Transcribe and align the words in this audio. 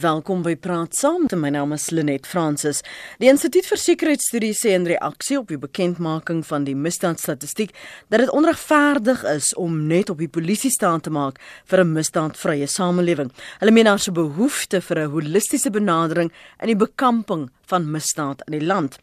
Welkom 0.00 0.40
by 0.40 0.54
Praat 0.56 0.94
Saam. 0.96 1.26
My 1.36 1.50
naam 1.52 1.74
is 1.76 1.90
Lenet 1.92 2.24
Fransis. 2.24 2.78
Die 3.20 3.28
Instituut 3.28 3.66
vir 3.68 3.80
Sekuriteitsstudies 3.82 4.62
sê 4.64 4.70
in 4.72 4.86
reaksie 4.88 5.36
op 5.36 5.50
die 5.52 5.58
bekendmaking 5.60 6.40
van 6.48 6.64
die 6.64 6.72
misdaadstatistiek 6.72 7.74
dat 8.08 8.22
dit 8.22 8.32
onregverdig 8.32 9.26
is 9.28 9.50
om 9.60 9.74
net 9.90 10.08
op 10.08 10.22
die 10.22 10.30
polisie 10.32 10.70
staan 10.72 11.04
te 11.04 11.12
maak 11.12 11.36
vir 11.68 11.84
'n 11.84 11.92
misdaadvrye 11.92 12.66
samelewing. 12.66 13.30
Hulle 13.60 13.76
meen 13.76 13.84
daar 13.84 14.00
'n 14.00 14.14
behoefte 14.14 14.80
vir 14.80 14.98
'n 15.00 15.10
holistiese 15.10 15.70
benadering 15.70 16.32
in 16.62 16.66
die 16.66 16.80
bekamping 16.86 17.50
van 17.66 17.90
misdaad 17.90 18.40
in 18.46 18.58
die 18.58 18.66
land. 18.66 18.96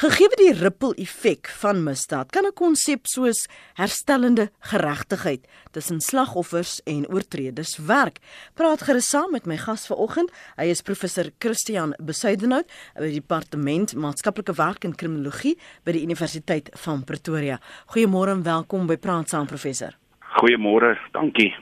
Gegee 0.00 0.28
die 0.40 0.52
ripple 0.56 0.94
effek 0.96 1.50
van 1.60 1.82
misdaad, 1.84 2.30
kan 2.32 2.46
'n 2.46 2.54
konsep 2.54 3.06
soos 3.06 3.48
herstellende 3.74 4.50
geregtigheid 4.60 5.46
tussen 5.72 6.00
slagoffers 6.00 6.80
en 6.84 7.08
oortreders 7.08 7.76
werk. 7.76 8.18
Praat 8.54 8.82
gerus 8.82 9.08
saam 9.08 9.30
met 9.30 9.46
my 9.46 9.56
gas 9.56 9.86
vanoggend. 9.86 10.30
Hy 10.56 10.64
is 10.64 10.82
professor 10.82 11.30
Christian 11.38 11.94
Besuidenhout 12.02 12.66
by 12.94 13.06
die 13.10 13.20
departement 13.20 13.94
maatskaplike 13.94 14.54
werk 14.54 14.84
en 14.84 14.94
kriminologie 14.94 15.58
by 15.84 15.92
die 15.92 16.02
Universiteit 16.02 16.70
van 16.72 17.04
Pretoria. 17.04 17.60
Goeiemôre 17.86 18.30
en 18.30 18.42
welkom 18.42 18.86
by 18.86 18.96
Praat 18.96 19.28
saam 19.28 19.46
professor. 19.46 19.96
Goeiemôre, 20.40 20.98
dankie. 21.12 21.54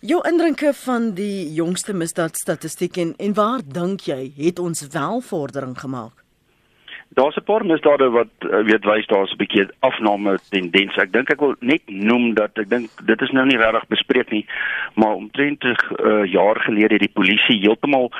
Jou 0.00 0.20
indrinke 0.28 0.72
van 0.72 1.10
die 1.14 1.52
jongste 1.52 1.92
misdaadstatistiek 1.92 2.96
en 2.96 3.14
en 3.18 3.34
waar 3.34 3.60
dink 3.64 4.00
jy 4.00 4.32
het 4.36 4.58
ons 4.58 4.86
wel 4.92 5.20
vordering 5.20 5.78
gemaak? 5.78 6.24
Daar's 7.12 7.36
'n 7.36 7.44
paar 7.44 7.66
misdade 7.66 8.10
wat 8.10 8.32
uh, 8.38 8.62
weet 8.62 8.84
wys 8.84 9.06
daar's 9.06 9.32
'n 9.32 9.36
bietjie 9.36 9.66
afname 9.78 10.38
tendens. 10.50 10.96
Ek 10.96 11.12
dink 11.12 11.30
ek 11.30 11.40
wil 11.40 11.54
net 11.58 11.82
noem 11.86 12.34
dat 12.34 12.58
ek 12.58 12.68
dink 12.68 12.90
dit 13.04 13.20
is 13.20 13.30
nou 13.30 13.46
nie 13.46 13.58
regtig 13.58 13.86
bespreek 13.86 14.30
nie, 14.30 14.46
maar 14.94 15.14
omtrent 15.14 15.64
'n 15.64 15.76
uh, 16.06 16.24
jaar 16.32 16.60
gelede 16.60 16.94
het 16.94 17.06
die 17.06 17.18
polisie 17.18 17.58
heeltemal 17.60 18.12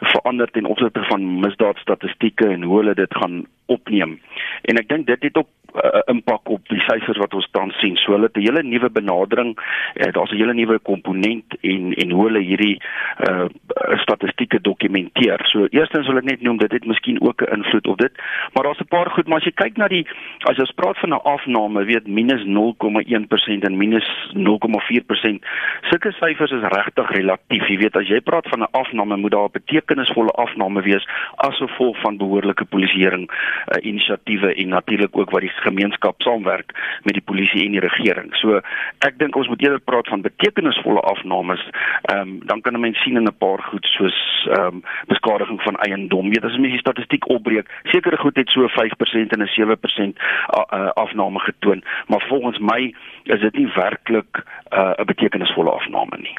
verander 0.00 0.50
ten 0.50 0.64
opsigte 0.64 1.04
van 1.04 1.40
misdaadstatistieke 1.40 2.46
en 2.48 2.62
hoe 2.62 2.78
hulle 2.78 2.94
dit 2.94 3.14
gaan 3.16 3.46
opneem. 3.66 4.20
En 4.62 4.76
ek 4.80 4.88
dink 4.88 5.06
dit 5.06 5.22
het 5.22 5.36
ook 5.36 5.48
'n 5.74 5.86
uh, 5.86 6.00
impak 6.04 6.48
op 6.48 6.68
die 6.68 6.80
syfers 6.80 7.18
wat 7.18 7.34
ons 7.34 7.48
tans 7.50 7.78
sien. 7.82 7.96
So 7.96 8.12
hulle 8.12 8.28
het 8.30 8.36
'n 8.36 8.46
hele 8.46 8.62
nuwe 8.62 8.90
benadering, 8.90 9.58
uh, 9.58 10.12
daar's 10.12 10.30
'n 10.30 10.36
hele 10.36 10.54
nuwe 10.54 10.78
komponent 10.78 11.44
en 11.60 11.94
en 11.94 12.10
hoe 12.10 12.24
hulle 12.26 12.40
hierdie 12.40 12.82
uh 13.28 13.46
statistieke 13.94 14.60
dokumenteer. 14.60 15.40
So 15.42 15.66
eerstens 15.70 16.06
wil 16.06 16.16
ek 16.16 16.24
net 16.24 16.42
noem 16.42 16.56
dit 16.56 16.72
het 16.72 16.86
miskien 16.86 17.20
ook 17.20 17.42
'n 17.42 17.54
invloed 17.54 17.86
op 17.86 17.98
dit, 17.98 18.12
maar 18.52 18.64
daar's 18.64 18.80
'n 18.80 18.88
paar 18.88 19.10
goed, 19.10 19.26
maar 19.26 19.38
as 19.38 19.44
jy 19.44 19.52
kyk 19.54 19.76
na 19.76 19.88
die 19.88 20.06
as 20.38 20.56
jy 20.56 20.64
praat 20.74 20.98
van 20.98 21.10
'n 21.10 21.22
afname, 21.22 21.84
weet 21.84 22.06
minus 22.06 22.44
0,1% 22.44 23.64
en 23.64 23.76
minus 23.76 24.08
0,4%, 24.32 25.44
sulke 25.82 26.12
syfers 26.12 26.50
is 26.50 26.62
regtig 26.62 27.10
relatief. 27.10 27.68
Jy 27.68 27.76
weet 27.76 27.96
as 27.96 28.08
jy 28.08 28.20
praat 28.20 28.48
van 28.48 28.60
'n 28.60 28.70
afname, 28.70 29.16
moet 29.16 29.30
daar 29.30 29.48
'n 29.48 29.58
betekenisvolle 29.58 30.30
afname 30.30 30.82
wees 30.82 31.08
as 31.34 31.56
gevolg 31.56 32.00
van 32.00 32.16
behoorlike 32.16 32.64
polisieering 32.64 33.30
uh, 33.54 33.78
inisiatiewe 33.80 34.54
en 34.54 34.68
natuurlik 34.68 35.16
ook 35.16 35.30
wat 35.30 35.40
die 35.40 35.52
gemeenskap 35.66 36.22
saamwerk 36.22 36.72
met 37.02 37.14
die 37.14 37.22
polisie 37.24 37.64
en 37.64 37.76
die 37.76 37.84
regering. 37.84 38.34
So 38.40 38.60
ek 39.06 39.18
dink 39.18 39.36
ons 39.36 39.48
moet 39.48 39.62
eerder 39.62 39.80
praat 39.80 40.08
van 40.08 40.26
betekenisvolle 40.26 41.00
afnames. 41.00 41.62
Ehm 42.02 42.20
um, 42.20 42.40
dan 42.46 42.60
kan 42.60 42.74
'n 42.74 42.80
mens 42.80 43.02
sien 43.02 43.16
in 43.16 43.28
'n 43.28 43.38
paar 43.38 43.62
goed 43.62 43.86
soos 43.86 44.48
ehm 44.50 44.66
um, 44.66 44.82
beskadiging 45.06 45.62
van 45.62 45.76
eiendom. 45.76 46.26
Jy 46.26 46.40
weet 46.40 46.44
as 46.44 46.56
jy 46.56 46.70
die 46.70 46.78
statistiek 46.78 47.28
opbreek, 47.28 47.68
sekere 47.82 48.16
goed 48.16 48.36
het 48.36 48.48
so 48.48 48.68
5% 48.68 49.32
en 49.32 49.42
'n 49.42 49.54
7% 49.54 50.18
uh, 50.18 50.88
afname 50.94 51.38
getoon, 51.38 51.84
maar 52.06 52.24
volgens 52.28 52.58
my 52.58 52.94
is 53.22 53.40
dit 53.40 53.56
nie 53.56 53.68
werklik 53.74 54.32
'n 54.36 54.76
uh, 54.78 55.04
betekenisvolle 55.04 55.70
afname 55.70 56.16
nie 56.18 56.36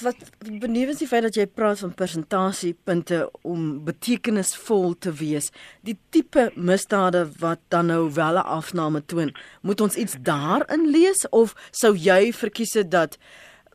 wat 0.00 0.16
benewens 0.40 1.02
die 1.02 1.08
feit 1.08 1.26
dat 1.26 1.36
jy 1.36 1.44
praat 1.46 1.82
van 1.82 1.92
persentasiepunte 1.94 3.26
om 3.44 3.84
betekenisvol 3.84 4.94
te 4.98 5.12
wees, 5.12 5.50
die 5.84 5.98
tipe 6.14 6.48
misdade 6.56 7.26
wat 7.42 7.60
dan 7.68 7.86
nou 7.92 8.08
wel 8.14 8.38
'n 8.40 8.48
afname 8.58 9.04
toon, 9.04 9.34
moet 9.60 9.80
ons 9.80 9.96
iets 9.96 10.16
daarin 10.20 10.90
lees 10.90 11.28
of 11.28 11.54
sou 11.70 11.96
jy 11.96 12.32
verkies 12.32 12.72
dat 12.88 13.18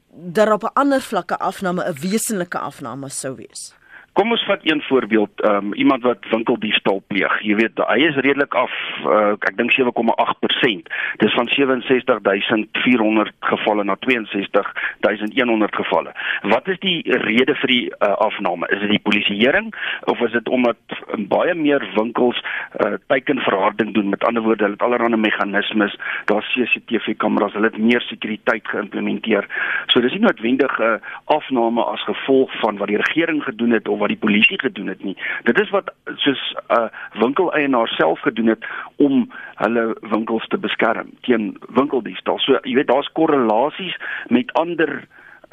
daar 0.09 0.53
op 0.53 0.63
'n 0.63 0.73
ander 0.73 1.01
vlakke 1.01 1.38
afname 1.38 1.83
'n 1.83 2.00
wesenlike 2.01 2.57
afname 2.57 3.09
sou 3.09 3.35
wees? 3.35 3.76
Kom 4.17 4.31
ons 4.33 4.44
vat 4.50 4.59
een 4.66 4.81
voorbeeld, 4.81 5.29
um, 5.45 5.73
iemand 5.73 6.01
wat 6.01 6.17
winkeldiefstal 6.29 7.03
pleeg. 7.07 7.33
Jy 7.45 7.55
weet, 7.59 7.78
hy 7.85 7.97
is 8.07 8.16
redelik 8.25 8.55
af, 8.57 8.73
uh, 9.05 9.35
ek 9.45 9.53
dink 9.59 9.75
7,8%. 9.75 10.89
Dis 11.22 11.35
van 11.38 11.45
67400 11.53 13.29
gevalle 13.51 13.85
na 13.85 13.94
62100 14.01 15.78
gevalle. 15.78 16.16
Wat 16.50 16.66
is 16.73 16.79
die 16.81 17.05
rede 17.28 17.53
vir 17.61 17.73
die 17.73 17.85
uh, 17.91 18.09
afname? 18.25 18.66
Is 18.73 18.81
dit 18.88 18.95
die 18.95 19.03
polisieering 19.05 19.69
of 20.09 20.17
is 20.25 20.34
dit 20.34 20.49
omdat 20.49 20.97
baie 21.29 21.53
meer 21.53 21.85
winkels 21.94 22.41
uh, 22.41 22.97
teikenverharding 23.13 23.94
doen? 23.94 24.09
Met 24.16 24.25
ander 24.25 24.41
woorde, 24.41 24.66
hulle 24.66 24.79
het 24.79 24.88
allerlei 24.88 25.22
meganismes, 25.28 25.94
daar's 26.25 26.49
CCTV-kameras, 26.55 27.53
hulle 27.53 27.69
het 27.69 27.78
meer 27.78 28.01
sekuriteit 28.09 28.66
geïmplementeer. 28.73 29.45
So 29.94 30.01
dis 30.01 30.17
nie 30.17 30.25
noodwendig 30.25 30.73
'n 30.81 30.84
uh, 30.89 30.97
afname 31.38 31.85
as 31.85 32.01
gevolg 32.09 32.49
van 32.66 32.81
wat 32.81 32.89
die 32.89 33.01
regering 33.05 33.45
gedoen 33.45 33.78
het 33.78 33.88
of 33.88 34.05
wat 34.07 34.16
die 34.16 34.29
polisie 34.29 34.59
gedoen 34.59 34.88
het 34.88 35.03
nie. 35.03 35.16
Dit 35.44 35.59
is 35.59 35.69
wat 35.75 35.91
soos 36.16 36.41
'n 36.56 36.73
uh, 36.73 36.88
winkeleienaar 37.19 37.88
self 37.88 38.19
gedoen 38.19 38.47
het 38.47 38.66
om 38.95 39.29
hulle 39.56 39.95
winkels 40.01 40.47
te 40.47 40.57
beskerm 40.57 41.09
teen 41.22 41.57
winkeldiefstal. 41.68 42.40
So 42.40 42.59
jy 42.63 42.75
weet 42.75 42.88
daar's 42.88 43.12
korrelasies 43.12 43.97
met 44.28 44.53
ander 44.53 45.03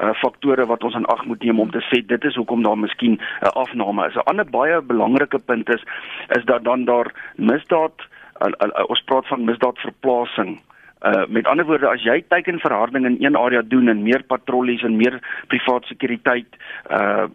uh 0.02 0.10
faktore 0.14 0.66
wat 0.66 0.84
ons 0.84 0.94
in 0.94 1.06
ag 1.06 1.24
moet 1.24 1.42
neem 1.42 1.60
om 1.60 1.70
te 1.70 1.80
sê 1.80 2.06
dit 2.06 2.24
is 2.24 2.34
hoekom 2.34 2.62
daar 2.62 2.78
miskien 2.78 3.12
'n 3.12 3.20
uh, 3.42 3.48
afname 3.48 4.06
is. 4.06 4.14
'n 4.14 4.26
Ander 4.30 4.50
baie 4.50 4.82
belangrike 4.82 5.38
punt 5.38 5.68
is 5.68 5.82
is 6.28 6.44
dat 6.44 6.64
dan 6.64 6.84
daar 6.84 7.12
misdaad 7.36 7.94
uh, 8.42 8.48
uh, 8.48 8.68
uh, 8.78 8.84
ons 8.88 9.02
praat 9.04 9.26
van 9.26 9.44
misdaadverplasing. 9.44 10.60
Uh 11.02 11.26
met 11.28 11.46
ander 11.46 11.64
woorde 11.64 11.88
as 11.88 12.02
jy 12.02 12.24
teikenverharding 12.28 13.04
in 13.06 13.16
een 13.20 13.36
area 13.36 13.62
doen 13.62 13.88
en 13.88 14.02
meer 14.02 14.22
patrollies 14.22 14.82
en 14.82 14.96
meer 14.96 15.44
privaat 15.46 15.84
sekuriteit 15.84 16.48
uh 16.90 17.26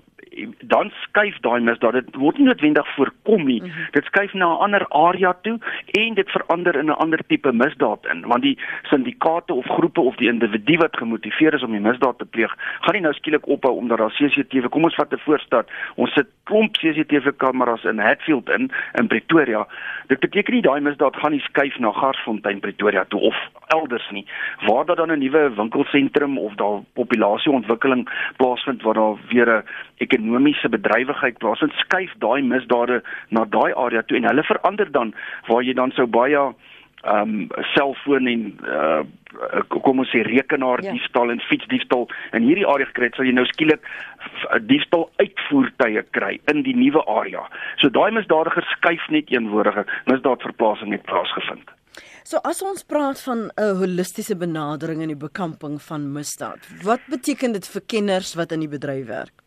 dan 0.61 0.91
skuif 1.01 1.37
daai 1.45 1.59
misdaad 1.59 1.93
dit 1.97 2.15
word 2.21 2.37
nie 2.37 2.47
noodwendig 2.47 2.87
voorkom 2.95 3.45
nie. 3.45 3.61
Mm 3.61 3.69
-hmm. 3.69 3.91
Dit 3.91 4.05
skuif 4.05 4.33
na 4.33 4.45
'n 4.45 4.61
ander 4.65 4.85
area 4.87 5.33
toe 5.41 5.59
en 5.91 6.13
dit 6.13 6.29
verander 6.29 6.75
in 6.75 6.85
'n 6.85 6.99
ander 7.03 7.21
tipe 7.27 7.51
misdaad 7.51 8.05
in 8.11 8.21
want 8.27 8.41
die 8.41 8.57
syndikaate 8.83 9.53
of 9.53 9.65
groepe 9.65 10.01
of 10.01 10.15
die 10.15 10.29
individu 10.29 10.77
wat 10.77 10.97
gemotiveer 10.97 11.53
is 11.53 11.63
om 11.63 11.71
die 11.71 11.87
misdaad 11.89 12.17
te 12.17 12.25
pleeg, 12.25 12.53
gaan 12.79 12.93
nie 12.93 13.01
nou 13.01 13.13
skielik 13.13 13.47
ophou 13.47 13.73
omdat 13.75 13.97
daar 13.97 14.11
CCTV. 14.11 14.69
Kom 14.69 14.83
ons 14.83 14.95
vat 14.95 15.13
'n 15.13 15.17
voorstad. 15.17 15.69
Ons 15.95 16.13
sit 16.13 16.27
klomp 16.43 16.77
CCTV 16.77 17.35
kameras 17.37 17.83
in 17.83 17.99
Hatfield 17.99 18.49
in 18.49 18.71
in 18.93 19.07
Pretoria. 19.07 19.67
Dit 20.07 20.19
beteken 20.19 20.53
nie 20.53 20.61
daai 20.61 20.81
misdaad 20.81 21.15
gaan 21.15 21.31
nie 21.31 21.41
skuif 21.41 21.79
na 21.79 21.91
Garsfontein 21.91 22.59
Pretoria 22.59 23.05
toe 23.05 23.19
of 23.19 23.35
elders 23.75 24.09
nie. 24.11 24.25
Waar 24.65 24.85
daar 24.85 24.95
dan 24.95 25.11
'n 25.11 25.19
nuwe 25.19 25.53
winkelsentrum 25.55 26.37
of 26.37 26.53
daar 26.55 26.81
populasieontwikkeling 26.93 28.09
plaasvind 28.37 28.81
waar 28.81 28.93
daar 28.93 29.15
weer 29.29 29.49
'n 29.57 29.63
ekonomiese 29.97 30.69
bedrywigheid 30.69 31.37
plaasvind, 31.37 31.73
skuif 31.73 32.13
daai 32.17 32.41
misdade 32.41 33.03
na 33.29 33.45
daai 33.45 33.73
area 33.73 34.01
toe 34.01 34.17
en 34.17 34.27
hulle 34.27 34.43
verander 34.43 34.91
dan 34.91 35.13
waar 35.47 35.63
jy 35.63 35.73
dan 35.73 35.91
sou 35.91 36.07
baie 36.07 36.53
ehm 37.03 37.29
um, 37.29 37.47
selfoon 37.73 38.27
en 38.27 38.59
uh 38.63 39.01
kom 39.67 39.99
ons 40.01 40.09
sê 40.09 40.23
rekenaar 40.25 40.81
ja. 40.83 40.91
diefstal 40.91 41.31
en 41.31 41.39
fietsdiefstal 41.39 42.07
in 42.33 42.43
hierdie 42.43 42.67
area 42.67 42.87
gekry 42.89 43.05
het, 43.05 43.15
sal 43.15 43.27
jy 43.29 43.35
nou 43.37 43.45
skielik 43.45 43.85
diefstal 44.67 45.09
uitvoertuie 45.21 46.03
kry 46.17 46.39
in 46.51 46.63
die 46.65 46.75
nuwe 46.75 47.03
area. 47.05 47.45
So 47.77 47.93
daai 47.93 48.11
misdadigers 48.11 48.71
skuif 48.77 49.05
net 49.13 49.29
eenwoordige 49.29 49.85
misdaadverplasing 50.11 50.91
het 50.97 51.05
plaasgevind. 51.05 51.69
So 52.23 52.39
as 52.43 52.61
ons 52.61 52.83
praat 52.83 53.19
van 53.23 53.51
'n 53.55 53.75
holistiese 53.79 54.35
benadering 54.35 55.01
in 55.01 55.07
die 55.07 55.21
bekamping 55.27 55.81
van 55.81 56.11
misdaad, 56.11 56.59
wat 56.83 56.99
beteken 57.09 57.51
dit 57.51 57.67
vir 57.67 57.81
kenners 57.81 58.33
wat 58.35 58.51
in 58.51 58.59
die 58.59 58.67
bedryf 58.67 59.07
werk? 59.07 59.43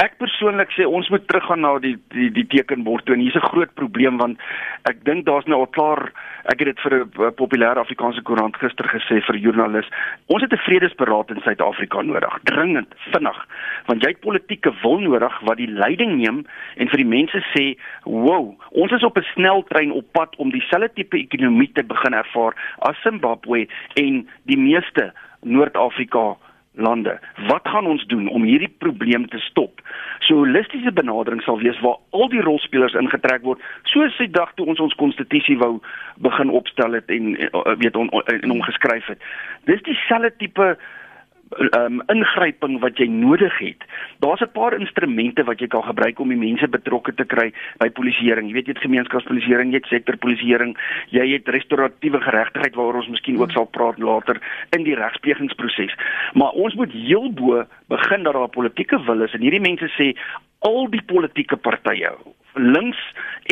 Ek 0.00 0.18
persoonlik 0.20 0.72
sê 0.76 0.84
ons 0.84 1.08
moet 1.12 1.22
teruggaan 1.28 1.62
na 1.64 1.72
die 1.80 1.94
die 2.12 2.28
die 2.34 2.44
tekenbord 2.52 3.06
toe 3.06 3.14
en 3.14 3.22
hier's 3.24 3.36
'n 3.36 3.48
groot 3.52 3.72
probleem 3.74 4.18
want 4.18 4.38
ek 4.90 5.04
dink 5.04 5.24
daar's 5.24 5.46
nou 5.46 5.60
al 5.60 5.72
klaar 5.76 6.12
ek 6.52 6.60
het 6.60 6.68
dit 6.68 6.80
vir 6.80 6.94
'n 7.00 7.34
populêre 7.40 7.80
Afrikaanse 7.80 8.22
koerant 8.22 8.56
gister 8.56 8.84
gesê 8.84 9.20
vir 9.24 9.36
joernalis 9.36 9.88
ons 10.26 10.42
het 10.42 10.52
'n 10.52 10.64
vredesberaad 10.66 11.30
in 11.30 11.40
Suid-Afrika 11.40 12.02
nodig 12.02 12.38
dringend 12.44 12.92
vinnig 13.12 13.38
want 13.86 14.02
jy 14.02 14.08
het 14.08 14.20
politieke 14.20 14.72
wil 14.82 14.98
nodig 15.00 15.40
wat 15.40 15.56
die 15.56 15.70
leiding 15.70 16.16
neem 16.16 16.44
en 16.76 16.88
vir 16.88 16.96
die 16.96 17.12
mense 17.16 17.40
sê 17.56 17.76
wow 18.04 18.54
ons 18.70 18.92
is 18.92 19.04
op 19.04 19.16
'n 19.16 19.32
sneltrein 19.34 19.92
op 19.92 20.12
pad 20.12 20.36
om 20.36 20.50
dieselfde 20.50 20.92
tipe 20.94 21.16
ekonomie 21.16 21.72
te 21.72 21.82
begin 21.82 22.12
ervaar 22.12 22.54
as 22.78 23.02
Zimbabwe 23.02 23.66
en 23.94 24.28
die 24.44 24.58
meeste 24.58 25.12
Noord-Afrika 25.42 26.36
lande. 26.72 27.18
Wat 27.46 27.68
gaan 27.68 27.86
ons 27.86 28.04
doen 28.06 28.28
om 28.28 28.42
hierdie 28.42 28.74
probleem 28.78 29.28
te 29.28 29.38
stop? 29.38 29.80
So 30.18 30.34
holistiese 30.34 30.92
benadering 30.92 31.42
sal 31.42 31.58
wees 31.58 31.80
waar 31.80 31.98
al 32.10 32.28
die 32.28 32.42
rolspelers 32.44 32.94
ingetrek 32.94 33.42
word, 33.42 33.62
soos 33.90 34.14
sy 34.16 34.28
dag 34.30 34.52
toe 34.54 34.66
ons 34.70 34.80
ons 34.80 34.94
konstitusie 35.00 35.58
wou 35.58 35.78
begin 36.22 36.50
opstel 36.50 36.94
het 36.98 37.10
en 37.10 37.34
eh, 37.36 37.74
weet 37.82 37.96
on, 37.96 38.10
en 38.10 38.54
hom 38.54 38.62
geskryf 38.62 39.06
het. 39.10 39.22
Dis 39.70 39.82
dieselfde 39.88 40.32
tipe 40.38 40.76
um, 41.58 42.00
ingryping 42.12 42.78
wat 42.80 42.98
jy 42.98 43.06
nodig 43.10 43.58
het. 43.58 43.84
Daar's 44.18 44.40
'n 44.40 44.52
paar 44.52 44.74
instrumente 44.78 45.44
wat 45.44 45.60
jy 45.60 45.66
kan 45.66 45.82
gebruik 45.82 46.18
om 46.18 46.28
die 46.28 46.38
mense 46.38 46.68
betrokke 46.68 47.14
te 47.14 47.24
kry 47.24 47.52
by 47.78 47.88
polisieering. 47.90 48.46
Jy 48.46 48.52
weet 48.54 48.66
jy 48.66 48.72
het 48.72 48.82
gemeenskapspolisieering, 48.82 49.70
jy 49.70 49.78
het 49.78 49.86
sektorpolisieering, 49.86 50.76
jy 51.10 51.32
het 51.32 51.48
restauratiewe 51.48 52.20
geregtigheid 52.20 52.74
waaroor 52.74 53.02
ons 53.02 53.08
miskien 53.08 53.40
ook 53.40 53.50
sal 53.50 53.64
praat 53.66 53.98
later 53.98 54.40
in 54.70 54.84
die 54.84 54.94
regsplegingsproses. 54.94 55.94
Maar 56.34 56.50
ons 56.50 56.74
moet 56.74 56.92
heel 56.92 57.32
bo 57.32 57.64
begin 57.88 58.22
dat 58.22 58.32
daar 58.32 58.44
'n 58.44 58.50
politieke 58.50 59.04
wil 59.04 59.22
is 59.22 59.32
en 59.32 59.40
hierdie 59.40 59.60
mense 59.60 59.88
sê 59.98 60.16
al 60.58 60.90
die 60.90 61.02
politieke 61.02 61.56
partye 61.56 62.10
links 62.54 63.00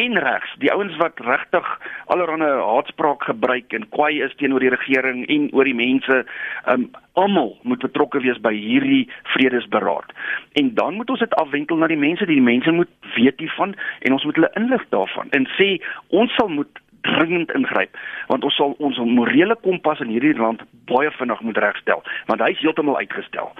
en 0.02 0.18
regs, 0.18 0.54
die 0.62 0.70
ouens 0.72 0.96
wat 0.96 1.20
regtig 1.26 1.66
allerlei 2.06 2.50
haatspraak 2.62 3.22
gebruik 3.28 3.72
en 3.72 3.86
kwaai 3.94 4.22
is 4.24 4.34
teenoor 4.40 4.62
die 4.62 4.72
regering 4.74 5.24
en 5.26 5.48
oor 5.56 5.68
die 5.68 5.76
mense, 5.76 6.24
um, 6.70 6.88
almal 7.18 7.56
moet 7.62 7.82
betrokke 7.82 8.20
wees 8.22 8.38
by 8.42 8.52
hierdie 8.54 9.08
vredesberaad. 9.34 10.12
En 10.60 10.74
dan 10.74 10.94
moet 10.94 11.10
ons 11.10 11.24
dit 11.24 11.38
afwentel 11.42 11.80
na 11.80 11.90
die 11.90 12.00
mense, 12.00 12.26
die 12.26 12.42
mense 12.42 12.72
moet 12.72 12.90
weet 13.16 13.40
hiervan 13.42 13.74
en 14.06 14.18
ons 14.18 14.24
moet 14.24 14.38
hulle 14.38 14.52
inlig 14.60 14.84
daarvan 14.94 15.32
en 15.36 15.48
sê 15.58 15.76
ons 16.08 16.34
sal 16.38 16.50
moet 16.52 16.84
dringend 17.06 17.52
ingryp 17.56 17.96
want 18.28 18.44
ons 18.44 18.56
sal 18.56 18.74
ons 18.84 18.98
morele 18.98 19.56
kompas 19.62 20.00
in 20.04 20.10
hierdie 20.12 20.34
land 20.38 20.62
baie 20.90 21.10
vinnig 21.18 21.40
moet 21.46 21.60
regstel 21.64 22.02
want 22.30 22.42
hy 22.44 22.50
is 22.54 22.62
heeltemal 22.62 22.98
uitgestel. 22.98 23.52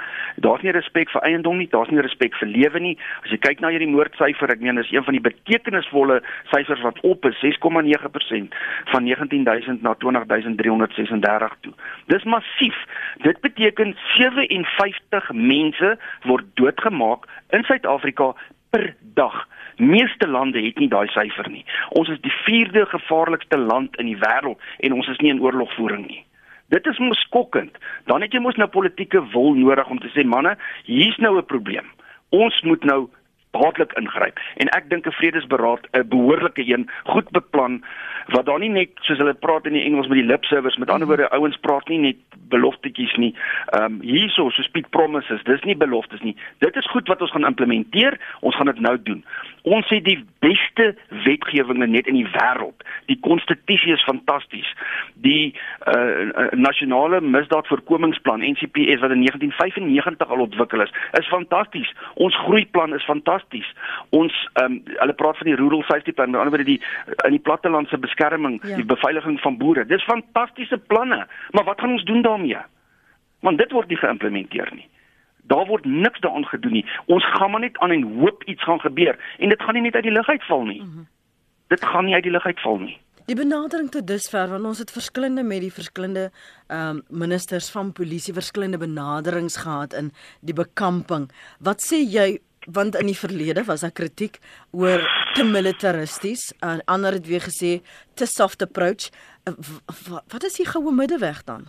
Daar's 0.45 0.63
nie 0.65 0.75
respek 0.75 1.11
vir 1.13 1.25
eiendom 1.27 1.59
nie, 1.61 1.69
daar's 1.73 1.91
nie 1.93 2.03
respek 2.05 2.37
vir 2.41 2.51
lewe 2.51 2.83
nie. 2.83 2.95
As 3.25 3.33
jy 3.33 3.39
kyk 3.43 3.63
na 3.63 3.73
hierdie 3.75 3.91
moordsyfer, 3.91 4.53
ek 4.53 4.63
meen 4.65 4.81
dis 4.81 4.91
een 4.93 5.05
van 5.07 5.17
die 5.17 5.25
betekenisvolle 5.25 6.21
syfers 6.53 6.85
wat 6.87 7.01
op 7.09 7.27
is 7.29 7.39
6,9% 7.45 8.59
van 8.93 9.09
19000 9.09 9.83
na 9.87 9.95
20336 10.05 11.57
toe. 11.67 11.75
Dis 12.13 12.27
massief. 12.29 12.79
Dit 13.25 13.41
beteken 13.45 13.97
57 14.17 15.33
mense 15.35 15.95
word 16.29 16.49
doodgemaak 16.61 17.29
in 17.57 17.65
Suid-Afrika 17.69 18.35
per 18.71 18.93
dag. 19.19 19.47
Meeste 19.79 20.27
lande 20.27 20.63
het 20.63 20.79
nie 20.79 20.89
daai 20.89 21.07
syfer 21.15 21.51
nie. 21.51 21.65
Ons 21.99 22.09
is 22.09 22.21
die 22.21 22.35
4de 22.45 22.87
gevaarlikste 22.91 23.59
land 23.59 23.97
in 24.03 24.11
die 24.11 24.19
wêreld 24.19 24.59
en 24.79 24.93
ons 24.93 25.09
is 25.09 25.21
nie 25.23 25.31
in 25.31 25.43
oorlogvoering 25.43 26.07
nie. 26.07 26.25
Dit 26.69 26.87
is 26.87 26.99
mos 26.99 27.21
skokkend. 27.25 27.79
Dan 28.11 28.21
het 28.21 28.35
jy 28.35 28.43
mos 28.45 28.59
nou 28.61 28.69
politieke 28.69 29.23
wil 29.33 29.55
nodig 29.57 29.89
om 29.89 30.01
te 30.03 30.11
sê 30.13 30.25
manne, 30.27 30.57
hier's 30.85 31.17
nou 31.17 31.39
'n 31.39 31.47
probleem. 31.47 31.87
Ons 32.31 32.61
moet 32.63 32.85
nou 32.85 33.09
dadelik 33.51 33.93
ingryp 33.97 34.39
en 34.57 34.69
ek 34.77 34.91
dink 34.91 35.07
'n 35.07 35.19
vredesberaad 35.21 35.89
'n 35.93 36.09
behoorlike 36.09 36.63
een 36.67 36.91
goed 37.05 37.31
beplan 37.31 37.83
wat 38.27 38.47
daar 38.47 38.59
nie 38.59 38.69
net 38.69 38.91
soos 39.01 39.19
hulle 39.19 39.35
praat 39.35 39.67
in 39.67 39.73
die 39.73 39.85
Engels 39.85 40.07
met 40.07 40.19
die 40.19 40.27
lip 40.27 40.45
service 40.45 40.79
met 40.79 40.91
ander 40.91 41.09
woorde 41.09 41.31
ouens 41.31 41.57
praat 41.57 41.89
nie 41.89 41.99
net 41.99 42.17
beloftetjies 42.49 43.15
nie. 43.17 43.35
Ehm 43.67 43.85
um, 43.85 44.01
hierso 44.01 44.51
so 44.51 44.63
speak 44.63 44.91
promises. 44.91 45.43
Dis 45.45 45.63
nie 45.63 45.77
beloftes 45.77 46.21
nie. 46.21 46.37
Dit 46.59 46.77
is 46.77 46.91
goed 46.91 47.09
wat 47.09 47.21
ons 47.21 47.31
gaan 47.31 47.47
implementeer. 47.47 48.21
Ons 48.41 48.57
gaan 48.57 48.67
dit 48.67 48.81
nou 48.81 49.03
doen. 49.03 49.25
Ons 49.69 49.89
het 49.93 50.05
die 50.07 50.19
beste 50.41 50.95
wetgewinge 51.27 51.87
net 51.91 52.07
in 52.09 52.17
die 52.17 52.29
wêreld. 52.33 52.85
Die 53.11 53.19
konstitusie 53.21 53.93
is 53.93 54.05
fantasties. 54.07 54.69
Die 55.25 55.53
uh, 55.53 56.49
nasionale 56.57 57.21
misdaadvoorkomingsplan 57.21 58.45
NCPS 58.55 59.03
wat 59.05 59.13
in 59.17 59.25
1995 59.27 60.33
al 60.33 60.45
ontwikkel 60.47 60.85
is, 60.87 60.95
is 61.21 61.29
fantasties. 61.29 61.93
Ons 62.15 62.39
groeiplan 62.47 62.97
is 62.97 63.05
fantasties. 63.05 63.69
Ons 64.17 64.37
um, 64.63 64.81
hulle 64.95 65.17
praat 65.21 65.41
van 65.43 65.51
die 65.51 65.59
rural 65.61 65.85
safety 65.91 66.17
plan, 66.17 66.31
met 66.33 66.41
ander 66.41 66.55
woorde 66.57 66.71
die 66.71 66.81
in 67.29 67.37
die 67.37 67.45
plattelandse 67.45 67.99
beskerming, 68.01 68.61
ja. 68.63 68.79
die 68.81 68.89
beveiliging 68.89 69.41
van 69.45 69.59
boere. 69.61 69.85
Dis 69.87 70.07
fantastiese 70.09 70.79
planne. 70.79 71.27
Maar 71.57 71.69
wat 71.69 71.81
gaan 71.81 71.99
ons 71.99 72.09
doen 72.09 72.23
daarmee? 72.23 72.65
Want 73.45 73.59
dit 73.61 73.73
word 73.73 73.93
nie 73.93 74.01
geïmplementeer 74.01 74.73
nie. 74.75 74.89
Daar 75.53 75.67
word 75.67 75.85
niks 75.85 76.21
daaraan 76.21 76.47
gedoen 76.49 76.79
nie. 76.79 76.87
Ons 77.07 77.27
gaan 77.35 77.51
maar 77.51 77.65
net 77.65 77.79
aan 77.79 77.95
en 77.95 78.07
hoop 78.21 78.45
iets 78.45 78.65
gaan 78.65 78.81
gebeur 78.81 79.19
en 79.39 79.49
dit 79.49 79.63
gaan 79.63 79.75
nie 79.75 79.83
net 79.89 79.95
uit 79.95 80.09
die 80.09 80.17
lug 80.17 80.29
uitval 80.29 80.65
nie. 80.65 80.81
Mm 80.83 80.91
-hmm. 80.95 81.07
Dit 81.69 81.85
gaan 81.85 82.05
nie 82.05 82.15
uit 82.15 82.23
die 82.23 82.33
lug 82.33 82.47
uitval 82.47 82.79
nie. 82.79 82.97
Die 83.29 83.37
benadering 83.37 83.91
tot 83.93 84.07
dusver 84.09 84.49
want 84.49 84.65
ons 84.65 84.79
het 84.79 84.91
verskillende 84.91 85.43
met 85.43 85.61
die 85.61 85.73
verskillende 85.73 86.31
ehm 86.67 86.97
um, 86.97 87.03
ministers 87.09 87.71
van 87.71 87.93
polisie 87.93 88.35
verskillende 88.35 88.79
benaderings 88.79 89.57
gehad 89.57 89.93
in 89.93 90.13
die 90.41 90.55
bekamping. 90.55 91.31
Wat 91.59 91.85
sê 91.85 91.97
jy 91.97 92.39
want 92.73 92.97
in 92.97 93.07
die 93.07 93.17
verlede 93.17 93.65
was 93.65 93.81
daar 93.81 93.93
kritiek 93.93 94.39
oor 94.71 95.05
te 95.35 95.45
militaristies 95.45 96.53
en 96.61 96.83
ander 96.85 97.13
het 97.13 97.27
weer 97.27 97.45
gesê 97.45 97.81
te 98.15 98.27
soft 98.27 98.63
approach. 98.63 99.11
Uh, 99.45 99.55
wat 100.29 100.45
is 100.45 100.57
die 100.61 100.67
goue 100.67 100.93
middeweg 100.93 101.45
dan? 101.45 101.69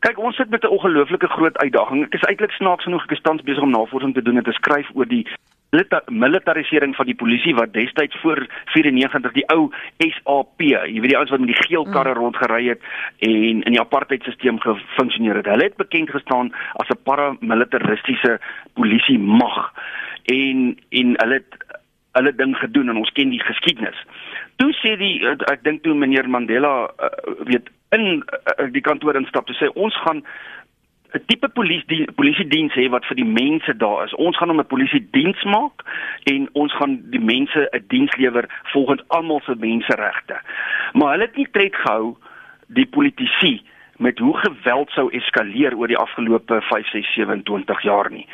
Kyk, 0.00 0.18
ons 0.18 0.36
sit 0.36 0.50
met 0.50 0.62
'n 0.64 0.74
ongelooflike 0.76 1.28
groot 1.28 1.58
uitdaging. 1.58 2.04
Ek 2.04 2.14
is 2.14 2.28
eintlik 2.28 2.52
snaaks 2.52 2.84
genoeg 2.84 3.04
ek 3.04 3.12
is 3.12 3.20
tans 3.20 3.42
besig 3.42 3.62
om 3.62 3.70
navorsing 3.70 4.14
te 4.14 4.22
doen 4.22 4.36
en 4.36 4.42
te 4.42 4.52
skryf 4.52 4.88
oor 4.94 5.06
die 5.06 5.26
militarisering 6.06 6.96
van 6.96 7.06
die 7.06 7.14
polisie 7.14 7.54
wat 7.54 7.72
destyds 7.72 8.16
voor 8.20 8.46
94 8.64 9.32
die 9.32 9.46
ou 9.54 9.70
SAP, 9.98 10.62
jy 10.62 11.00
weet 11.00 11.12
die 11.12 11.16
ouens 11.16 11.30
wat 11.30 11.40
met 11.40 11.52
die 11.52 11.62
geel 11.66 11.86
karre 11.94 12.14
mm. 12.14 12.18
rondgery 12.18 12.68
het 12.68 12.82
en 13.18 13.62
in 13.62 13.76
die 13.76 13.80
apartheidstelsel 13.80 14.58
gefunksioneer 14.58 15.36
het. 15.36 15.46
Hulle 15.46 15.68
het 15.68 15.76
bekend 15.76 16.10
gestaan 16.10 16.52
as 16.82 16.88
'n 16.88 17.02
paramilitaristiese 17.04 18.40
polisie 18.74 19.18
mag 19.18 19.72
en 20.24 20.78
en 20.90 21.14
hulle 21.22 21.34
het 21.34 21.54
hulle 22.12 22.34
ding 22.34 22.56
gedoen 22.56 22.88
en 22.88 22.96
ons 22.96 23.12
ken 23.12 23.30
die 23.30 23.44
geskiedenis. 23.44 24.06
Toe 24.56 24.72
sê 24.82 24.96
die 24.98 25.22
ek 25.52 25.62
dink 25.62 25.82
toe 25.82 25.94
meneer 25.94 26.28
Mandela 26.28 26.90
uh, 26.98 27.06
weet 27.46 27.70
in 27.96 28.22
uh, 28.22 28.66
die 28.72 28.84
kantoor 28.84 29.18
instap 29.18 29.46
te 29.46 29.56
sê 29.58 29.70
ons 29.74 29.96
gaan 30.04 30.22
'n 31.10 31.22
tipe 31.26 31.48
polisie 31.48 31.86
die 31.90 32.12
polisie 32.14 32.46
diens 32.46 32.74
hê 32.78 32.86
wat 32.90 33.06
vir 33.06 33.16
die 33.18 33.26
mense 33.26 33.74
daar 33.76 34.04
is. 34.04 34.14
Ons 34.14 34.36
gaan 34.38 34.48
hom 34.48 34.60
'n 34.60 34.72
polisie 34.74 35.02
diens 35.10 35.42
maak 35.44 35.82
en 36.24 36.48
ons 36.52 36.72
gaan 36.78 37.00
die 37.10 37.24
mense 37.32 37.68
'n 37.72 37.84
diens 37.88 38.14
lewer 38.16 38.46
volgens 38.72 39.02
almal 39.08 39.40
se 39.40 39.54
menseregte. 39.54 40.38
Maar 40.92 41.10
hulle 41.10 41.26
het 41.26 41.36
nie 41.36 41.50
tred 41.50 41.74
gehou 41.74 42.16
die 42.68 42.86
politisie 42.86 43.62
met 43.98 44.18
hoe 44.18 44.36
geweld 44.36 44.90
sou 44.90 45.10
eskaleer 45.10 45.76
oor 45.76 45.88
die 45.88 45.98
afgelope 45.98 46.60
5 46.60 46.90
6 46.90 47.14
27 47.14 47.82
jaar 47.82 48.10
nie 48.10 48.26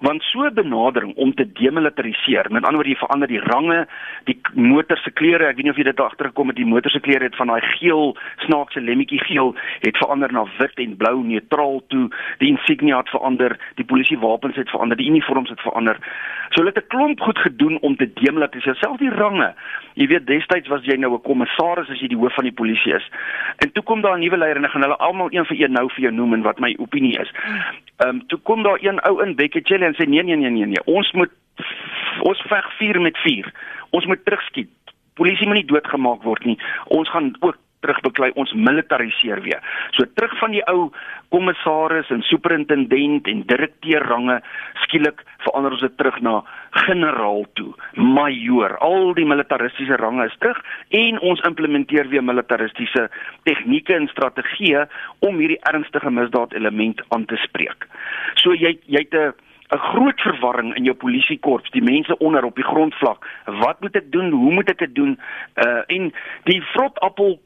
want 0.00 0.22
so 0.22 0.44
'n 0.44 0.54
benadering 0.54 1.14
om 1.16 1.34
te 1.34 1.52
demilitariseer 1.52 2.46
met 2.50 2.64
ander 2.64 2.80
woorde 2.80 2.90
jy 2.90 2.96
verander 2.96 3.28
die 3.28 3.40
range 3.40 3.86
die 4.24 4.40
motor 4.54 4.96
se 4.96 5.10
kleure 5.10 5.46
ek 5.46 5.56
weet 5.56 5.64
nie 5.64 5.70
of 5.72 5.76
jy 5.76 5.84
dit 5.84 6.00
agtergekom 6.00 6.48
het 6.48 6.56
die 6.56 6.66
motor 6.66 6.90
se 6.90 7.00
kleure 7.00 7.24
het 7.24 7.36
van 7.36 7.46
daai 7.46 7.60
geel 7.60 8.16
snaakse 8.36 8.80
lemmetjie 8.80 9.20
geel 9.24 9.54
het 9.80 9.96
verander 9.96 10.32
na 10.32 10.44
wit 10.58 10.78
en 10.78 10.96
blou 10.96 11.22
neutraal 11.24 11.82
toe 11.88 12.08
die 12.38 12.48
insignia 12.48 12.96
het 12.96 13.08
verander 13.08 13.58
die 13.74 13.84
polisie 13.84 14.18
wapens 14.18 14.56
het 14.56 14.70
verander 14.70 14.96
die 14.96 15.08
uniforms 15.08 15.50
het 15.50 15.60
verander. 15.60 15.96
So 16.50 16.62
hulle 16.62 16.72
het 16.74 16.84
'n 16.84 16.88
klomp 16.88 17.20
goed 17.20 17.38
gedoen 17.38 17.78
om 17.80 17.96
te 17.96 18.12
demilitariseer 18.12 18.76
selfs 18.76 18.98
die 18.98 19.10
range 19.10 19.54
jy 19.94 20.06
weet 20.06 20.26
destyds 20.26 20.68
was 20.68 20.84
jy 20.84 20.96
nou 20.96 21.14
'n 21.14 21.22
kommissaris 21.22 21.90
as 21.90 22.00
jy 22.00 22.08
die 22.08 22.20
hoof 22.20 22.34
van 22.34 22.44
die 22.44 22.58
polisie 22.60 22.94
is 22.94 23.10
en 23.58 23.72
toe 23.72 23.82
kom 23.82 24.00
daar 24.00 24.16
'n 24.16 24.20
nuwe 24.20 24.36
leier 24.36 24.56
en 24.56 24.64
ek 24.64 24.70
gaan 24.70 24.82
hulle 24.82 24.96
almal 24.96 25.28
een 25.30 25.46
vir 25.46 25.60
een 25.60 25.72
nou 25.72 25.88
vir 25.88 26.00
jou 26.00 26.12
noem 26.12 26.34
en 26.34 26.42
wat 26.42 26.60
my 26.60 26.74
opinie 26.78 27.18
is 27.18 27.30
ehm 27.98 28.08
um, 28.08 28.26
toe 28.26 28.38
kom 28.38 28.62
daar 28.62 28.78
een 28.80 29.00
ou 29.00 29.22
in 29.22 29.34
Beketjie 29.34 29.78
en 29.78 29.94
sê 29.94 30.08
nee 30.08 30.22
nee 30.22 30.36
nee 30.36 30.50
nee 30.50 30.66
nee, 30.66 30.84
ons 30.84 31.12
moet 31.12 31.30
ons 32.20 32.42
veg 32.48 32.72
4 32.78 33.00
met 33.00 33.18
4. 33.18 33.52
Ons 33.90 34.06
moet 34.06 34.24
terugskiet. 34.24 34.70
Polisie 35.14 35.46
moet 35.46 35.60
nie 35.60 35.70
doodgemaak 35.72 36.22
word 36.22 36.44
nie. 36.48 36.58
Ons 36.86 37.10
gaan 37.10 37.34
ook 37.40 37.58
terugbeklei 37.80 38.30
ons 38.40 38.52
militariseer 38.52 39.42
weer. 39.44 39.60
So 39.96 40.06
terug 40.14 40.36
van 40.40 40.54
die 40.54 40.62
ou 40.70 40.90
kommissaris 41.30 42.10
en 42.10 42.22
superintendent 42.26 43.28
en 43.30 43.42
direkteur 43.48 44.06
range 44.10 44.40
skielik 44.84 45.22
verander 45.44 45.76
ons 45.76 45.84
dit 45.84 45.96
terug 45.96 46.18
na 46.24 46.40
generaal 46.86 47.44
toe, 47.58 47.70
majoor. 47.96 48.76
Al 48.84 49.14
die 49.18 49.26
militaristiese 49.28 49.98
range 50.00 50.26
is 50.28 50.38
terug 50.42 50.58
en 51.02 51.20
ons 51.32 51.44
implementeer 51.48 52.10
weer 52.12 52.24
militaristiese 52.24 53.08
tegnieke 53.48 53.96
en 53.96 54.10
strategieë 54.12 54.86
om 55.26 55.38
hierdie 55.40 55.60
ernstige 55.70 56.10
misdaad 56.10 56.56
element 56.58 57.02
aan 57.14 57.28
te 57.30 57.38
spreek. 57.46 57.86
So 58.42 58.54
jy 58.54 58.78
jy 58.86 59.06
het 59.06 59.14
'n 59.14 59.32
'n 59.70 59.78
groot 59.78 60.20
verwarring 60.20 60.74
in 60.74 60.84
jou 60.84 60.94
polisiekorps, 60.94 61.70
die 61.70 61.82
mense 61.82 62.18
onder 62.18 62.44
op 62.44 62.56
die 62.56 62.66
grondvlak. 62.66 63.26
Wat 63.44 63.80
moet 63.80 63.96
ek 63.96 64.10
doen? 64.12 64.30
Hoe 64.30 64.52
moet 64.52 64.70
ek 64.70 64.78
dit 64.78 64.94
doen? 64.94 65.18
Uh 65.54 65.82
en 65.86 66.12
die 66.44 66.62
vrotappel 66.72 67.38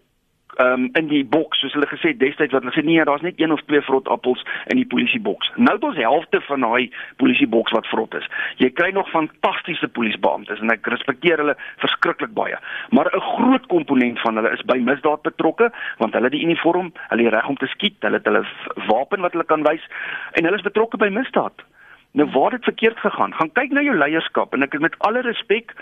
um 0.62 0.88
in 0.92 1.08
die 1.08 1.24
boks 1.24 1.60
soos 1.60 1.74
hulle 1.76 1.88
gesê 1.90 2.12
destyds 2.18 2.52
wat 2.54 2.62
hulle 2.62 2.74
sê 2.76 2.84
nee 2.86 3.04
daar's 3.04 3.24
net 3.26 3.40
een 3.40 3.52
of 3.52 3.62
twee 3.66 3.82
vrot 3.82 4.08
appels 4.08 4.44
in 4.72 4.78
die 4.80 4.86
polisieboks. 4.86 5.50
Nou 5.56 5.74
het 5.76 5.84
ons 5.84 6.00
helfte 6.00 6.40
van 6.48 6.66
daai 6.66 6.90
polisieboks 7.22 7.74
wat 7.76 7.88
vrot 7.90 8.14
is. 8.14 8.28
Jy 8.62 8.70
kry 8.70 8.90
nog 8.94 9.10
fantastiese 9.10 9.88
polisiebeamptes 9.88 10.60
en 10.60 10.74
ek 10.74 10.86
respekteer 10.94 11.42
hulle 11.42 11.56
verskriklik 11.82 12.34
baie. 12.34 12.58
Maar 12.90 13.10
'n 13.12 13.20
groot 13.20 13.66
komponent 13.66 14.20
van 14.20 14.36
hulle 14.36 14.52
is 14.52 14.62
by 14.62 14.78
misdaad 14.78 15.22
betrokke 15.22 15.72
want 15.98 16.14
hulle 16.14 16.30
het 16.30 16.36
die 16.38 16.44
uniform, 16.44 16.92
hulle 17.08 17.24
het 17.24 17.34
reg 17.34 17.48
om 17.48 17.56
te 17.56 17.66
skiet, 17.66 17.96
hulle 18.00 18.16
het 18.16 18.26
hulle 18.26 18.44
wapen 18.88 19.20
wat 19.20 19.32
hulle 19.32 19.44
kan 19.44 19.62
wys 19.62 19.84
en 20.32 20.44
hulle 20.44 20.56
is 20.56 20.70
betrokke 20.70 20.96
by 20.96 21.08
misdaad. 21.08 21.64
Nou 22.14 22.30
waar 22.30 22.52
het 22.52 22.64
verkeerd 22.64 22.98
gegaan? 22.98 23.34
Gaan 23.34 23.52
kyk 23.52 23.72
na 23.74 23.82
jou 23.82 23.96
leierskap 23.98 24.52
en 24.54 24.62
ek 24.62 24.76
het 24.76 24.82
met 24.84 24.94
alle 25.02 25.20
respek 25.26 25.72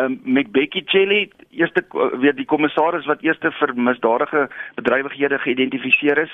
um, 0.00 0.16
met 0.24 0.48
Becky 0.52 0.80
Chelly, 0.88 1.26
eerste 1.50 1.82
uh, 1.92 2.06
weet 2.22 2.38
die 2.40 2.48
kommissaris 2.48 3.04
wat 3.04 3.20
eerste 3.20 3.52
vir 3.52 3.74
misdadige 3.76 4.46
bedrywighede 4.80 5.38
geïdentifiseer 5.38 6.22
is. 6.24 6.32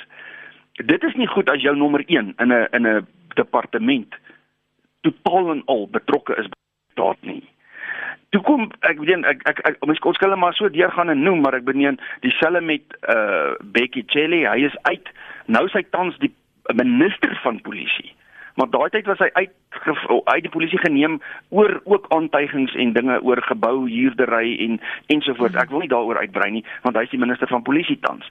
dit 0.87 1.03
is 1.05 1.15
nie 1.15 1.27
goed 1.27 1.51
as 1.51 1.61
jou 1.61 1.75
nommer 1.77 2.05
1 2.07 2.35
in 2.39 2.53
'n 2.53 2.69
in 2.71 2.87
'n 2.87 3.07
departement 3.35 4.15
totaal 5.01 5.51
en 5.51 5.63
al 5.67 5.89
betrokke 5.91 6.37
is 6.37 6.47
daad 6.95 7.19
nie. 7.21 7.43
Toe 8.29 8.43
kom 8.43 8.71
ek 8.81 8.99
weet 8.99 9.25
ek 9.25 9.43
ek, 9.49 9.59
ek 9.67 9.77
ons 9.81 9.99
kon 9.99 10.15
skille 10.15 10.37
maar 10.37 10.55
so 10.55 10.69
deurgaan 10.69 11.11
en 11.11 11.23
noem 11.23 11.41
maar 11.41 11.55
ek 11.55 11.65
beneen 11.65 11.99
dieselfde 12.21 12.61
met 12.61 12.83
uh 13.09 13.55
Becky 13.61 14.05
Chelly 14.07 14.47
hy 14.47 14.65
is 14.71 14.79
uit 14.83 15.11
nou 15.47 15.69
sy 15.69 15.83
tans 15.91 16.19
die 16.19 16.35
minister 16.75 17.39
van 17.43 17.61
polisie 17.61 18.15
maar 18.61 18.71
daai 18.71 18.91
tyd 18.93 19.09
was 19.09 19.23
hy 19.25 19.31
uit 19.41 19.57
uit 20.25 20.45
die 20.45 20.53
polisie 20.53 20.79
geneem 20.83 21.19
oor 21.49 21.79
ook 21.89 22.09
aantuigings 22.17 22.75
en 22.85 22.93
dinge 22.93 23.17
oor 23.25 23.41
gebou 23.49 23.89
huurdery 23.89 24.53
en 24.67 24.81
ensovoorts 25.15 25.57
ek 25.63 25.73
wil 25.73 25.85
nie 25.85 25.93
daaroor 25.93 26.21
uitbrei 26.21 26.51
nie 26.59 26.65
want 26.85 26.99
hy 26.99 27.07
is 27.09 27.15
die 27.15 27.23
minister 27.23 27.49
van 27.49 27.65
polisie 27.65 27.97
tans 28.05 28.29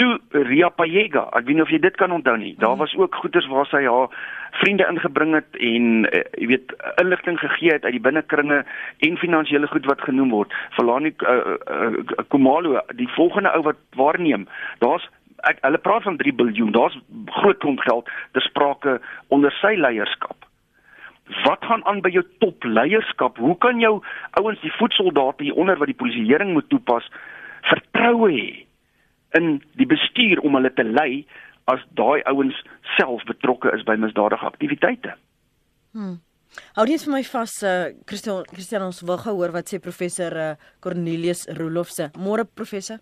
toe 0.00 0.16
Ria 0.50 0.72
Payega 0.74 1.28
ek 1.30 1.46
weet 1.46 1.60
nie 1.60 1.66
of 1.66 1.74
jy 1.74 1.82
dit 1.86 1.98
kan 2.00 2.14
onthou 2.18 2.36
nie 2.40 2.56
daar 2.58 2.78
was 2.80 2.96
ook 2.98 3.20
goeders 3.22 3.46
waar 3.52 3.70
sy 3.70 3.84
haar 3.86 4.10
vriende 4.60 4.86
ingebring 4.90 5.34
het 5.34 5.56
en 5.56 5.86
uh, 6.04 6.20
jy 6.36 6.46
weet 6.52 6.74
inligting 7.00 7.38
gegee 7.40 7.72
het 7.72 7.84
uit 7.84 7.96
die 7.96 8.04
binnekringe 8.04 8.62
en 9.06 9.18
finansiële 9.20 9.66
goed 9.72 9.88
wat 9.88 10.04
genoem 10.04 10.30
word. 10.34 10.52
Verlani 10.76 11.14
uh, 11.24 11.56
uh, 11.72 12.24
Kumalo, 12.28 12.80
die 12.96 13.08
volgende 13.16 13.52
ou 13.56 13.62
wat 13.68 13.80
waarneem, 13.96 14.46
daar's 14.84 15.08
ek 15.48 15.60
hulle 15.66 15.80
praat 15.82 16.06
van 16.06 16.16
3 16.20 16.32
miljard. 16.38 16.74
Daar's 16.76 16.98
groot 17.38 17.58
klomp 17.58 17.82
geld 17.86 18.10
te 18.36 18.40
sprake 18.40 18.98
onder 19.28 19.54
sy 19.60 19.74
leierskap. 19.78 20.48
Wat 21.44 21.64
gaan 21.64 21.84
aan 21.86 22.02
by 22.04 22.10
jou 22.12 22.24
topleierskap? 22.44 23.38
Hoe 23.38 23.56
kan 23.58 23.80
jou 23.80 24.00
ouens 24.40 24.60
die 24.60 24.74
voetsoldate 24.78 25.46
hier 25.46 25.54
onder 25.58 25.78
wat 25.78 25.90
die 25.90 25.98
polisieering 25.98 26.52
moet 26.52 26.68
toepas 26.68 27.06
vertroue 27.70 28.30
hê 28.32 28.50
in 29.38 29.62
die 29.80 29.88
bestuur 29.88 30.42
om 30.44 30.58
hulle 30.58 30.72
te 30.76 30.84
lei 30.84 31.24
as 31.70 31.80
daai 31.98 32.20
ouens 32.30 32.58
self 32.96 33.24
betrokke 33.28 33.72
is 33.76 33.84
by 33.86 33.96
misdadige 34.00 34.46
aktiwiteite. 34.46 35.14
Hmm. 35.96 36.18
Hou 36.76 36.84
net 36.84 37.04
vir 37.06 37.14
my 37.14 37.22
vas 37.24 37.54
eh 37.62 37.70
uh, 37.70 37.92
Christian 38.08 38.44
Christian 38.50 38.84
ons 38.84 39.00
wil 39.08 39.16
gehoor 39.16 39.54
wat 39.54 39.70
sê 39.72 39.80
professor 39.80 40.36
uh, 40.36 40.54
Cornelius 40.84 41.46
Rolofse. 41.58 42.10
Môre 42.18 42.44
professor. 42.44 42.98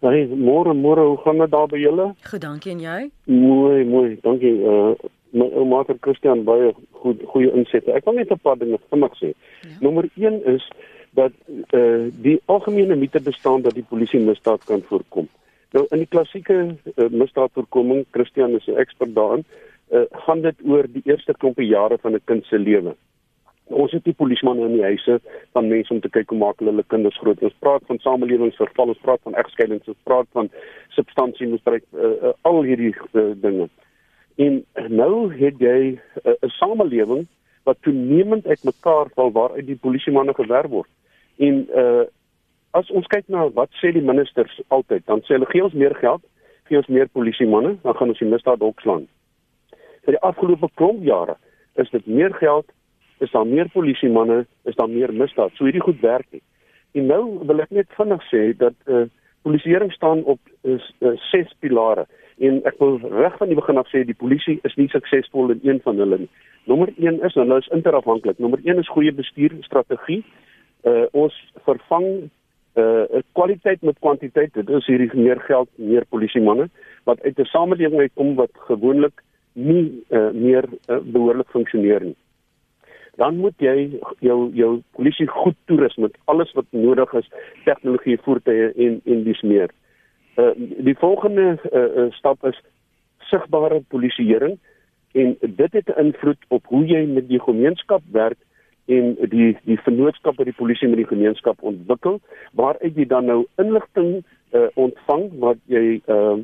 Nee, 0.00 0.26
môre 0.26 0.72
môre 0.72 1.02
hoe 1.04 1.18
gaan 1.24 1.38
dit 1.38 1.50
daar 1.52 1.68
by 1.68 1.78
julle? 1.78 2.14
Goed, 2.24 2.40
dankie 2.40 2.72
en 2.72 2.80
jy? 2.80 3.00
Mooi, 3.24 3.84
mooi. 3.84 4.18
Dankie. 4.24 4.54
Uh, 4.64 4.94
my 5.36 5.46
ouma 5.60 5.84
Christian 6.00 6.44
baie 6.44 6.72
goed 7.02 7.20
goeie 7.32 7.50
insette. 7.52 7.92
Ek 7.92 8.04
wil 8.04 8.16
net 8.16 8.30
'n 8.32 8.40
paar 8.40 8.56
dinge 8.56 8.78
vinnig 8.90 9.12
sê. 9.20 9.34
Ja. 9.62 9.76
Nommer 9.80 10.08
1 10.16 10.40
is 10.54 10.64
dat 11.12 11.32
uh, 11.74 12.08
die 12.22 12.40
algemene 12.46 12.96
mite 12.96 13.20
bestaan 13.20 13.62
dat 13.62 13.74
die 13.74 13.84
polisie 13.84 14.20
misdaad 14.20 14.64
kan 14.64 14.82
voorkom. 14.82 15.28
Nou 15.72 15.86
in 15.90 15.98
die 15.98 16.10
klassieke 16.10 16.76
uh, 16.96 17.08
misdaadvoorkoming, 17.10 18.06
Christian 18.10 18.56
is 18.56 18.66
'n 18.66 18.78
ekspert 18.78 19.14
daarin, 19.14 19.44
uh, 19.92 20.06
gaan 20.24 20.40
dit 20.40 20.56
oor 20.64 20.86
die 20.88 21.02
eerste 21.04 21.34
klompie 21.38 21.66
jare 21.66 21.98
van 21.98 22.14
'n 22.14 22.24
kind 22.24 22.44
se 22.44 22.58
lewe. 22.58 22.94
Ons 23.70 23.92
het 23.94 24.04
die 24.04 24.14
polismanne 24.16 24.66
in 24.66 24.76
die 24.76 24.82
huise 24.82 25.20
van 25.54 25.68
mense 25.70 25.92
om 25.94 26.00
te 26.02 26.10
kyk 26.10 26.32
hoe 26.32 26.38
maak 26.38 26.58
hulle 26.58 26.72
hulle 26.74 26.86
kinders 26.90 27.18
groot. 27.22 27.42
Ons 27.42 27.58
praat 27.62 27.84
van 27.86 27.98
samelewingsverval, 28.02 28.94
ons 28.94 29.02
praat 29.04 29.22
van 29.22 29.38
egskeidings, 29.42 29.88
ons 29.88 30.06
praat 30.08 30.26
van 30.38 30.50
substansiemisbruik, 30.96 31.84
uh, 31.94 32.10
uh, 32.10 32.32
al 32.48 32.62
hierdie 32.66 32.94
uh, 33.12 33.30
dinge. 33.42 33.68
En 34.40 34.64
nou 34.88 35.30
het 35.34 35.58
jy 35.62 35.78
'n 35.94 36.00
uh, 36.24 36.50
samelewing 36.58 37.26
wat 37.68 37.82
toenemend 37.86 38.46
uitmekaar 38.46 39.10
val 39.14 39.30
waaruit 39.32 39.66
die 39.66 39.78
polisiemanne 39.78 40.34
gewerf 40.34 40.70
word. 40.70 40.90
En 41.38 41.66
uh 41.74 42.08
as 42.70 42.90
ons 42.94 43.06
kyk 43.10 43.26
na 43.26 43.48
wat 43.50 43.72
sê 43.80 43.90
die 43.90 44.04
ministers 44.04 44.60
altyd, 44.68 45.02
dan 45.10 45.24
sê 45.26 45.34
hulle 45.34 45.48
gee 45.50 45.64
ons 45.66 45.74
meer 45.74 45.94
geld, 45.98 46.22
gee 46.70 46.78
ons 46.78 46.86
meer 46.86 47.08
polisiemanne, 47.10 47.72
dan 47.82 47.96
gaan 47.98 48.12
ons 48.12 48.20
die 48.22 48.28
misdaad 48.30 48.62
opslaan. 48.62 49.08
Vir 50.06 50.14
die 50.14 50.22
afgelope 50.28 50.68
klomp 50.78 51.02
jare 51.02 51.34
is 51.82 51.90
dit 51.90 52.06
meer 52.06 52.30
geld, 52.38 52.70
is 53.20 53.30
daar 53.30 53.46
meer 53.46 53.68
polisiemanne, 53.72 54.46
is 54.64 54.76
daar 54.76 54.90
meer 54.90 55.12
misdaad. 55.12 55.52
So 55.54 55.64
hierdie 55.64 55.84
goed 55.84 56.00
werk 56.00 56.26
nie. 56.30 56.42
En 56.92 57.06
nou 57.06 57.22
wil 57.46 57.62
ek 57.62 57.74
net 57.76 57.98
vinnig 57.98 58.22
sê 58.32 58.50
dat 58.58 58.76
eh 58.86 59.02
uh, 59.02 59.08
polisieering 59.42 59.92
staan 59.92 60.24
op 60.24 60.40
is 60.68 60.84
uh, 61.00 61.14
ses 61.30 61.52
pilare 61.58 62.04
en 62.44 62.58
ek 62.68 62.76
wil 62.78 62.98
reg 63.00 63.36
van 63.38 63.48
die 63.48 63.56
begin 63.56 63.78
af 63.80 63.88
sê 63.88 64.02
die 64.04 64.16
polisie 64.22 64.58
is 64.68 64.74
nie 64.76 64.88
suksesvol 64.92 65.54
in 65.54 65.60
een 65.64 65.80
van 65.84 65.96
hulle 65.96 66.18
nie. 66.18 66.28
Nommer 66.68 66.92
1 66.96 67.22
is 67.24 67.34
hulle 67.34 67.56
is 67.58 67.70
interafhanklik. 67.76 68.38
Nommer 68.38 68.60
1 68.64 68.78
is 68.78 68.92
goeie 68.92 69.12
bestuurstrategie. 69.12 70.20
Uh 70.84 71.06
ons 71.12 71.36
vervang 71.64 72.30
uh 72.80 73.22
kwaliteit 73.32 73.82
met 73.82 73.98
kwantiteit 73.98 74.54
dit 74.54 74.68
is 74.68 74.86
hierdie 74.86 75.10
meer 75.14 75.40
geld 75.48 75.68
meer 75.76 76.04
polisiemanne 76.08 76.68
wat 77.04 77.22
uit 77.22 77.38
'n 77.38 77.44
samelewing 77.44 78.00
uitkom 78.00 78.34
wat 78.34 78.50
gewoonlik 78.68 79.22
nie 79.52 80.04
uh, 80.08 80.30
meer 80.30 80.64
uh, 80.88 81.00
behoorlik 81.02 81.48
funksioneer 81.50 82.04
nie 82.04 82.16
dan 83.16 83.36
moet 83.36 83.54
jy 83.58 84.00
jou 84.20 84.50
jou 84.54 84.82
polisie 84.96 85.26
goed 85.26 85.56
toerus 85.64 85.96
met 85.96 86.16
alles 86.24 86.52
wat 86.52 86.66
nodig 86.70 87.12
is 87.12 87.30
tegnologie 87.64 88.18
voertuie 88.24 88.72
en 88.72 89.00
en 89.04 89.24
dis 89.24 89.40
meer. 89.42 89.70
Uh 90.36 90.52
die 90.56 90.96
volgende 90.98 91.58
uh, 91.72 91.86
uh, 92.04 92.10
stap 92.12 92.44
is 92.44 92.60
sigbare 93.30 93.82
polisieering 93.88 94.58
en 95.12 95.36
dit 95.40 95.72
het 95.72 95.88
'n 95.88 96.00
invloed 96.06 96.44
op 96.48 96.66
hoe 96.66 96.86
jy 96.86 97.06
met 97.06 97.28
die 97.28 97.40
gemeenskap 97.40 98.02
werk 98.12 98.38
en 98.86 99.16
die 99.28 99.56
die 99.64 99.78
vennootskap 99.84 100.36
by 100.36 100.44
die 100.44 100.56
polisie 100.56 100.88
met 100.88 101.02
die 101.02 101.10
gemeenskap 101.12 101.62
ontwikkel 101.62 102.20
waaruit 102.52 102.96
jy 102.96 103.06
dan 103.06 103.24
nou 103.30 103.44
inligting 103.56 104.24
uh, 104.52 104.66
ontvang 104.74 105.30
wat 105.38 105.58
jy 105.66 106.00
uh, 106.06 106.38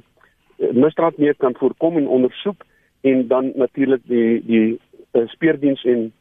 misdaad 0.72 1.18
meer 1.18 1.34
kan 1.34 1.54
voorkom 1.58 1.96
en 1.96 2.08
ondersoek 2.18 2.64
en 3.00 3.26
dan 3.28 3.52
natuurlik 3.54 4.02
die 4.10 4.42
die 4.46 4.78
uh, 5.12 5.26
speurdiens 5.34 5.84
en 5.84 6.12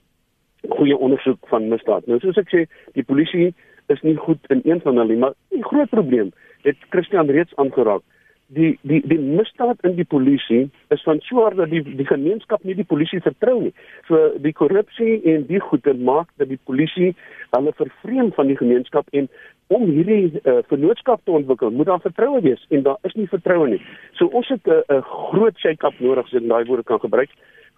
goeie 0.69 0.97
ondersoek 0.97 1.47
van 1.47 1.69
misdaad. 1.69 2.07
Nou 2.07 2.19
soos 2.19 2.37
ek 2.37 2.49
sê, 2.49 2.65
die 2.93 3.03
polisie 3.03 3.53
is 3.93 4.01
nie 4.01 4.15
goed 4.15 4.39
in 4.49 4.61
een 4.65 4.81
van 4.81 4.97
hulle, 4.97 5.15
maar 5.15 5.33
die 5.53 5.63
groot 5.63 5.89
probleem 5.89 6.31
het 6.65 6.77
Christian 6.89 7.29
reeds 7.29 7.53
aangeraak 7.61 8.01
die 8.47 8.77
die 8.81 9.01
die 9.07 9.19
misdaad 9.19 9.81
in 9.81 9.95
die 9.95 10.05
polisie 10.05 10.69
is 10.93 11.03
van 11.03 11.19
so 11.25 11.41
hard 11.41 11.57
dat 11.57 11.69
die 11.69 11.81
die 11.81 12.05
gemeenskap 12.05 12.63
nie 12.63 12.75
die 12.75 12.85
polisie 12.85 13.21
vertrou 13.21 13.57
nie. 13.61 13.73
So 14.07 14.37
die 14.41 14.53
korrupsie 14.53 15.21
en 15.33 15.47
die 15.47 15.59
goede 15.59 15.93
maak 15.93 16.29
dat 16.37 16.49
die 16.49 16.59
polisie 16.63 17.15
hulle 17.55 17.73
vervreem 17.73 18.31
van 18.37 18.47
die 18.47 18.57
gemeenskap 18.57 19.09
en 19.11 19.29
om 19.73 19.87
hierdie 19.89 20.29
uh, 20.43 20.59
vennootskap 20.69 21.23
te 21.25 21.31
ontwikkel, 21.33 21.71
moet 21.73 21.87
daar 21.89 22.01
vertroue 22.03 22.41
wees 22.45 22.61
en 22.69 22.83
daar 22.85 22.99
is 23.01 23.15
nie 23.17 23.25
vertroue 23.27 23.67
nie. 23.67 23.81
So 24.13 24.27
ons 24.27 24.47
het 24.53 24.67
'n 24.67 24.83
uh, 24.93 25.01
groot 25.01 25.57
shake-up 25.57 25.99
nodig 25.99 26.25
as 26.25 26.33
ek 26.33 26.47
daai 26.47 26.65
woorde 26.65 26.83
kan 26.83 26.99
gebruik 26.99 27.29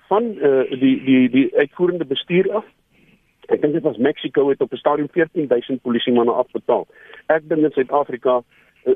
van 0.07 0.23
uh, 0.23 0.69
die 0.69 1.03
die 1.03 1.29
die 1.29 1.47
uitvoerende 1.55 2.05
bestuur 2.05 2.51
af. 2.51 2.65
Ek 3.47 3.61
dink 3.61 3.73
dit 3.73 3.83
was 3.83 3.97
Mexico 3.97 4.49
het 4.49 4.61
op 4.61 4.71
'n 4.71 4.83
stadium 4.83 5.09
14000 5.11 5.81
polisiemanne 5.81 6.31
afbetaal. 6.31 6.87
Ek 7.27 7.49
dink 7.49 7.63
in 7.63 7.71
Suid-Afrika 7.71 8.43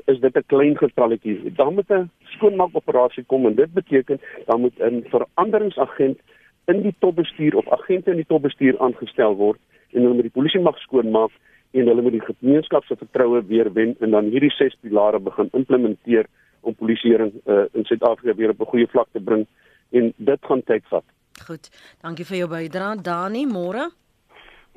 is 0.04 0.20
dit 0.20 0.36
'n 0.36 0.46
klein 0.46 0.76
getalletjie. 0.76 1.52
Dan 1.52 1.74
moet 1.74 1.90
'n 1.90 2.10
skoonmaak 2.36 2.70
operasie 2.72 3.24
kom 3.24 3.46
en 3.46 3.54
dit 3.54 3.72
beteken 3.72 4.20
dan 4.46 4.60
moet 4.60 4.78
'n 4.78 5.04
veranderingsagent 5.08 6.18
in 6.66 6.82
die 6.82 6.94
topbestuur 6.98 7.56
of 7.56 7.68
agente 7.68 8.10
in 8.10 8.16
die 8.16 8.26
topbestuur 8.28 8.78
aangestel 8.78 9.34
word 9.36 9.58
en 9.90 10.02
hulle 10.02 10.14
moet 10.14 10.28
die 10.30 10.38
polisie 10.38 10.60
mag 10.60 10.78
skoonmaak 10.78 11.30
en 11.72 11.86
hulle 11.86 12.02
moet 12.02 12.12
die 12.12 12.28
gemeenskap 12.28 12.84
se 12.84 12.96
vertroue 12.96 13.42
weer 13.46 13.72
wen 13.72 13.96
en 14.00 14.10
dan 14.10 14.30
hierdie 14.34 14.50
ses 14.50 14.76
pilare 14.80 15.20
begin 15.20 15.48
implementeer 15.52 16.26
om 16.60 16.74
polisieering 16.74 17.32
uh, 17.46 17.64
in 17.72 17.84
Suid-Afrika 17.84 18.34
weer 18.34 18.50
op 18.54 18.60
'n 18.60 18.72
goeie 18.74 18.86
vlak 18.86 19.08
te 19.12 19.20
bring 19.20 19.46
en 19.92 20.12
dit 20.16 20.46
gaan 20.48 20.62
tyd 20.62 20.84
vat. 20.90 21.04
Goed. 21.46 21.68
Dankie 22.02 22.26
vir 22.28 22.42
jou 22.42 22.48
bydrae. 22.52 23.00
Dani, 23.02 23.46
môre. 23.46 23.88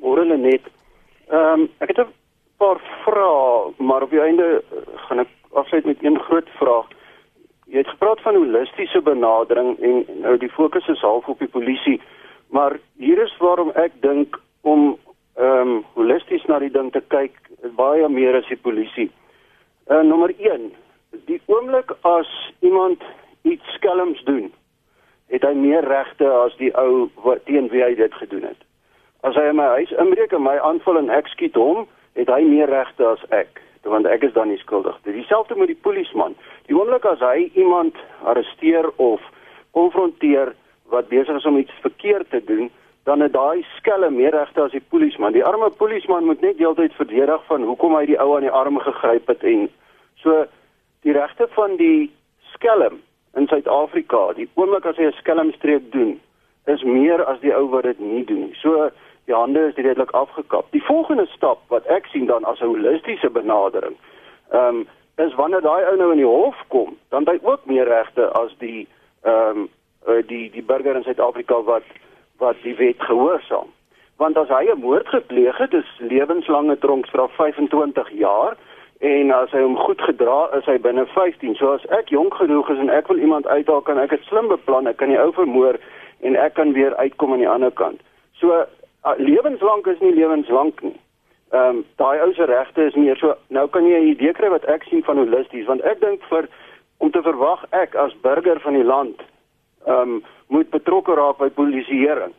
Môre 0.02 0.24
net. 0.36 0.64
Ehm 1.28 1.66
um, 1.66 1.68
ek 1.78 1.88
het 1.88 1.98
'n 1.98 2.12
paar 2.56 2.80
vrae, 3.04 3.72
maar 3.78 4.02
op 4.02 4.10
die 4.10 4.20
einde 4.20 4.62
eh, 4.62 4.78
gaan 5.08 5.18
ek 5.18 5.28
afsluit 5.52 5.84
met 5.84 6.04
een 6.04 6.18
groot 6.18 6.48
vraag. 6.48 6.86
Jy 7.66 7.78
het 7.78 7.88
gepraat 7.88 8.20
van 8.20 8.34
holistiese 8.34 9.00
benadering 9.02 9.78
en 9.78 10.04
nou 10.20 10.36
die 10.38 10.48
fokus 10.48 10.86
is 10.88 11.00
half 11.00 11.26
op 11.26 11.38
die 11.38 11.48
polisie, 11.48 12.00
maar 12.48 12.78
hier 12.96 13.22
is 13.22 13.36
waarom 13.38 13.70
ek 13.74 13.92
dink 14.00 14.40
om 14.60 14.98
ehm 15.34 15.68
um, 15.68 15.84
holisties 15.94 16.44
na 16.44 16.58
die 16.58 16.70
ding 16.70 16.92
te 16.92 17.02
kyk 17.08 17.32
baie 17.76 18.08
meer 18.08 18.36
as 18.36 18.48
die 18.48 18.60
polisie. 18.60 19.10
Uh 19.86 20.02
nommer 20.02 20.32
1, 20.38 20.72
die 21.26 21.40
oomblik 21.46 21.92
as 22.00 22.30
iemand 22.60 23.02
iets 23.42 23.74
skelms 23.74 24.22
doen, 24.24 24.52
het 25.36 25.44
hy 25.44 25.52
meer 25.58 25.84
regte 25.84 26.28
as 26.32 26.56
die 26.60 26.72
ou 26.80 27.10
wat 27.26 27.44
teen 27.44 27.68
wie 27.72 27.84
hy 27.84 27.92
dit 27.98 28.14
gedoen 28.22 28.48
het. 28.48 28.60
As 29.26 29.36
hy 29.36 29.50
in 29.50 29.58
my 29.58 29.68
huis 29.76 29.92
inbreek 30.00 30.32
en 30.32 30.44
my 30.46 30.56
aanval 30.64 31.00
en 31.02 31.12
ek 31.12 31.28
skiet 31.34 31.58
hom, 31.60 31.84
het 32.16 32.30
hy 32.32 32.40
meer 32.48 32.72
regte 32.72 33.04
as 33.14 33.24
ek 33.36 33.60
want 33.86 34.08
ek 34.10 34.24
is 34.26 34.32
dan 34.34 34.48
nie 34.50 34.58
skuldig. 34.58 34.96
Dieselfde 35.06 35.54
met 35.54 35.70
die 35.70 35.78
polisieman. 35.78 36.32
Die 36.66 36.74
oomblik 36.74 37.04
as 37.06 37.20
hy 37.22 37.44
iemand 37.54 37.94
arresteer 38.26 38.88
of 38.98 39.22
konfronteer 39.78 40.50
wat 40.90 41.06
besig 41.12 41.38
is 41.38 41.46
om 41.46 41.60
iets 41.60 41.84
verkeerd 41.84 42.26
te 42.32 42.40
doen, 42.48 42.66
dan 43.06 43.22
het 43.22 43.36
daai 43.36 43.62
skelle 43.76 44.10
meer 44.10 44.34
regte 44.34 44.64
as 44.64 44.74
die 44.74 44.82
polisieman. 44.90 45.36
Die 45.36 45.44
arme 45.46 45.70
polisieman 45.78 46.26
moet 46.26 46.42
net 46.42 46.58
deeltyd 46.58 46.98
verdedig 46.98 47.46
van 47.46 47.62
hoekom 47.68 47.94
hy 47.94 48.08
die 48.10 48.18
ou 48.18 48.32
aan 48.34 48.48
die 48.48 48.50
arm 48.50 48.80
gegryp 48.82 49.30
het 49.30 49.46
en 49.46 49.68
so 50.24 50.42
die 51.06 51.14
regte 51.14 51.46
van 51.54 51.78
die 51.78 52.10
skelm 52.56 52.98
in 53.36 53.46
Suid-Afrika, 53.46 54.32
die 54.32 54.48
oomblik 54.54 54.86
as 54.88 54.96
hy 54.96 55.06
'n 55.06 55.18
skelmstreek 55.20 55.92
doen, 55.92 56.20
is 56.66 56.82
meer 56.82 57.24
as 57.24 57.40
die 57.40 57.54
ou 57.54 57.68
wat 57.70 57.82
dit 57.82 57.98
nie 58.00 58.24
doen 58.24 58.40
nie. 58.46 58.54
So 58.62 58.90
die 59.26 59.34
hande 59.34 59.68
is 59.68 59.74
redelik 59.74 60.10
afgekap. 60.10 60.66
Die 60.70 60.82
volgende 60.82 61.26
stap 61.26 61.58
wat 61.68 61.86
ek 61.86 62.06
sien 62.06 62.26
dan 62.26 62.44
as 62.44 62.60
'n 62.60 62.72
holistiese 62.72 63.30
benadering, 63.30 63.96
ehm 64.52 64.76
um, 64.76 64.86
is 65.16 65.34
wanneer 65.34 65.60
daai 65.60 65.84
ou 65.90 65.96
nou 65.96 66.10
in 66.10 66.18
die 66.18 66.26
hof 66.26 66.56
kom, 66.68 66.96
dan 67.08 67.24
hy 67.26 67.38
ook 67.42 67.64
meer 67.64 67.88
regte 67.88 68.28
as 68.32 68.52
die 68.58 68.88
ehm 69.24 69.58
um, 69.58 69.68
die 70.26 70.50
die 70.50 70.62
burger 70.62 70.96
in 70.96 71.02
Suid-Afrika 71.02 71.62
wat 71.62 71.84
wat 72.38 72.56
die 72.62 72.76
wet 72.76 73.00
gehoorsaam. 73.00 73.68
Want 74.16 74.36
as 74.36 74.48
hy 74.48 74.64
'n 74.70 74.80
moord 74.80 75.08
gepleeg 75.08 75.58
het, 75.58 75.74
is 75.74 75.98
lewenslange 75.98 76.78
tronkstraf 76.78 77.32
25 77.32 78.10
jaar 78.10 78.56
en 79.00 79.30
as 79.30 79.50
hy 79.50 79.60
hom 79.60 79.76
goed 79.76 80.00
gedra 80.00 80.48
is 80.56 80.64
hy 80.64 80.78
binne 80.78 81.06
15. 81.12 81.56
So 81.60 81.74
as 81.76 81.84
ek 81.98 82.08
jonk 82.14 82.34
genoeg 82.34 82.70
is 82.72 82.78
en 82.80 82.90
ek 82.90 83.08
wil 83.12 83.20
iemand 83.20 83.46
uithaal, 83.46 83.82
kan 83.84 83.98
ek 83.98 84.10
dit 84.10 84.24
slim 84.28 84.48
beplan. 84.48 84.88
Ek 84.88 84.96
kan 84.96 85.12
die 85.12 85.20
ou 85.20 85.32
vermoor 85.36 85.76
en 86.24 86.36
ek 86.36 86.54
kan 86.54 86.72
weer 86.72 86.96
uitkom 86.96 87.32
aan 87.32 87.44
die 87.44 87.50
ander 87.50 87.74
kant. 87.76 88.00
So 88.40 88.52
uh, 88.52 89.16
lewenslank 89.18 89.86
is 89.86 90.00
nie 90.00 90.14
lewenslank 90.16 90.82
nie. 90.82 90.96
Ehm 91.54 91.76
um, 91.76 91.84
daai 92.00 92.20
ou 92.24 92.32
se 92.34 92.44
regte 92.48 92.88
is 92.88 92.96
meer 92.98 93.16
so 93.20 93.36
nou 93.54 93.68
kan 93.70 93.84
jy 93.86 94.00
'n 94.00 94.08
idee 94.14 94.32
kry 94.34 94.48
wat 94.50 94.64
ek 94.64 94.82
sien 94.90 95.04
van 95.06 95.16
holisties 95.16 95.66
want 95.66 95.84
ek 95.86 96.00
dink 96.00 96.24
vir 96.30 96.48
om 96.98 97.10
te 97.10 97.22
verwag 97.22 97.62
ek 97.70 97.94
as 97.94 98.16
burger 98.22 98.58
van 98.60 98.74
die 98.74 98.84
land 98.84 99.22
ehm 99.86 100.00
um, 100.00 100.24
moet 100.48 100.70
betrokke 100.70 101.14
raak 101.14 101.38
by 101.38 101.48
polisieering. 101.48 102.34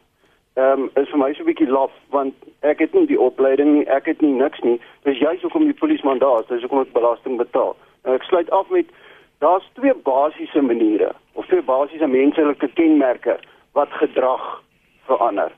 Ehm 0.58 0.82
um, 0.82 0.90
is 0.96 1.10
vir 1.10 1.20
my 1.22 1.34
so 1.34 1.44
'n 1.44 1.46
bietjie 1.46 1.70
laf 1.70 1.92
want 2.10 2.34
ek 2.66 2.80
het 2.80 2.94
nie 2.94 3.06
die 3.06 3.20
opleiding 3.22 3.74
nie, 3.74 3.86
ek 3.86 4.06
het 4.10 4.22
nie 4.22 4.34
niks 4.34 4.60
nie. 4.66 4.80
Dis 5.06 5.20
juist 5.22 5.42
hoekom 5.42 5.66
die 5.70 5.80
polisman 5.82 6.18
daar 6.18 6.40
is, 6.40 6.48
dis 6.48 6.62
hoekom 6.62 6.82
ek 6.82 6.94
belasting 6.94 7.38
betaal. 7.38 7.76
Nou 8.04 8.16
ek 8.16 8.24
sluit 8.24 8.50
af 8.50 8.70
met 8.70 8.90
daar's 9.38 9.68
twee 9.74 9.94
basiese 9.94 10.62
maniere 10.62 11.12
of 11.34 11.46
twee 11.46 11.62
basiese 11.62 12.08
menslike 12.08 12.70
kenmerke 12.74 13.38
wat 13.74 13.94
gedrag 14.02 14.64
verander. 15.06 15.52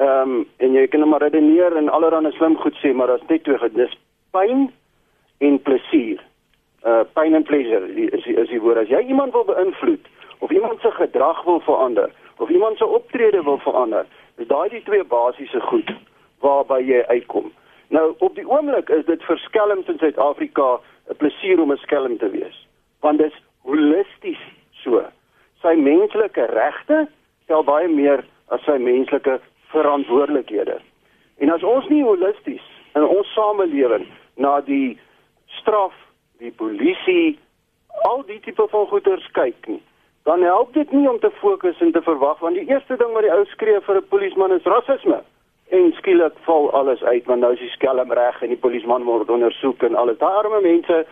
Ehm 0.00 0.30
um, 0.30 0.48
en 0.56 0.72
jy 0.72 0.86
kan 0.88 1.08
maar 1.08 1.22
redeneer 1.22 1.76
en 1.76 1.88
allerlei 1.88 2.32
slim 2.32 2.56
goed 2.56 2.76
sê, 2.80 2.94
maar 2.94 3.06
daar's 3.06 3.28
net 3.28 3.44
twee 3.44 3.58
goed, 3.58 3.74
dis 3.74 3.98
pyn 4.30 4.72
en 5.38 5.62
plesier. 5.62 6.24
Uh 6.86 7.04
pyn 7.12 7.34
en 7.34 7.42
pleasure 7.42 8.08
is 8.16 8.26
is 8.26 8.48
die 8.48 8.60
woord. 8.60 8.78
As 8.78 8.88
jy 8.88 9.04
iemand 9.12 9.32
wil 9.32 9.44
beïnvloed 9.44 10.08
of 10.38 10.50
iemand 10.50 10.80
se 10.80 10.90
gedrag 10.90 11.44
wil 11.44 11.60
verander 11.60 12.10
of 12.38 12.48
iemand 12.48 12.76
se 12.76 12.86
optrede 12.86 13.42
wil 13.42 13.58
verander, 13.58 14.06
is 14.36 14.48
daai 14.48 14.68
die 14.68 14.82
twee 14.82 15.04
basiese 15.04 15.60
goed 15.60 15.90
waarby 16.40 16.80
jy 16.82 17.02
uitkom. 17.08 17.52
Nou 17.92 18.14
op 18.18 18.34
die 18.34 18.48
oomblik 18.48 18.88
is 18.88 19.04
dit 19.04 19.22
verskelmd 19.28 19.88
in 19.88 19.98
Suid-Afrika 19.98 20.80
'n 21.10 21.16
plesier 21.16 21.60
om 21.60 21.72
'n 21.72 21.82
skelm 21.84 22.18
te 22.18 22.30
wees, 22.30 22.66
want 23.00 23.18
dit 23.18 23.32
is 23.32 23.42
holisties 23.62 24.42
so. 24.70 25.04
Sy 25.62 25.74
menslike 25.76 26.46
regte 26.46 27.08
tel 27.46 27.64
baie 27.64 27.88
meer 27.88 28.24
as 28.48 28.62
sy 28.64 28.78
menslike 28.78 29.40
verantwoordelikhede. 29.72 30.80
En 31.38 31.50
as 31.50 31.62
ons 31.62 31.88
nie 31.88 32.02
holisties 32.02 32.64
in 32.94 33.04
ons 33.04 33.32
samelewing 33.34 34.06
na 34.36 34.60
die 34.60 34.98
straf, 35.46 35.94
die 36.38 36.52
polisie, 36.52 37.38
al 38.08 38.22
die 38.26 38.40
tipe 38.40 38.66
van 38.68 38.86
goeders 38.86 39.26
kyk 39.32 39.66
nie, 39.66 39.82
dan 40.22 40.42
help 40.42 40.74
dit 40.74 40.92
nie 40.92 41.10
om 41.10 41.18
te 41.18 41.30
fokus 41.30 41.80
en 41.80 41.92
te 41.92 42.02
verwag 42.02 42.38
want 42.38 42.54
die 42.54 42.68
eerste 42.68 42.96
ding 42.96 43.12
wat 43.12 43.26
die 43.26 43.32
ou 43.34 43.44
skree 43.44 43.80
vir 43.80 43.96
'n 43.96 44.08
polisieman 44.08 44.52
is 44.52 44.68
rasisme. 44.74 45.22
En 45.68 45.92
skielik 45.92 46.32
val 46.46 46.70
alles 46.72 47.02
uit 47.02 47.24
want 47.24 47.40
nou 47.40 47.52
is 47.52 47.58
die 47.58 47.74
skelm 47.76 48.12
reg 48.12 48.42
en 48.42 48.48
die 48.48 48.62
polisieman 48.64 49.04
word 49.04 49.30
ondersoek 49.30 49.82
en 49.82 49.94
alles. 49.94 50.18
Daai 50.18 50.34
arme 50.34 50.60
mense 50.60 51.06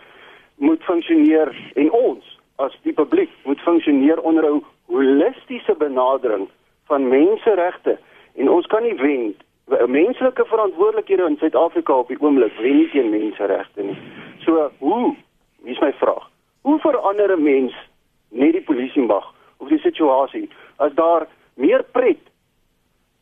moet 0.55 0.83
funksioneer 0.83 1.55
en 1.75 1.91
ons 1.91 2.39
as 2.55 2.77
die 2.81 2.93
publiek 2.93 3.29
moet 3.43 3.59
funksioneer 3.59 4.21
onder 4.21 4.45
'n 4.45 4.63
holistiese 4.85 5.75
benadering 5.75 6.49
van 6.85 7.07
menseregte 7.07 7.97
en 8.35 8.49
ons 8.49 8.67
kan 8.67 8.83
nie 8.83 8.95
wen 8.95 9.35
menslike 9.87 10.45
verantwoordelikhede 10.45 11.25
in 11.25 11.37
Suid-Afrika 11.37 11.93
op 11.93 12.07
die 12.07 12.19
oomblik 12.19 12.53
wen 12.57 12.75
nie 12.75 12.89
teen 12.89 13.09
menseregte 13.09 13.81
nie. 13.81 13.97
So 14.45 14.71
hoe 14.77 15.15
is 15.63 15.79
my 15.79 15.93
vraag? 15.93 16.29
Hoe 16.61 16.79
verander 16.79 17.37
'n 17.37 17.43
mens 17.43 17.73
net 18.31 18.53
die 18.57 18.65
polisie 18.65 19.05
mag 19.05 19.27
of 19.57 19.69
die 19.69 19.79
situasie 19.79 20.49
as 20.77 20.93
daar 20.97 21.27
meer 21.55 21.83
pret 21.91 22.19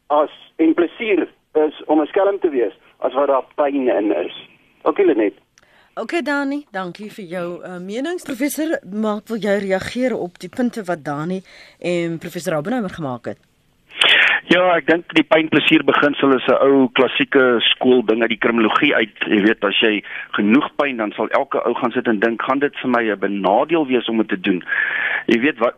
as 0.08 0.34
en 0.58 0.74
plesier 0.74 1.28
is 1.66 1.84
om 1.86 2.02
'n 2.02 2.08
skelm 2.08 2.40
te 2.40 2.50
wees 2.50 2.74
as 3.00 3.14
wat 3.14 3.28
daar 3.28 3.46
pyn 3.56 3.90
in 3.90 4.12
is? 4.16 4.36
Okay, 4.84 5.06
Lenet. 5.06 5.34
Okay 5.96 6.22
Dani, 6.22 6.66
dankie 6.72 7.10
vir 7.12 7.26
jou 7.26 7.48
uh, 7.64 7.78
menings. 7.84 8.24
Professor, 8.24 8.80
maak 8.92 9.28
wil 9.28 9.38
jy 9.38 9.58
reageer 9.60 10.16
op 10.16 10.40
die 10.40 10.50
punte 10.50 10.84
wat 10.84 11.04
Dani 11.04 11.42
en 11.80 12.18
professor 12.18 12.56
Abbenheimer 12.56 12.90
gemaak 12.90 13.26
het? 13.26 13.49
Ja, 14.48 14.62
ek 14.78 14.88
dink 14.88 15.12
die 15.18 15.26
pynplesier 15.28 15.84
beginsel 15.84 16.32
is 16.38 16.46
'n 16.48 16.56
ou 16.64 16.88
klassieke 16.96 17.60
skool 17.76 18.06
ding 18.06 18.22
uit 18.22 18.30
die 18.30 18.40
kriminologie 18.40 18.96
uit. 18.96 19.18
Jy 19.28 19.42
weet, 19.44 19.64
as 19.64 19.80
jy 19.82 20.04
genoeg 20.32 20.70
pyn 20.78 20.98
dan 20.98 21.12
sal 21.12 21.28
elke 21.30 21.60
ou 21.68 21.74
gaan 21.74 21.92
sit 21.92 22.08
en 22.08 22.20
dink, 22.20 22.42
gaan 22.42 22.60
dit 22.60 22.74
vir 22.80 22.90
my 22.90 23.04
'n 23.04 23.20
benadeel 23.20 23.86
wees 23.88 24.08
om 24.08 24.18
dit 24.18 24.28
te 24.28 24.40
doen. 24.40 24.64
Jy 25.28 25.40
weet 25.40 25.58
wat 25.60 25.78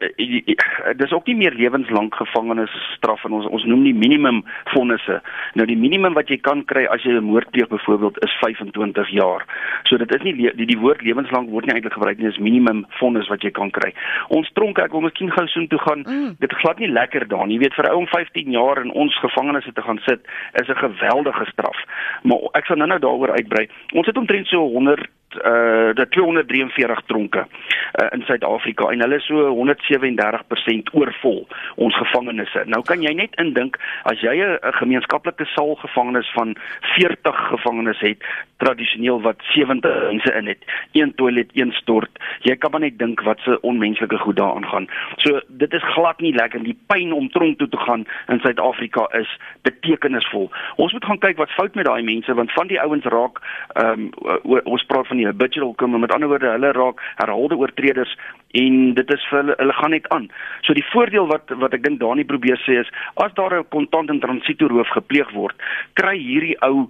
dis 0.98 1.12
ook 1.12 1.26
nie 1.26 1.36
meer 1.36 1.54
lewenslank 1.54 2.16
gevangenisstraf 2.16 3.26
en 3.26 3.32
ons 3.32 3.46
ons 3.46 3.66
noem 3.66 3.84
die 3.84 3.94
minimum 3.94 4.44
vonnisse. 4.66 5.22
Nou 5.56 5.66
die 5.66 5.78
minimum 5.78 6.14
wat 6.14 6.30
jy 6.30 6.38
kan 6.38 6.64
kry 6.66 6.86
as 6.86 7.04
jy 7.04 7.12
'n 7.12 7.24
moord 7.24 7.52
pleeg 7.52 7.68
byvoorbeeld 7.68 8.24
is 8.24 8.38
25 8.40 9.10
jaar. 9.10 9.46
So 9.84 9.98
dit 9.98 10.16
is 10.16 10.22
nie 10.22 10.34
die 10.34 10.66
die 10.66 10.80
woord 10.80 11.02
lewenslank 11.02 11.50
word 11.50 11.66
nie 11.66 11.74
eintlik 11.74 11.94
gebruik 11.94 12.18
nie, 12.18 12.28
dis 12.28 12.38
minimum 12.38 12.86
vonnis 12.90 13.28
wat 13.28 13.42
jy 13.42 13.52
kan 13.52 13.72
kry. 13.72 13.94
Ons 14.30 14.52
tronke, 14.54 14.84
ek 14.84 14.92
wil 14.92 15.02
miskien 15.02 15.32
gou 15.32 15.48
soheen 15.48 15.68
toe 15.68 15.80
gaan. 15.80 16.04
Mm. 16.08 16.36
Dit 16.40 16.54
glad 16.54 16.80
nie 16.80 16.92
lekker 16.92 17.28
daar 17.28 17.48
nie. 17.48 17.58
Jy 17.58 17.62
weet 17.62 17.74
vir 17.74 17.86
'n 17.86 17.92
ou 17.92 18.02
om 18.02 18.08
15 18.08 18.51
jaar 18.52 18.72
jaar 18.72 18.86
in 18.86 18.92
ons 18.92 19.20
gevangenisse 19.20 19.74
te 19.74 19.82
gaan 19.82 20.00
sit 20.06 20.20
is 20.54 20.68
'n 20.68 20.84
geweldige 20.86 21.46
straf. 21.46 21.78
Maar 22.24 22.38
ek 22.52 22.66
sal 22.66 22.76
nou-nou 22.76 23.00
daaroor 23.00 23.32
uitbrei. 23.32 23.70
Ons 23.94 24.06
het 24.06 24.18
omtrent 24.18 24.48
so 24.48 24.58
100 24.58 25.08
uh 25.46 25.94
die 25.96 26.08
243 26.10 27.02
tronke 27.06 27.46
uh, 27.46 28.08
in 28.12 28.24
Suid-Afrika 28.28 28.90
en 28.92 29.04
hulle 29.04 29.20
is 29.20 29.26
so 29.26 29.50
137% 29.56 30.94
oorvol 30.94 31.42
ons 31.76 31.96
gevangenisse. 31.96 32.64
Nou 32.66 32.82
kan 32.88 33.04
jy 33.04 33.14
net 33.18 33.36
indink 33.42 33.78
as 34.10 34.22
jy 34.22 34.36
'n 34.42 34.74
gemeenskaplike 34.80 35.46
saal 35.56 35.76
gevangenes 35.76 36.32
van 36.34 36.56
40 36.96 37.48
gevangenes 37.54 38.00
het, 38.00 38.24
tradisioneel 38.58 39.22
wat 39.22 39.40
70 39.54 40.12
mense 40.12 40.34
in 40.34 40.48
het, 40.48 40.62
een 40.92 41.14
toilet, 41.16 41.50
een 41.54 41.72
stort, 41.72 42.12
jy 42.42 42.56
kan 42.56 42.72
maar 42.72 42.80
net 42.80 42.98
dink 43.00 43.22
wat 43.22 43.40
se 43.40 43.62
onmenslike 43.62 44.18
goed 44.18 44.36
daaraan 44.36 44.66
gaan. 44.66 44.88
So 45.18 45.40
dit 45.48 45.74
is 45.74 45.84
glad 45.94 46.20
nie 46.20 46.34
lekker 46.34 46.64
die 46.64 46.78
pyn 46.88 47.14
om 47.14 47.30
tronk 47.30 47.58
toe 47.58 47.70
te 47.70 47.78
gaan 47.78 48.06
in 48.28 48.40
Suid-Afrika 48.40 49.08
is 49.18 49.40
betekenisvol. 49.62 50.52
Ons 50.76 50.94
moet 50.94 51.06
gaan 51.06 51.20
kyk 51.20 51.38
wat 51.38 51.50
fout 51.58 51.76
met 51.76 51.86
daai 51.86 52.04
mense 52.04 52.34
want 52.34 52.52
van 52.52 52.68
die 52.68 52.82
ouens 52.82 53.06
raak 53.06 53.42
ehm 53.74 54.10
um, 54.12 54.60
ons 54.64 54.84
praat 54.86 55.08
van 55.08 55.18
nie 55.22 55.30
habitual 55.30 55.76
kom 55.78 55.94
met 56.00 56.14
ander 56.16 56.32
woorde 56.32 56.50
hulle 56.50 56.74
raak 56.78 57.02
herhaalde 57.22 57.60
oortreders 57.62 58.16
en 58.62 58.80
dit 58.98 59.14
is 59.16 59.28
vir 59.30 59.40
hulle 59.42 59.56
hulle 59.62 59.78
gaan 59.80 59.96
net 59.96 60.10
aan. 60.16 60.28
So 60.66 60.74
die 60.78 60.88
voordeel 60.90 61.30
wat 61.32 61.54
wat 61.64 61.78
ek 61.78 61.86
dink 61.86 62.02
Dani 62.02 62.26
probeer 62.28 62.60
sê 62.66 62.82
is 62.82 62.92
as 63.26 63.38
daar 63.38 63.58
'n 63.60 63.70
kontant 63.70 64.10
en 64.10 64.20
transito 64.20 64.68
roof 64.68 64.90
gepleeg 64.98 65.32
word, 65.38 65.56
kry 65.94 66.18
hierdie 66.18 66.58
ou 66.66 66.90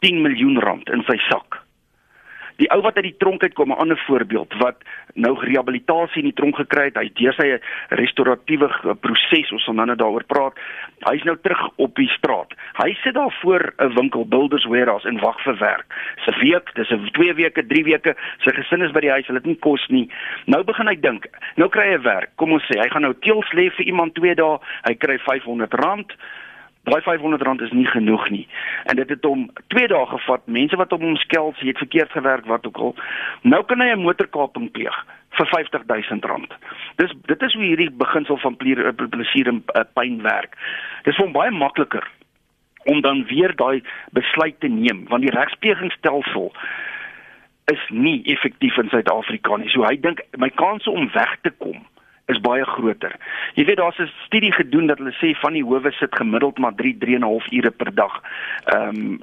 10 0.00 0.22
miljoen 0.22 0.60
rand 0.60 0.88
in 0.90 1.04
sy 1.08 1.18
sak. 1.28 1.59
Die 2.60 2.68
ou 2.74 2.82
wat 2.84 2.98
uit 3.00 3.06
die 3.08 3.16
tronk 3.18 3.42
uitkom, 3.42 3.72
'n 3.72 3.80
ander 3.82 3.98
voorbeeld 4.06 4.54
wat 4.60 4.76
nou 5.14 5.32
rehabilitasie 5.38 6.22
in 6.22 6.28
die 6.28 6.38
tronk 6.40 6.56
gekry 6.56 6.84
het, 6.84 6.96
hy 6.96 7.10
deur 7.14 7.32
sy 7.32 7.58
restoratiewe 7.88 8.68
proses, 9.00 9.52
ons 9.52 9.64
sal 9.64 9.74
nou 9.74 9.96
daaroor 9.96 10.24
praat. 10.24 10.58
Hy's 11.08 11.24
nou 11.24 11.36
terug 11.40 11.68
op 11.76 11.94
die 11.96 12.08
straat. 12.08 12.52
Hy 12.76 12.92
sit 13.02 13.14
daar 13.14 13.32
voor 13.40 13.72
'n 13.78 13.94
winkel 13.94 14.26
Builders 14.28 14.64
Warehouse 14.64 15.08
en 15.08 15.20
wag 15.20 15.40
vir 15.42 15.56
werk. 15.56 15.86
Se 16.24 16.32
week, 16.40 16.74
dis 16.74 16.90
'n 16.90 17.08
2 17.12 17.34
weke, 17.34 17.66
3 17.66 17.84
weke, 17.84 18.14
sy 18.38 18.50
gesin 18.50 18.82
is 18.82 18.92
by 18.92 19.00
die 19.00 19.10
huis, 19.10 19.26
hulle 19.26 19.38
het 19.38 19.46
nie 19.46 19.58
kos 19.58 19.88
nie. 19.88 20.10
Nou 20.46 20.64
begin 20.64 20.86
hy 20.86 21.00
dink, 21.00 21.26
nou 21.56 21.68
kry 21.68 21.90
hy 21.92 22.00
werk. 22.00 22.30
Kom 22.36 22.52
ons 22.52 22.64
sê, 22.64 22.78
hy 22.78 22.88
gaan 22.88 23.02
nou 23.02 23.14
teels 23.20 23.52
lê 23.52 23.70
vir 23.70 23.86
iemand 23.86 24.14
2 24.14 24.34
dae, 24.34 24.58
hy 24.84 24.94
kry 24.94 25.16
R500 25.16 26.14
daai 26.88 27.00
500 27.02 27.42
rand 27.42 27.60
is 27.60 27.72
nie 27.76 27.86
genoeg 27.86 28.30
nie. 28.30 28.48
En 28.84 28.96
dit 28.96 29.08
het 29.08 29.24
hom 29.24 29.50
2 29.74 29.88
dae 29.88 30.06
gevat. 30.06 30.46
Mense 30.46 30.76
wat 30.76 30.90
hom 30.90 31.04
omskel, 31.12 31.52
sy 31.58 31.66
het 31.66 31.78
verkeerd 31.78 32.12
gewerk 32.16 32.46
wat 32.46 32.66
ook 32.66 32.76
al. 32.76 32.94
Nou 33.42 33.64
kan 33.64 33.80
hy 33.80 33.90
'n 33.92 34.06
motorkaping 34.06 34.70
pleeg 34.70 34.96
vir 35.30 35.46
50000 35.46 36.24
rand. 36.24 36.54
Dis 36.96 37.12
dit 37.26 37.42
is 37.42 37.54
hoe 37.54 37.64
hierdie 37.64 37.90
beginsel 37.90 38.38
van 38.38 38.56
plesier 38.56 39.48
en 39.48 39.62
uh, 39.74 39.84
pyn 39.94 40.22
werk. 40.22 40.56
Dis 41.04 41.16
vir 41.16 41.24
hom 41.24 41.32
baie 41.32 41.50
makliker 41.50 42.08
om 42.84 43.00
dan 43.00 43.24
weer 43.28 43.56
daai 43.56 43.82
besluit 44.16 44.60
te 44.60 44.68
neem 44.68 45.04
want 45.08 45.22
die 45.22 45.36
regsplegingsstelsel 45.36 46.52
is 47.64 47.82
nie 47.88 48.22
effektief 48.24 48.76
in 48.76 48.88
Suid-Afrika 48.88 49.56
nie. 49.56 49.68
So 49.68 49.84
hy 49.84 49.96
dink 50.00 50.22
my 50.36 50.48
kans 50.48 50.86
om 50.86 51.10
weg 51.14 51.36
te 51.42 51.50
kom 51.50 51.84
is 52.30 52.40
baie 52.44 52.64
groter. 52.64 53.14
Jy 53.58 53.64
weet 53.68 53.80
daar's 53.80 53.98
'n 53.98 54.10
studie 54.26 54.52
gedoen 54.52 54.86
dat 54.86 54.98
hulle 54.98 55.14
sê 55.18 55.34
van 55.40 55.52
die 55.52 55.64
howe 55.64 55.92
sit 55.92 56.14
gemiddeld 56.16 56.58
maar 56.58 56.74
3 56.74 56.96
3 56.98 57.14
en 57.14 57.20
'n 57.20 57.30
half 57.32 57.52
ure 57.52 57.70
per 57.70 57.94
dag 57.94 58.22
ehm 58.64 58.88
um, 58.88 59.20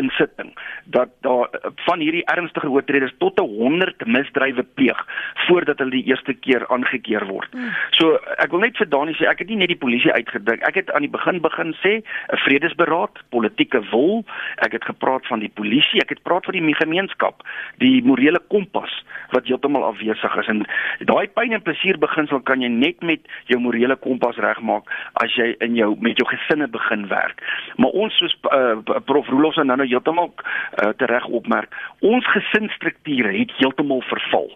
in 0.00 0.10
sitting. 0.10 0.52
Dat 0.84 1.08
daar 1.20 1.48
van 1.76 2.00
hierdie 2.00 2.24
ernstige 2.24 2.70
oortreders 2.70 3.14
tot 3.18 3.38
100 3.38 4.06
misdrywe 4.06 4.62
pleeg 4.62 5.06
voordat 5.46 5.78
hulle 5.78 5.90
die 5.90 6.06
eerste 6.06 6.34
keer 6.34 6.68
aangekeer 6.68 7.26
word. 7.26 7.52
Hmm. 7.52 7.70
So 7.90 8.18
ek 8.38 8.50
wil 8.50 8.60
net 8.60 8.76
vir 8.76 8.88
Dani 8.88 9.12
sê 9.12 9.28
ek 9.28 9.38
het 9.38 9.48
nie 9.48 9.56
net 9.56 9.68
die 9.68 9.82
polisie 9.84 10.12
uitgedink. 10.12 10.62
Ek 10.62 10.74
het 10.74 10.90
aan 10.92 11.06
die 11.06 11.10
begin 11.10 11.40
begin 11.40 11.74
sê 11.82 12.02
'n 12.02 12.36
vredesberaad, 12.44 13.22
politieke 13.28 13.80
wil. 13.90 14.24
Ek 14.56 14.72
het 14.72 14.84
gepraat 14.84 15.26
van 15.26 15.40
die 15.40 15.52
polisie, 15.54 16.00
ek 16.00 16.08
het 16.08 16.22
praat 16.22 16.44
van 16.44 16.54
die 16.54 16.74
gemeenskap, 16.74 17.42
die 17.78 18.02
morele 18.04 18.40
kompas 18.48 19.04
wat 19.30 19.46
heeltemal 19.46 19.84
afwesig 19.84 20.36
is 20.36 20.46
en 20.46 20.64
daai 21.04 21.28
pyn 21.28 21.52
en 21.52 21.62
plesier 21.62 21.98
beginsel 21.98 22.37
kan 22.42 22.60
jy 22.60 22.68
net 22.68 23.02
met 23.02 23.20
jou 23.46 23.60
morele 23.60 23.96
kompas 23.96 24.36
regmaak 24.36 24.90
as 25.22 25.34
jy 25.36 25.54
in 25.64 25.76
jou 25.76 25.96
met 26.00 26.18
jou 26.18 26.28
gesinne 26.28 26.68
begin 26.68 27.08
werk. 27.08 27.42
Maar 27.76 27.90
ons 27.90 28.18
soos 28.18 28.36
uh, 28.52 29.00
prof 29.04 29.28
Roelofs 29.28 29.56
nou 29.56 29.76
nou 29.76 29.86
heeltemal 29.86 30.32
uh, 30.34 30.92
tereg 30.96 31.26
opmerk, 31.26 31.74
ons 32.00 32.26
gesinsstrukture 32.26 33.32
het 33.38 33.52
heeltemal 33.58 34.02
verval. 34.10 34.52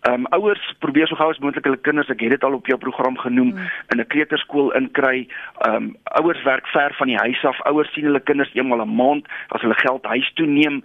Ehm 0.00 0.14
um, 0.14 0.26
ouers 0.32 0.74
probeer 0.78 1.08
so 1.08 1.16
gou 1.16 1.28
as 1.28 1.38
moontlik 1.44 1.66
hulle 1.68 1.80
kinders, 1.84 2.08
ek 2.08 2.22
het 2.24 2.32
dit 2.32 2.44
al 2.46 2.54
op 2.56 2.68
jou 2.70 2.78
program 2.80 3.18
genoem, 3.20 3.50
mm. 3.52 3.66
in 3.92 4.00
'n 4.00 4.06
kleuterskool 4.06 4.72
inkry. 4.78 5.28
Ehm 5.66 5.74
um, 5.76 5.96
ouers 6.16 6.42
werk 6.42 6.66
ver 6.66 6.94
van 6.96 7.06
die 7.06 7.20
huis 7.20 7.44
af. 7.44 7.60
Ouers 7.68 7.92
sien 7.92 8.08
hulle 8.08 8.20
kinders 8.20 8.54
eenmal 8.54 8.78
'n 8.78 8.88
een 8.88 8.94
maand 8.96 9.28
as 9.48 9.60
hulle 9.60 9.76
geld 9.76 10.04
huis 10.04 10.32
toe 10.34 10.46
neem. 10.46 10.84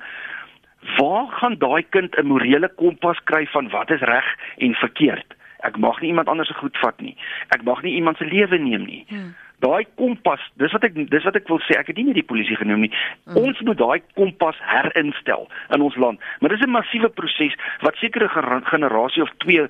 Waar 0.98 1.28
gaan 1.28 1.56
daai 1.58 1.86
kind 1.90 2.18
'n 2.18 2.28
morele 2.28 2.70
kompas 2.76 3.24
kry 3.24 3.48
van 3.48 3.70
wat 3.70 3.90
is 3.90 4.02
reg 4.02 4.26
en 4.58 4.74
verkeerd? 4.74 5.35
Ek 5.68 5.80
mag 5.82 6.02
nie 6.02 6.14
iemand 6.14 6.30
anders 6.32 6.52
se 6.52 6.58
goed 6.60 6.78
vat 6.84 7.02
nie. 7.02 7.16
Ek 7.56 7.64
mag 7.68 7.82
nie 7.84 7.96
iemand 7.98 8.18
se 8.18 8.28
lewe 8.30 8.60
neem 8.62 8.86
nie. 8.86 9.04
Hmm. 9.10 9.34
Daai 9.64 9.86
kompas, 9.96 10.44
dis 10.62 10.74
wat 10.76 10.84
ek 10.84 10.98
dis 11.10 11.28
wat 11.28 11.38
ek 11.40 11.50
wil 11.50 11.62
sê. 11.66 11.78
Ek 11.80 11.90
het 11.90 11.98
nie 11.98 12.10
net 12.10 12.20
die 12.20 12.28
polisie 12.28 12.58
genoem 12.60 12.86
nie. 12.86 12.94
Hmm. 13.26 13.42
Ons 13.46 13.62
moet 13.66 13.80
daai 13.80 14.02
kompas 14.20 14.60
herinstel 14.62 15.48
in 15.76 15.86
ons 15.86 16.00
land. 16.02 16.22
Maar 16.40 16.56
dis 16.56 16.66
'n 16.66 16.76
massiewe 16.78 17.10
proses 17.10 17.56
wat 17.82 17.96
sekere 18.02 18.30
generasie 18.72 19.24
of 19.24 19.32
twee 19.38 19.68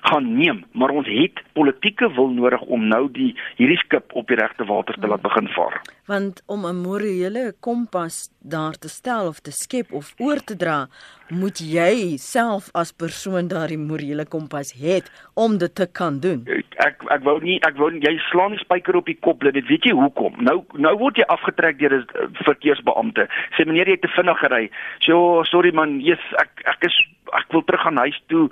gaan 0.00 0.36
neem, 0.36 0.64
maar 0.72 0.90
ons 0.90 1.06
het 1.06 1.42
politieke 1.52 2.12
wil 2.14 2.28
nodig 2.28 2.60
om 2.60 2.86
nou 2.88 3.08
die 3.12 3.34
hierdie 3.56 3.78
skip 3.78 4.12
op 4.12 4.28
die 4.28 4.36
regte 4.36 4.64
water 4.64 4.94
te 4.94 5.06
laat 5.06 5.22
begin 5.22 5.48
vaar. 5.48 5.80
Want 6.08 6.42
om 6.46 6.64
'n 6.66 6.80
morele 6.88 7.54
kompas 7.60 8.30
daar 8.40 8.76
te 8.78 8.88
stel 8.88 9.26
of 9.26 9.40
te 9.40 9.50
skep 9.50 9.92
of 9.92 10.14
oor 10.18 10.40
te 10.44 10.56
dra, 10.56 10.88
moet 11.28 11.58
jy 11.58 12.16
self 12.16 12.68
as 12.72 12.92
persoon 12.92 13.48
daardie 13.48 13.78
morele 13.78 14.24
kompas 14.24 14.72
het 14.72 15.10
om 15.34 15.58
dit 15.58 15.74
te 15.74 15.86
kan 15.92 16.20
doen. 16.20 16.46
Ek 16.76 17.04
ek 17.08 17.22
wou 17.22 17.36
nie 17.42 17.58
ek 17.68 17.76
wou 17.76 17.90
jy 17.92 18.14
slaan 18.30 18.56
die 18.56 18.64
spyker 18.64 18.96
op 18.96 19.06
die 19.06 19.18
kop, 19.20 19.40
dit 19.40 19.66
weet 19.68 19.84
jy 19.84 19.92
hoekom. 19.92 20.32
Nou 20.40 20.64
nou 20.72 20.96
word 20.96 21.16
jy 21.16 21.26
afgetrek 21.28 21.78
deur 21.78 21.94
'n 22.00 22.06
verkeersbeampte. 22.32 23.28
Sê 23.56 23.66
meneer 23.66 23.86
jy 23.86 23.92
het 24.00 24.02
te 24.02 24.08
vinnig 24.08 24.38
gery. 24.38 24.70
Sê 25.00 25.12
so, 25.12 25.44
sorry 25.44 25.72
man, 25.72 26.00
yes, 26.00 26.24
ek 26.40 26.50
ek 26.64 26.84
is 26.84 26.96
ek 27.36 27.52
wil 27.52 27.64
terug 27.64 27.82
gaan 27.82 27.96
huis 27.96 28.22
toe 28.26 28.48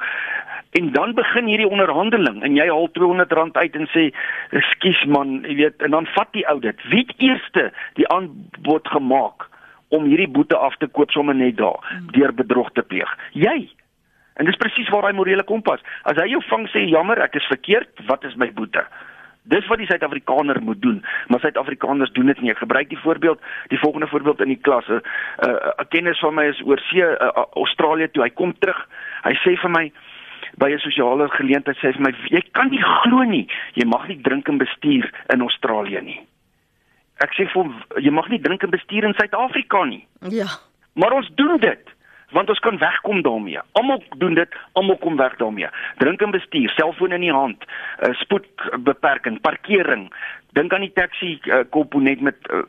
en 0.78 0.92
dan 0.92 1.14
begin 1.14 1.46
hierdie 1.46 1.68
onderhandeling 1.68 2.42
en 2.44 2.56
jy 2.56 2.66
haal 2.68 2.88
R200 2.92 3.56
uit 3.56 3.78
en 3.80 3.88
sê 3.92 4.04
ekskuus 4.60 5.02
man 5.12 5.38
jy 5.46 5.56
weet 5.62 5.84
en 5.86 5.96
dan 5.96 6.08
vat 6.16 6.32
die 6.36 6.44
ou 6.50 6.58
dit 6.60 6.84
wie 6.92 7.04
het 7.06 7.16
eerste 7.46 7.72
die 7.94 8.08
aanbod 8.08 8.88
gemaak 8.88 9.48
om 9.88 10.04
hierdie 10.04 10.28
boete 10.28 10.56
af 10.56 10.76
te 10.76 10.86
koop 10.86 11.10
sommer 11.10 11.34
net 11.34 11.56
daar 11.56 11.78
hmm. 11.88 12.12
deur 12.12 12.32
bedrog 12.34 12.70
te 12.72 12.82
pleeg 12.82 13.10
jy 13.32 13.70
en 14.36 14.46
dis 14.46 14.56
presies 14.56 14.88
waar 14.90 15.02
daai 15.02 15.16
morele 15.16 15.44
kompas 15.44 15.80
as 16.04 16.16
hy 16.16 16.30
jou 16.30 16.42
vang 16.50 16.68
sê 16.68 16.86
jammer 16.90 17.18
ek 17.22 17.36
is 17.36 17.52
verkeerd 17.52 18.06
wat 18.08 18.24
is 18.24 18.36
my 18.36 18.50
boete 18.52 18.84
Dis 19.46 19.62
wat 19.70 19.78
die 19.78 19.86
Suid-Afrikaner 19.86 20.58
moet 20.58 20.80
doen, 20.82 20.96
maar 21.30 21.38
Suid-Afrikaners 21.38 22.10
doen 22.16 22.26
dit 22.26 22.40
nie. 22.42 22.50
Ek 22.50 22.58
gebruik 22.58 22.88
die 22.90 22.98
voorbeeld, 22.98 23.38
die 23.70 23.78
volgende 23.78 24.08
voorbeeld 24.10 24.40
in 24.42 24.50
die 24.50 24.58
klas. 24.58 24.88
'n 24.90 24.98
uh, 24.98 25.50
uh, 25.52 25.84
kennis 25.88 26.18
van 26.18 26.34
my 26.34 26.48
is 26.50 26.58
oor 26.66 26.82
see 26.88 27.06
uh, 27.06 27.14
uh, 27.14 27.44
Australië 27.62 28.08
toe. 28.10 28.24
Hy 28.24 28.32
kom 28.34 28.56
terug. 28.58 28.80
Hy 29.22 29.36
sê 29.44 29.54
vir 29.62 29.70
my, 29.70 29.84
by 30.58 30.70
'n 30.72 30.82
sosiale 30.82 31.28
geleentheid 31.28 31.78
sê 31.78 31.92
vir 31.92 32.02
my 32.02 32.12
jy 32.30 32.42
kan 32.52 32.70
nie 32.70 32.82
glo 32.82 33.22
nie 33.22 33.46
jy 33.74 33.86
mag 33.86 34.08
nie 34.08 34.20
drink 34.22 34.48
en 34.48 34.58
bestuur 34.58 35.10
in 35.34 35.40
Australië 35.46 36.02
nie 36.02 36.20
ek 37.24 37.34
sê 37.36 37.48
vir 37.52 38.02
jy 38.04 38.14
mag 38.14 38.30
nie 38.32 38.40
drink 38.42 38.62
en 38.62 38.74
bestuur 38.74 39.08
in 39.08 39.16
Suid-Afrika 39.18 39.84
nie 39.84 40.06
ja 40.38 40.48
maar 40.94 41.12
ons 41.12 41.28
doen 41.40 41.60
dit 41.60 41.92
want 42.34 42.48
ons 42.50 42.62
kan 42.64 42.78
wegkom 42.78 43.22
daarmee 43.22 43.60
almal 43.78 44.02
doen 44.22 44.34
dit 44.34 44.56
almal 44.72 44.98
kom 45.04 45.16
weg 45.16 45.36
daarmee 45.42 45.70
drink 46.02 46.22
en 46.22 46.34
bestuur 46.34 46.72
selfoon 46.76 47.12
in 47.12 47.26
die 47.28 47.34
hand 47.34 47.64
uh, 47.66 48.12
spoedbeperking 48.22 49.40
parkering 49.40 50.08
dink 50.58 50.72
aan 50.72 50.86
die 50.86 50.96
taxi 50.96 51.36
uh, 51.44 51.62
komponent 51.70 52.20
met 52.20 52.50
uh, 52.50 52.64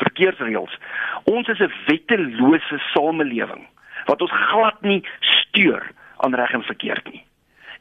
verkeersreëls 0.00 0.78
ons 1.24 1.48
is 1.48 1.60
'n 1.60 1.72
wettelose 1.86 2.80
samelewing 2.92 3.68
wat 4.06 4.22
ons 4.22 4.32
glad 4.50 4.80
nie 4.82 5.02
steur 5.20 5.86
aan 6.16 6.34
reg 6.34 6.52
en 6.52 6.62
verkeerd 6.62 7.12
nie. 7.12 7.22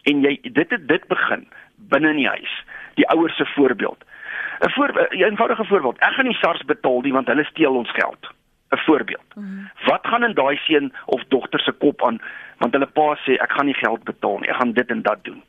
En 0.04 0.24
jy 0.24 0.38
dit 0.42 0.70
het 0.70 0.88
dit 0.88 1.08
begin 1.08 1.46
binne 1.92 2.12
in 2.14 2.22
die 2.22 2.28
huis. 2.28 2.56
Die 3.00 3.08
ouers 3.10 3.36
se 3.38 3.46
voorbeeld. 3.56 4.04
'n 4.60 4.70
voor, 4.70 5.08
'n 5.10 5.24
eenvoudige 5.24 5.66
voorbeeld. 5.66 5.98
Ek 6.00 6.14
gaan 6.14 6.26
nie 6.26 6.38
SARS 6.38 6.64
betaal 6.66 7.02
nie 7.02 7.14
want 7.14 7.28
hulle 7.28 7.44
steel 7.44 7.76
ons 7.76 7.92
geld. 7.92 8.32
'n 8.70 8.78
Voorbeeld. 8.78 9.36
Mm 9.36 9.44
-hmm. 9.44 9.70
Wat 9.86 10.08
gaan 10.08 10.24
in 10.24 10.34
daai 10.34 10.58
seun 10.58 10.94
of 11.06 11.24
dogter 11.28 11.60
se 11.60 11.72
kop 11.72 12.04
aan 12.04 12.22
want 12.58 12.74
hulle 12.74 12.86
pa 12.86 13.18
sê 13.26 13.34
ek 13.42 13.52
gaan 13.52 13.66
nie 13.66 13.82
geld 13.86 14.04
betaal 14.04 14.38
nie. 14.40 14.50
Ek 14.50 14.56
gaan 14.56 14.74
dit 14.74 14.90
en 14.90 15.02
dat 15.02 15.24
doen. 15.24 15.44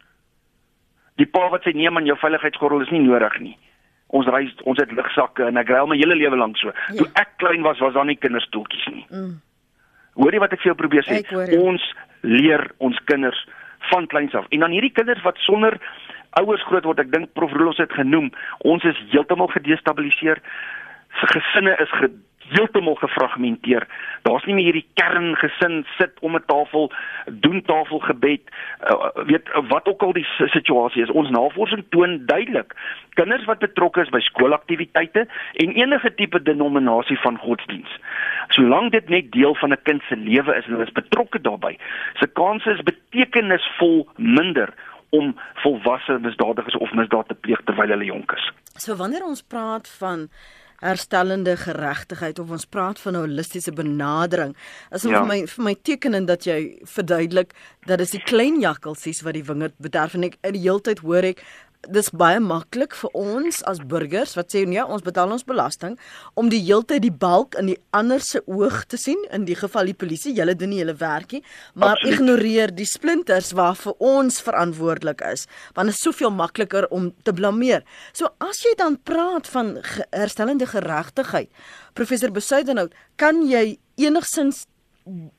Die 1.15 1.27
pa 1.27 1.49
wat 1.49 1.63
sê 1.63 1.73
nee 1.75 1.91
man, 1.91 2.05
jou 2.05 2.19
veiligheidsgordel 2.19 2.81
is 2.81 2.91
nie 2.91 3.01
nodig 3.01 3.39
nie. 3.39 3.59
Ons 4.07 4.27
reis 4.27 4.55
ons 4.63 4.79
het 4.79 4.93
lugsakke 4.93 5.45
en 5.45 5.57
ek 5.57 5.69
ry 5.69 5.79
al 5.79 5.87
my 5.87 5.97
hele 5.97 6.15
lewe 6.15 6.37
lank 6.37 6.57
so. 6.57 6.67
Ja. 6.67 6.95
Toe 6.95 7.09
ek 7.13 7.29
klein 7.37 7.63
was, 7.63 7.79
was 7.79 7.95
daar 7.95 8.05
nie 8.05 8.19
kinderstoeltjies 8.19 8.87
nie. 8.87 9.07
Mm. 9.11 9.41
Hoorie 10.15 10.41
wat 10.41 10.53
ek 10.53 10.63
vir 10.63 10.73
jou 10.73 10.79
probeer 10.79 11.07
sê? 11.07 11.23
Ons 11.59 11.95
leer 12.21 12.71
ons 12.79 12.99
kinders 13.11 13.47
van 13.91 14.07
kleins 14.07 14.35
af. 14.35 14.47
En 14.49 14.65
dan 14.65 14.75
hierdie 14.75 14.93
kinders 14.93 15.23
wat 15.23 15.39
sonder 15.45 15.79
ouers 16.41 16.63
groot 16.69 16.85
word, 16.85 17.01
ek 17.01 17.13
dink 17.13 17.33
prof 17.33 17.53
Rolos 17.53 17.81
het 17.83 17.93
genoem, 17.93 18.31
ons 18.59 18.85
is 18.85 19.01
heeltemal 19.11 19.51
gedestabiliseer. 19.55 20.43
Se 21.15 21.27
gesinne 21.31 21.77
is 21.79 21.93
heeltemal 22.49 22.95
gefragmenteer. 22.95 23.87
Daar's 24.23 24.45
nie 24.45 24.55
meer 24.55 24.69
hierdie 24.69 24.87
kerngesin 24.99 25.85
sit 25.99 26.19
om 26.21 26.37
'n 26.37 26.45
tafel, 26.47 26.93
doen 27.27 27.63
tafelgebed, 27.63 28.43
uh, 28.91 29.09
weet 29.27 29.49
wat 29.69 29.89
ook 29.89 30.03
al 30.03 30.13
die 30.13 30.27
situasie 30.37 31.03
is. 31.03 31.11
Ons 31.11 31.31
navorsing 31.31 31.85
toon 31.89 32.23
duidelik 32.27 32.75
kinders 33.15 33.45
wat 33.45 33.59
betrokke 33.59 34.01
is 34.01 34.09
by 34.09 34.21
skoolaktiwiteite 34.21 35.29
en 35.53 35.73
enige 35.73 36.15
tipe 36.15 36.43
denominasie 36.43 37.19
van 37.21 37.39
godsdiens. 37.39 37.99
Solank 38.49 38.93
dit 38.93 39.09
net 39.09 39.33
deel 39.33 39.55
van 39.55 39.71
'n 39.71 39.83
kind 39.83 40.03
se 40.09 40.17
lewe 40.17 40.57
is 40.57 40.67
en 40.67 40.73
hulle 40.73 40.87
is 40.87 40.93
betrokke 40.93 41.41
daarbey, 41.41 41.79
se 42.15 42.27
kanse 42.27 42.71
is 42.71 42.83
betekenisvol 42.83 44.09
minder 44.17 44.75
om 45.19 45.33
volwasse 45.63 46.19
misdadigers 46.27 46.77
of 46.83 46.93
misdaad 46.99 47.31
te 47.31 47.39
pleeg 47.47 47.63
terwyl 47.69 47.95
hulle 47.95 48.11
jonk 48.11 48.37
is. 48.37 48.51
So 48.83 48.97
wanneer 49.01 49.25
ons 49.27 49.43
praat 49.43 49.89
van 50.01 50.29
herstellende 50.85 51.57
geregtigheid 51.57 52.39
of 52.39 52.51
ons 52.51 52.67
praat 52.67 53.01
van 53.01 53.13
'n 53.13 53.25
holistiese 53.25 53.73
benadering. 53.73 54.57
Asof 54.91 55.11
ja. 55.11 55.19
vir 55.19 55.27
my 55.27 55.47
vir 55.47 55.65
my 55.65 55.75
tekenend 55.83 56.27
dat 56.27 56.45
jy 56.45 56.79
verduidelik 56.83 57.55
dat 57.87 57.99
dis 57.99 58.11
die 58.11 58.23
klein 58.23 58.61
jakkalsies 58.61 59.23
wat 59.23 59.35
die 59.35 59.45
wingerd 59.45 59.77
bederf 59.79 60.15
en 60.15 60.25
ek 60.25 60.37
in 60.43 60.53
die 60.53 60.67
heeltyd 60.67 60.99
hoor 60.99 61.25
ek 61.25 61.41
dis 61.93 62.11
baie 62.15 62.41
maklik 62.41 62.95
vir 62.99 63.11
ons 63.19 63.61
as 63.69 63.81
burgers 63.85 64.35
wat 64.39 64.53
sê 64.55 64.65
nee, 64.69 64.83
ons 64.83 65.05
betaal 65.05 65.33
ons 65.35 65.45
belasting 65.47 65.97
om 66.39 66.51
die 66.53 66.61
heeltyd 66.63 67.03
die 67.05 67.13
balk 67.13 67.57
in 67.61 67.71
die 67.73 67.79
ander 67.97 68.23
se 68.25 68.43
oog 68.47 68.85
te 68.91 68.99
sien, 69.01 69.21
in 69.35 69.47
die 69.49 69.57
geval 69.59 69.91
die 69.91 69.97
polisie, 69.99 70.35
hulle 70.39 70.57
doen 70.59 70.73
nie 70.75 70.81
hulle 70.83 70.97
werkie, 71.01 71.43
maar 71.75 71.99
Absoluut. 71.99 72.19
ignoreer 72.19 72.75
die 72.75 72.89
splinters 72.89 73.53
waar 73.57 73.79
vir 73.79 73.97
ons 73.99 74.41
verantwoordelik 74.45 75.25
is, 75.31 75.47
want 75.75 75.91
dit 75.91 75.97
is 75.97 76.05
soveel 76.05 76.35
makliker 76.35 76.89
om 76.95 77.11
te 77.25 77.35
blameer. 77.37 77.85
So 78.13 78.33
as 78.45 78.65
jy 78.65 78.75
dan 78.81 78.99
praat 79.03 79.49
van 79.55 79.77
herstellende 80.11 80.69
geregtigheid, 80.71 81.51
professor 81.95 82.33
Besuidenhout, 82.35 82.95
kan 83.21 83.45
jy 83.47 83.77
enigsins 84.01 84.65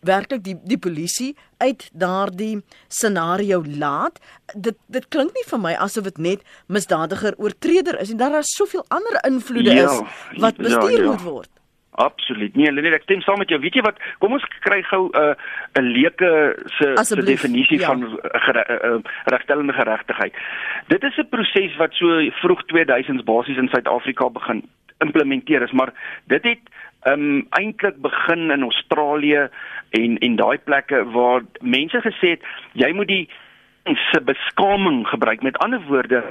werklik 0.05 0.43
die 0.43 0.55
die 0.63 0.77
polisie 0.77 1.35
uit 1.57 1.89
daardie 1.93 2.61
scenario 2.87 3.63
laat 3.65 4.19
dit 4.53 4.77
dit 4.87 5.07
klink 5.07 5.33
nie 5.33 5.45
vir 5.49 5.59
my 5.59 5.73
asof 5.87 6.05
dit 6.11 6.17
net 6.17 6.45
misdadiger 6.67 7.33
oortreder 7.37 7.99
is 8.01 8.11
en 8.13 8.21
daar 8.21 8.37
is 8.39 8.53
soveel 8.57 8.85
ander 8.87 9.19
invloede 9.25 9.73
ja, 9.73 9.89
is 9.89 9.99
wat 10.37 10.57
ja, 10.57 10.63
bestuur 10.69 10.97
ja, 10.97 11.03
ja. 11.03 11.11
moet 11.11 11.21
word 11.21 11.49
Absoluut. 11.95 12.55
Nee, 12.59 12.71
Lenie, 12.75 12.91
ek 12.91 13.05
stem 13.05 13.21
saam 13.23 13.37
met 13.39 13.51
jou. 13.51 13.55
Weet 13.63 13.77
jy 13.77 13.81
wat? 13.85 13.99
Kom 14.19 14.33
ons 14.35 14.43
kry 14.65 14.81
gou 14.83 15.07
'n 15.07 15.15
uh, 15.15 15.79
'n 15.79 15.85
leuke 15.95 16.31
se 16.75 16.91
se 17.07 17.23
definisie 17.23 17.79
ja. 17.79 17.87
van 17.87 18.03
uh, 18.03 18.63
uh, 18.67 18.99
regstellende 19.31 19.73
geregtigheid. 19.73 20.35
Dit 20.91 21.03
is 21.03 21.15
'n 21.17 21.29
proses 21.29 21.77
wat 21.79 21.93
so 21.93 22.19
vroeg 22.43 22.65
2000s 22.67 23.23
basies 23.23 23.57
in 23.57 23.71
Suid-Afrika 23.71 24.29
begin 24.29 24.67
implementeer 24.99 25.61
is, 25.61 25.71
maar 25.71 25.93
dit 26.27 26.43
het 26.43 26.63
um 27.05 27.45
eintlik 27.59 27.97
begin 28.01 28.51
in 28.51 28.65
Australië 28.65 29.47
en 29.89 30.17
en 30.17 30.35
daai 30.35 30.57
plekke 30.57 31.03
waar 31.13 31.45
mense 31.61 32.01
gesê 32.01 32.35
het 32.35 32.45
jy 32.73 32.91
moet 32.93 33.07
die 33.07 33.25
se 33.85 34.21
beskaming 34.21 35.03
gebruik. 35.07 35.43
Met 35.45 35.57
ander 35.57 35.81
woorde 35.87 36.23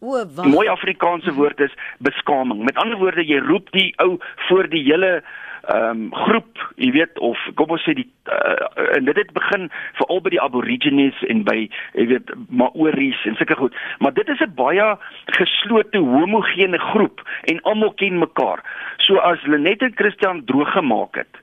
O, 0.00 0.12
wat? 0.34 0.46
mooi 0.46 0.68
Afrikaanse 0.68 1.32
woord 1.34 1.60
is 1.60 1.74
beskaming. 1.98 2.62
Met 2.64 2.76
ander 2.76 2.98
woorde, 2.98 3.24
jy 3.24 3.40
roep 3.42 3.70
die 3.74 3.88
ou 4.02 4.18
voor 4.48 4.68
die 4.68 4.84
hele 4.84 5.22
ehm 5.66 5.90
um, 5.90 6.14
groep, 6.14 6.60
jy 6.76 6.90
weet 6.94 7.18
of 7.18 7.38
kom 7.58 7.72
ons 7.74 7.82
sê 7.82 7.94
die 7.98 8.06
uh, 8.30 8.66
en 8.96 9.08
dit 9.08 9.16
het 9.18 9.32
begin 9.34 9.64
veral 9.98 10.20
by 10.22 10.30
die 10.34 10.42
aborigines 10.42 11.22
en 11.32 11.42
by 11.48 11.56
jy 11.98 12.06
weet 12.12 12.30
Maoris 12.48 13.24
en 13.26 13.34
sulke 13.38 13.56
goed. 13.58 13.74
Maar 13.98 14.14
dit 14.14 14.28
is 14.28 14.44
'n 14.46 14.54
baie 14.54 14.86
geslote 15.38 15.98
homogene 15.98 16.78
groep 16.78 17.22
en 17.50 17.62
almal 17.62 17.92
ken 17.98 18.18
mekaar. 18.18 18.62
So 18.96 19.18
as 19.18 19.42
Lenet 19.46 19.82
en 19.82 19.96
Christian 19.96 20.44
droog 20.44 20.70
gemaak 20.72 21.16
het, 21.16 21.34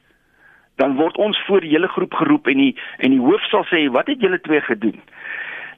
dan 0.75 0.95
word 0.95 1.17
ons 1.17 1.39
voor 1.45 1.59
die 1.61 1.75
hele 1.75 1.87
groep 1.87 2.13
geroep 2.13 2.47
en 2.47 2.57
die 2.57 2.75
en 2.97 3.11
die 3.11 3.19
hoof 3.19 3.43
sal 3.51 3.65
sê 3.67 3.89
wat 3.91 4.07
het 4.07 4.21
julle 4.21 4.39
twee 4.41 4.61
gedoen? 4.61 5.01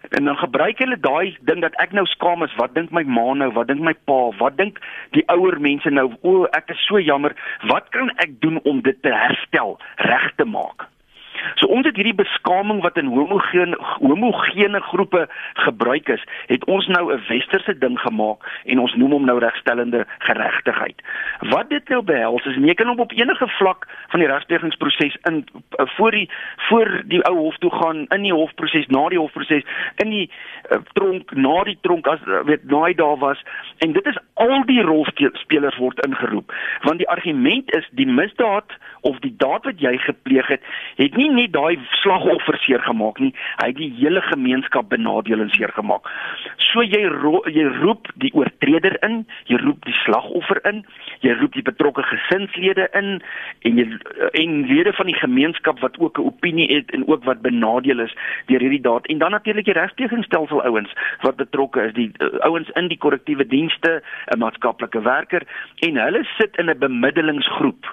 En 0.10 0.26
dan 0.26 0.38
gebruik 0.38 0.80
hulle 0.80 1.00
daai 1.00 1.38
ding 1.42 1.62
dat 1.62 1.76
ek 1.84 1.92
nou 1.92 2.06
skaam 2.06 2.44
is. 2.44 2.56
Wat 2.56 2.74
dink 2.76 2.92
my 2.92 3.04
ma 3.04 3.34
nou? 3.34 3.52
Wat 3.54 3.68
dink 3.68 3.82
my 3.82 3.94
pa? 4.10 4.20
Wat 4.40 4.58
dink 4.58 4.82
die 5.18 5.24
ouer 5.32 5.60
mense 5.60 5.90
nou? 5.90 6.12
O, 6.22 6.46
ek 6.58 6.74
is 6.76 6.86
so 6.88 7.00
jammer. 7.00 7.36
Wat 7.70 7.90
kan 7.96 8.12
ek 8.24 8.40
doen 8.42 8.60
om 8.64 8.82
dit 8.82 9.02
te 9.02 9.14
herstel, 9.14 9.80
reg 9.96 10.32
te 10.36 10.46
maak? 10.46 10.90
So 11.56 11.68
ons 11.68 11.86
het 11.86 11.96
hierdie 11.96 12.18
beskaming 12.18 12.82
wat 12.84 12.98
in 12.98 13.12
homogene 13.14 13.78
homogene 14.00 14.82
groepe 14.90 15.28
gebruik 15.54 16.10
is, 16.10 16.24
het 16.48 16.66
ons 16.66 16.88
nou 16.88 17.14
'n 17.14 17.22
westerse 17.28 17.78
ding 17.78 18.00
gemaak 18.00 18.44
en 18.66 18.80
ons 18.80 18.96
noem 18.96 19.12
hom 19.12 19.26
nou 19.26 19.40
regstellende 19.40 20.06
geregtigheid. 20.20 21.02
Wat 21.40 21.70
dit 21.70 21.90
nou 21.90 22.02
behels 22.02 22.46
is 22.46 22.56
jy 22.56 22.74
kan 22.74 22.88
hom 22.88 23.00
op 23.00 23.12
enige 23.12 23.48
vlak 23.48 23.88
van 24.10 24.20
die 24.20 24.30
regsplegingsproses 24.30 25.18
in 25.30 25.46
eh, 25.78 25.86
voor 25.98 26.12
die 26.12 26.30
voor 26.70 27.04
die 27.06 27.24
ou 27.24 27.36
hof 27.36 27.58
toe 27.58 27.72
gaan, 27.72 28.06
in 28.08 28.22
die 28.22 28.34
hofproses, 28.34 28.88
na 28.88 29.10
die 29.10 29.20
hofproses, 29.20 29.64
in 29.96 30.10
die 30.10 30.30
uh, 30.72 30.78
tronk, 30.94 31.32
na 31.36 31.64
die 31.64 31.78
tronk 31.82 32.08
as 32.08 32.20
uh, 32.28 32.42
weet 32.46 32.64
naai 32.70 32.94
daar 32.94 33.18
was 33.18 33.44
en 33.78 33.94
dit 33.94 34.06
is 34.06 34.18
al 34.34 34.64
die 34.66 34.82
rolspelers 34.82 35.78
word 35.78 36.06
ingeroep 36.06 36.54
want 36.82 36.98
die 36.98 37.10
argument 37.10 37.72
is 37.76 37.88
die 37.92 38.08
misdaad 38.08 38.78
of 39.02 39.20
die 39.20 39.34
daad 39.38 39.68
wat 39.70 39.82
jy 39.82 39.94
gepleeg 40.02 40.48
het, 40.50 40.62
het 40.98 41.18
nie 41.20 41.30
net 41.36 41.54
daai 41.54 41.78
slagoffer 42.02 42.58
seer 42.64 42.84
gemaak 42.86 43.20
nie, 43.20 43.34
hy 43.62 43.68
het 43.72 43.80
die 43.80 43.92
hele 44.00 44.22
gemeenskap 44.30 44.90
benadeel 44.90 45.44
en 45.44 45.52
seer 45.56 45.74
gemaak. 45.76 46.08
So 46.72 46.84
jy 46.84 47.04
ro 47.12 47.42
jy 47.52 47.66
roep 47.82 48.10
die 48.22 48.32
oortreder 48.34 48.98
in, 49.06 49.24
jy 49.52 49.60
roep 49.64 49.86
die 49.86 49.96
slagoffer 50.04 50.62
in, 50.70 50.84
jy 51.26 51.36
roep 51.40 51.56
die 51.58 51.66
betrokke 51.66 52.06
gesinslede 52.10 52.88
in 53.00 53.20
en 53.68 53.82
jy 53.82 53.88
en 54.42 54.56
lede 54.70 54.94
van 54.98 55.12
die 55.12 55.18
gemeenskap 55.20 55.80
wat 55.84 56.00
ook 56.00 56.20
'n 56.20 56.28
opinie 56.32 56.68
het 56.74 56.92
en 56.92 57.08
ook 57.08 57.24
wat 57.24 57.42
benadeel 57.42 58.00
is 58.00 58.16
deur 58.48 58.60
hierdie 58.60 58.82
daad 58.82 59.06
en 59.08 59.18
dan 59.18 59.32
natuurlik 59.32 59.66
die 59.66 59.80
regstegingsstelsel 59.80 60.64
ouens 60.64 60.92
wat 61.22 61.36
betrokke 61.36 61.82
is, 61.88 61.94
die 61.94 62.12
uh, 62.20 62.40
ouens 62.48 62.70
in 62.76 62.88
die 62.88 62.98
korrektiewe 62.98 63.48
dienste, 63.48 64.02
'n 64.34 64.40
maatskaplike 64.40 65.02
werker 65.02 65.44
en 65.80 65.98
hulle 65.98 66.24
sit 66.38 66.56
in 66.58 66.70
'n 66.70 66.80
bemiddelingsgroep 66.80 67.86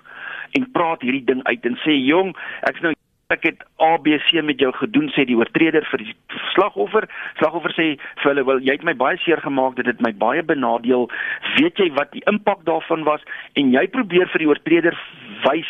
en 0.52 0.70
praat 0.72 1.00
hierdie 1.02 1.24
ding 1.24 1.42
uit 1.44 1.64
en 1.64 1.78
sê 1.84 1.94
jong, 1.96 2.36
ek's 2.68 2.80
nou 2.80 2.92
ek 3.32 3.46
het 3.48 3.62
ABC 3.82 4.42
met 4.44 4.60
jou 4.60 4.70
gedoen 4.76 5.08
sê 5.14 5.24
die 5.28 5.36
oortreder 5.36 5.86
vir 5.90 6.04
die 6.04 6.14
slagoffer. 6.52 7.08
Slagoffer 7.40 7.74
sê 7.76 7.86
vir 8.22 8.28
hulle, 8.30 8.44
"Wel, 8.44 8.60
jy 8.60 8.72
het 8.72 8.84
my 8.84 8.94
baie 8.94 9.18
seer 9.24 9.40
gemaak, 9.40 9.76
dit 9.76 9.86
het 9.86 10.00
my 10.00 10.12
baie 10.12 10.42
benadeel. 10.42 11.10
Weet 11.56 11.78
jy 11.78 11.90
wat 11.92 12.12
die 12.12 12.22
impak 12.26 12.64
daarvan 12.64 13.04
was?" 13.04 13.20
En 13.56 13.72
jy 13.72 13.86
probeer 13.88 14.28
vir 14.28 14.38
die 14.38 14.48
oortreder 14.48 14.96
wys 15.44 15.68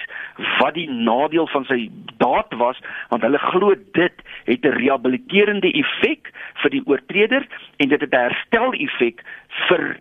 wat 0.59 0.75
die 0.75 0.91
nadeel 0.91 1.47
van 1.47 1.65
sy 1.65 1.89
daad 2.19 2.53
was, 2.55 2.79
want 3.09 3.23
hulle 3.23 3.39
glo 3.39 3.75
dit 3.93 4.17
het 4.45 4.65
'n 4.65 4.79
rehabiliterende 4.79 5.73
effek 5.73 6.33
vir 6.63 6.71
die 6.71 6.83
oortreder 6.87 7.47
en 7.79 7.89
dit 7.89 8.01
het 8.01 8.13
'n 8.13 8.29
herstel 8.29 8.73
effek 8.73 9.23
vir 9.69 9.97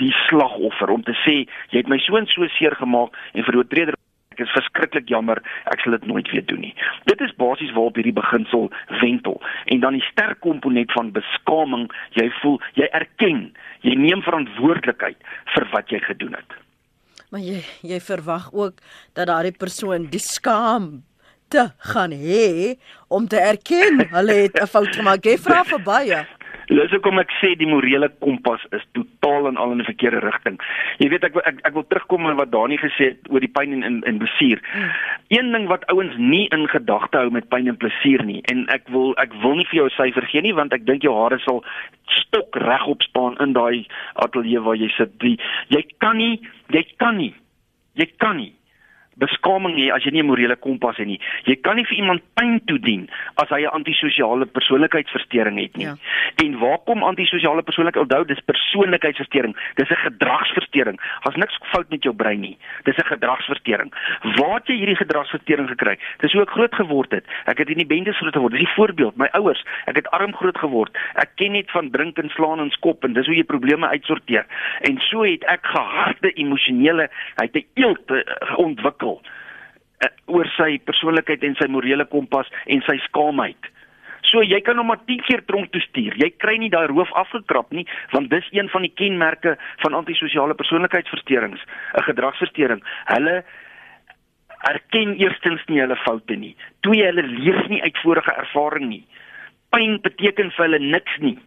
die 0.00 0.12
slagoffer 0.28 0.90
om 0.90 1.02
te 1.02 1.14
sê 1.24 1.46
jy 1.70 1.78
het 1.82 1.88
my 1.88 1.98
so 1.98 2.16
en 2.16 2.26
so 2.26 2.46
seer 2.56 2.74
gemaak 2.76 3.16
en 3.34 3.44
vir 3.44 3.52
die 3.52 3.60
oortreder 3.62 3.94
ek 4.40 4.46
is 4.48 4.54
verskriklik 4.56 5.10
jammer, 5.12 5.40
ek 5.72 5.82
sal 5.84 5.96
dit 5.98 6.06
nooit 6.08 6.28
weer 6.32 6.44
doen 6.48 6.62
nie. 6.64 6.72
Dit 7.10 7.20
is 7.20 7.34
basies 7.36 7.72
waarop 7.76 7.98
hierdie 8.00 8.16
beginsel 8.16 8.70
wentel. 9.02 9.36
En 9.72 9.84
dan 9.84 9.98
die 9.98 10.06
sterk 10.08 10.40
komponent 10.40 10.92
van 10.96 11.12
beskaming, 11.12 11.90
jy 12.16 12.30
voel 12.40 12.58
jy 12.78 12.88
erken, 12.96 13.50
jy 13.84 13.96
neem 14.00 14.24
verantwoordelikheid 14.24 15.20
vir 15.54 15.68
wat 15.74 15.92
jy 15.92 16.00
gedoen 16.08 16.38
het. 16.38 16.58
Maar 17.30 17.44
jy 17.44 17.60
jy 17.86 18.00
verwag 18.02 18.48
ook 18.56 18.80
dat 19.14 19.28
daardie 19.30 19.54
persoon 19.54 20.08
die 20.10 20.22
skaam 20.22 21.02
te 21.50 21.68
gaan 21.92 22.14
hê 22.14 22.76
om 23.10 23.26
te 23.28 23.38
erken 23.38 24.06
hulle 24.10 24.36
het 24.46 24.56
'n 24.56 24.66
fout 24.66 24.96
gemaak. 24.96 25.24
Jy 25.24 25.36
vra 25.38 25.64
vir 25.64 25.82
baie. 25.82 26.26
Dis 26.70 26.92
hoekom 26.94 27.18
ek 27.18 27.32
sê 27.40 27.56
die 27.58 27.66
morele 27.66 28.06
kompas 28.22 28.62
is 28.76 28.84
totaal 28.94 29.48
en 29.50 29.56
al 29.58 29.72
in 29.74 29.80
'n 29.82 29.88
verkeerde 29.90 30.20
rigting. 30.22 30.58
Jy 31.02 31.08
weet 31.10 31.24
ek 31.24 31.36
ek 31.42 31.58
ek 31.66 31.74
wil 31.74 31.86
terugkom 31.86 32.26
aan 32.26 32.36
wat 32.38 32.52
Dani 32.52 32.78
gesê 32.78 33.10
het 33.10 33.26
oor 33.28 33.40
die 33.40 33.50
pyn 33.50 33.72
en 33.72 33.82
en, 33.82 33.96
en 34.06 34.18
plesier. 34.18 34.62
Hmm. 34.70 34.90
Een 35.34 35.50
ding 35.52 35.66
wat 35.66 35.86
ouens 35.90 36.14
nie 36.16 36.46
in 36.54 36.68
gedagte 36.68 37.18
hou 37.18 37.30
met 37.30 37.48
pyn 37.48 37.66
en 37.66 37.76
plesier 37.76 38.22
nie 38.24 38.40
en 38.52 38.68
ek 38.68 38.86
wil 38.88 39.14
ek 39.18 39.34
wil 39.42 39.58
nie 39.58 39.66
vir 39.66 39.80
jou 39.82 39.88
syfer 39.90 40.26
gee 40.30 40.42
nie 40.42 40.54
want 40.54 40.72
ek 40.72 40.86
dink 40.86 41.02
jou 41.02 41.14
hare 41.22 41.38
sal 41.42 41.64
stok 42.06 42.54
regop 42.54 43.02
staan 43.02 43.34
in 43.40 43.52
daai 43.52 43.86
ateljee 44.14 44.62
waar 44.62 44.76
jy 44.76 44.88
sit. 44.94 45.18
Die, 45.20 45.38
jy 45.68 45.82
kan 45.98 46.16
nie 46.16 46.38
jy 46.70 46.86
kan 46.96 47.16
nie 47.16 47.34
jy 47.98 48.06
kan 48.18 48.36
nie 48.36 48.54
beskaming 49.20 49.76
hê 49.76 49.90
as 49.94 50.04
jy 50.04 50.12
nie 50.14 50.22
'n 50.22 50.30
morele 50.30 50.56
kompas 50.56 50.96
het 50.96 51.06
nie. 51.06 51.20
Jy 51.44 51.56
kan 51.60 51.76
nie 51.76 51.84
vir 51.84 51.98
iemand 51.98 52.22
pyn 52.34 52.60
toedien 52.66 53.08
as 53.36 53.48
hy 53.48 53.62
'n 53.62 53.74
antisosiale 53.78 54.46
persoonlikheidsversteuring 54.46 55.58
het 55.60 55.76
nie. 55.76 55.86
Ja. 55.86 55.94
En 56.44 56.58
waar 56.58 56.78
kom 56.84 57.02
antisosiale 57.02 57.62
persoonlikheid? 57.62 58.04
Onthou, 58.04 58.24
dis 58.24 58.40
persoonlikheidsversteuring. 58.44 59.54
Dis 59.74 59.90
'n 59.90 60.04
gedragsversteuring. 60.08 60.98
Daar's 61.22 61.36
niks 61.36 61.58
fout 61.72 61.88
met 61.90 62.02
jou 62.02 62.14
brein 62.14 62.40
nie. 62.40 62.56
Dis 62.84 62.96
'n 62.96 63.12
gedragsversteuring. 63.14 63.90
Waar 64.36 64.54
het 64.54 64.66
jy 64.66 64.76
hierdie 64.76 64.96
gedragsversteuring 64.96 65.68
gekry? 65.68 65.98
Dis 66.18 66.32
hoe 66.32 66.42
ek 66.42 66.50
groot 66.50 66.74
geword 66.74 67.10
het. 67.10 67.24
Ek 67.46 67.58
het 67.58 67.68
in 67.68 67.76
die 67.76 67.86
bendes 67.86 68.16
groot 68.16 68.34
geword. 68.34 68.52
Dis 68.52 68.64
die 68.64 68.74
voorbeeld. 68.74 69.16
My 69.16 69.28
ouers, 69.32 69.64
ek 69.86 69.96
het 69.96 70.10
arm 70.10 70.34
groot 70.34 70.58
geword. 70.58 70.96
Ek 71.14 71.30
ken 71.34 71.52
net 71.52 71.70
van 71.70 71.90
drink 71.90 72.18
en 72.18 72.28
slaan 72.28 72.60
en 72.60 72.70
skop 72.70 73.04
en 73.04 73.12
dis 73.12 73.26
hoe 73.26 73.36
jy 73.36 73.44
probleme 73.44 73.88
uitsorteer. 73.88 74.46
En 74.80 74.98
so 74.98 75.22
het 75.22 75.44
ek 75.44 75.66
geharde 75.66 76.32
emosionele, 76.32 77.10
hy 77.36 77.44
het 77.44 77.56
'n 77.56 77.66
eelt 77.74 78.10
uh, 78.10 78.22
ontwikkel 78.56 79.09
ontwikkel 79.10 79.38
uh, 80.00 80.08
oor 80.32 80.48
sy 80.56 80.78
persoonlikheid 80.86 81.44
en 81.44 81.56
sy 81.58 81.68
morele 81.68 82.06
kompas 82.08 82.48
en 82.66 82.82
sy 82.86 82.96
skaamheid. 83.08 83.70
So 84.30 84.44
jy 84.44 84.60
kan 84.62 84.78
hom 84.78 84.90
maar 84.92 85.00
10 85.08 85.24
keer 85.26 85.42
tronk 85.48 85.72
toe 85.74 85.82
stuur. 85.82 86.14
Jy 86.20 86.30
kry 86.38 86.56
nie 86.60 86.70
daai 86.70 86.86
roof 86.92 87.10
afgekrap 87.18 87.72
nie, 87.74 87.86
want 88.12 88.30
dis 88.30 88.46
een 88.54 88.70
van 88.70 88.84
die 88.86 88.92
kenmerke 88.94 89.56
van 89.82 89.96
antisosiale 89.98 90.54
persoonlikheidsversteurings, 90.54 91.60
'n 91.98 92.06
gedragsversteuring. 92.08 92.82
Hulle 93.10 93.42
erken 94.70 95.16
eerstens 95.16 95.64
nie 95.68 95.80
hulle 95.80 95.96
foute 95.96 96.36
nie. 96.36 96.54
Twee, 96.80 97.04
hulle 97.04 97.22
leer 97.22 97.68
nie 97.68 97.82
uit 97.82 97.98
vorige 98.04 98.32
ervaring 98.32 98.88
nie. 98.88 99.04
Pyn 99.70 100.00
beteken 100.00 100.50
vir 100.50 100.64
hulle 100.64 100.78
niks 100.78 101.16
nie. 101.18 101.38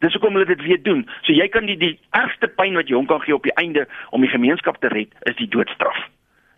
Dis 0.00 0.12
hoekom 0.12 0.34
hulle 0.34 0.46
dit 0.46 0.62
weer 0.62 0.82
doen. 0.82 1.08
So 1.22 1.32
jy 1.32 1.48
kan 1.48 1.66
die 1.66 1.76
die 1.76 1.98
ergste 2.12 2.46
pyn 2.48 2.76
wat 2.76 2.88
jy 2.88 2.94
hom 2.94 3.06
kan 3.06 3.20
gee 3.20 3.34
op 3.34 3.42
die 3.42 3.56
einde 3.56 3.88
om 4.10 4.20
die 4.20 4.30
gemeenskap 4.30 4.76
te 4.80 4.88
red, 4.88 5.08
is 5.24 5.36
die 5.36 5.48
doodstraf 5.48 5.96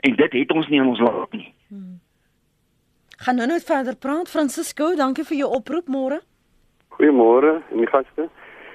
en 0.00 0.16
dit 0.16 0.32
het 0.32 0.52
ons 0.52 0.68
nie 0.68 0.80
in 0.80 0.86
ons 0.86 1.00
land 1.00 1.32
nie. 1.32 1.54
Hmm. 1.68 2.00
Gaan 3.18 3.36
nou 3.36 3.46
net 3.50 3.64
verder 3.64 3.96
praat 3.96 4.28
Francisco, 4.30 4.94
dankie 4.96 5.24
vir 5.24 5.36
jou 5.36 5.48
oproep 5.58 5.88
môre. 5.90 6.20
Goeiemôre, 6.94 7.62
my 7.74 7.86
gaste. 7.86 8.28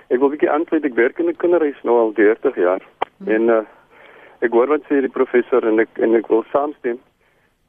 Ek 0.10 0.20
wil 0.20 0.28
'n 0.28 0.36
bietjie 0.36 0.52
antwoord. 0.52 0.86
Ek 0.86 0.96
werk 0.96 1.20
in 1.20 1.30
'n 1.30 1.36
kinderhuis 1.36 1.80
nou 1.84 1.98
al 2.00 2.14
30 2.14 2.56
jaar. 2.56 2.82
Hmm. 3.18 3.28
En 3.28 3.50
uh 3.50 3.64
ek 4.44 4.52
hoor 4.52 4.68
wat 4.68 4.84
sê 4.90 5.00
die 5.00 5.10
professor 5.10 5.64
en 5.68 5.80
ek 5.80 5.90
en 6.04 6.16
ek 6.16 6.28
wil 6.28 6.44
saamstem. 6.52 7.00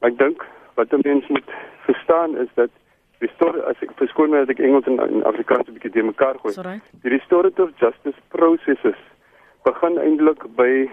Maar 0.00 0.10
ek 0.10 0.18
dink 0.18 0.44
wat 0.74 0.90
mense 1.04 1.32
moet 1.32 1.50
verstaan 1.86 2.36
is 2.36 2.48
dat 2.54 2.70
die 3.22 3.30
storie 3.34 3.62
as 3.62 3.80
ek 3.84 3.94
verskoon 4.00 4.30
my 4.30 4.42
as 4.42 4.48
ek 4.52 4.58
Engels 4.58 4.88
en, 4.90 4.98
en 5.00 5.22
Afrikaans 5.30 5.68
'n 5.68 5.76
bietjie 5.76 5.92
te 5.94 6.02
mekaar 6.02 6.38
gooi. 6.42 6.80
Die 7.02 7.12
restorative 7.14 7.72
justice 7.78 8.20
processes 8.28 9.00
begin 9.64 9.98
eintlik 9.98 10.42
by 10.56 10.90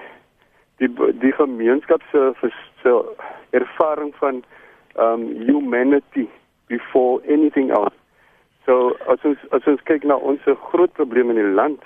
die 0.82 0.90
die 1.22 1.34
gemeenskap 1.38 2.02
se 2.12 2.32
se 2.82 2.94
ervaring 3.52 4.14
van 4.20 4.44
um 4.98 5.26
humanity 5.48 6.28
before 6.68 7.22
anything 7.30 7.70
else. 7.72 7.96
So 8.66 8.96
as 9.14 9.20
ons 9.24 9.38
as 9.52 9.68
ons 9.68 9.84
kyk 9.90 10.08
na 10.08 10.18
ons 10.18 10.48
groot 10.72 10.94
probleem 11.00 11.30
in 11.34 11.40
die 11.42 11.54
land 11.60 11.86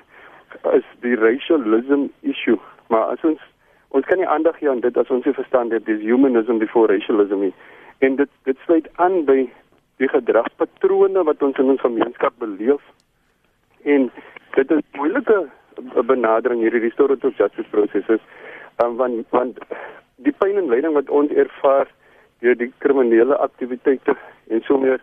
is 0.74 0.88
die 1.04 1.16
racialism 1.20 2.08
issue. 2.22 2.60
Maar 2.88 3.16
as 3.16 3.28
ons 3.28 3.44
ons 3.96 4.08
kan 4.08 4.20
nie 4.20 4.28
aandag 4.28 4.58
gee 4.60 4.70
aan 4.72 4.84
dit 4.84 4.98
as 4.98 5.12
ons 5.12 5.26
nie 5.28 5.36
verstaan 5.36 5.72
dat 5.74 5.86
dis 5.90 6.04
humanism 6.04 6.60
before 6.64 6.92
racialism 6.92 7.44
is. 7.50 7.56
En 8.00 8.16
dit 8.22 8.32
dit 8.48 8.64
sluit 8.66 8.90
aan 8.96 9.24
by 9.28 9.40
die 10.04 10.12
gedragspatrone 10.12 11.24
wat 11.24 11.44
ons 11.44 11.60
in 11.64 11.72
ons 11.76 11.84
gemeenskap 11.84 12.36
beleef. 12.44 12.82
En 13.84 14.10
dit 14.56 14.72
is 14.72 14.84
moeilike 15.00 15.46
benadering 16.08 16.62
hierdie 16.64 16.84
restorative 16.88 17.36
justice 17.40 17.70
processes 17.72 18.24
um, 18.84 18.96
want 18.98 19.26
want 19.30 19.60
die 20.16 20.34
pyn 20.34 20.58
en 20.58 20.70
lyding 20.72 20.94
wat 20.94 21.10
ons 21.10 21.32
ervaar 21.32 21.92
deur 22.44 22.58
die 22.60 22.72
kriminele 22.84 23.38
aktiwiteite 23.38 24.16
en 24.48 24.64
so 24.68 24.78
meer 24.78 25.02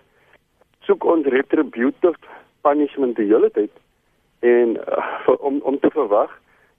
soek 0.87 1.05
ons 1.05 1.27
retributive 1.35 2.19
punishment 2.67 3.17
die 3.17 3.29
hele 3.31 3.51
tyd. 3.51 3.73
En 4.41 4.77
uh, 4.77 5.35
om 5.39 5.61
om 5.63 5.79
te 5.79 5.91
verwag 5.91 6.33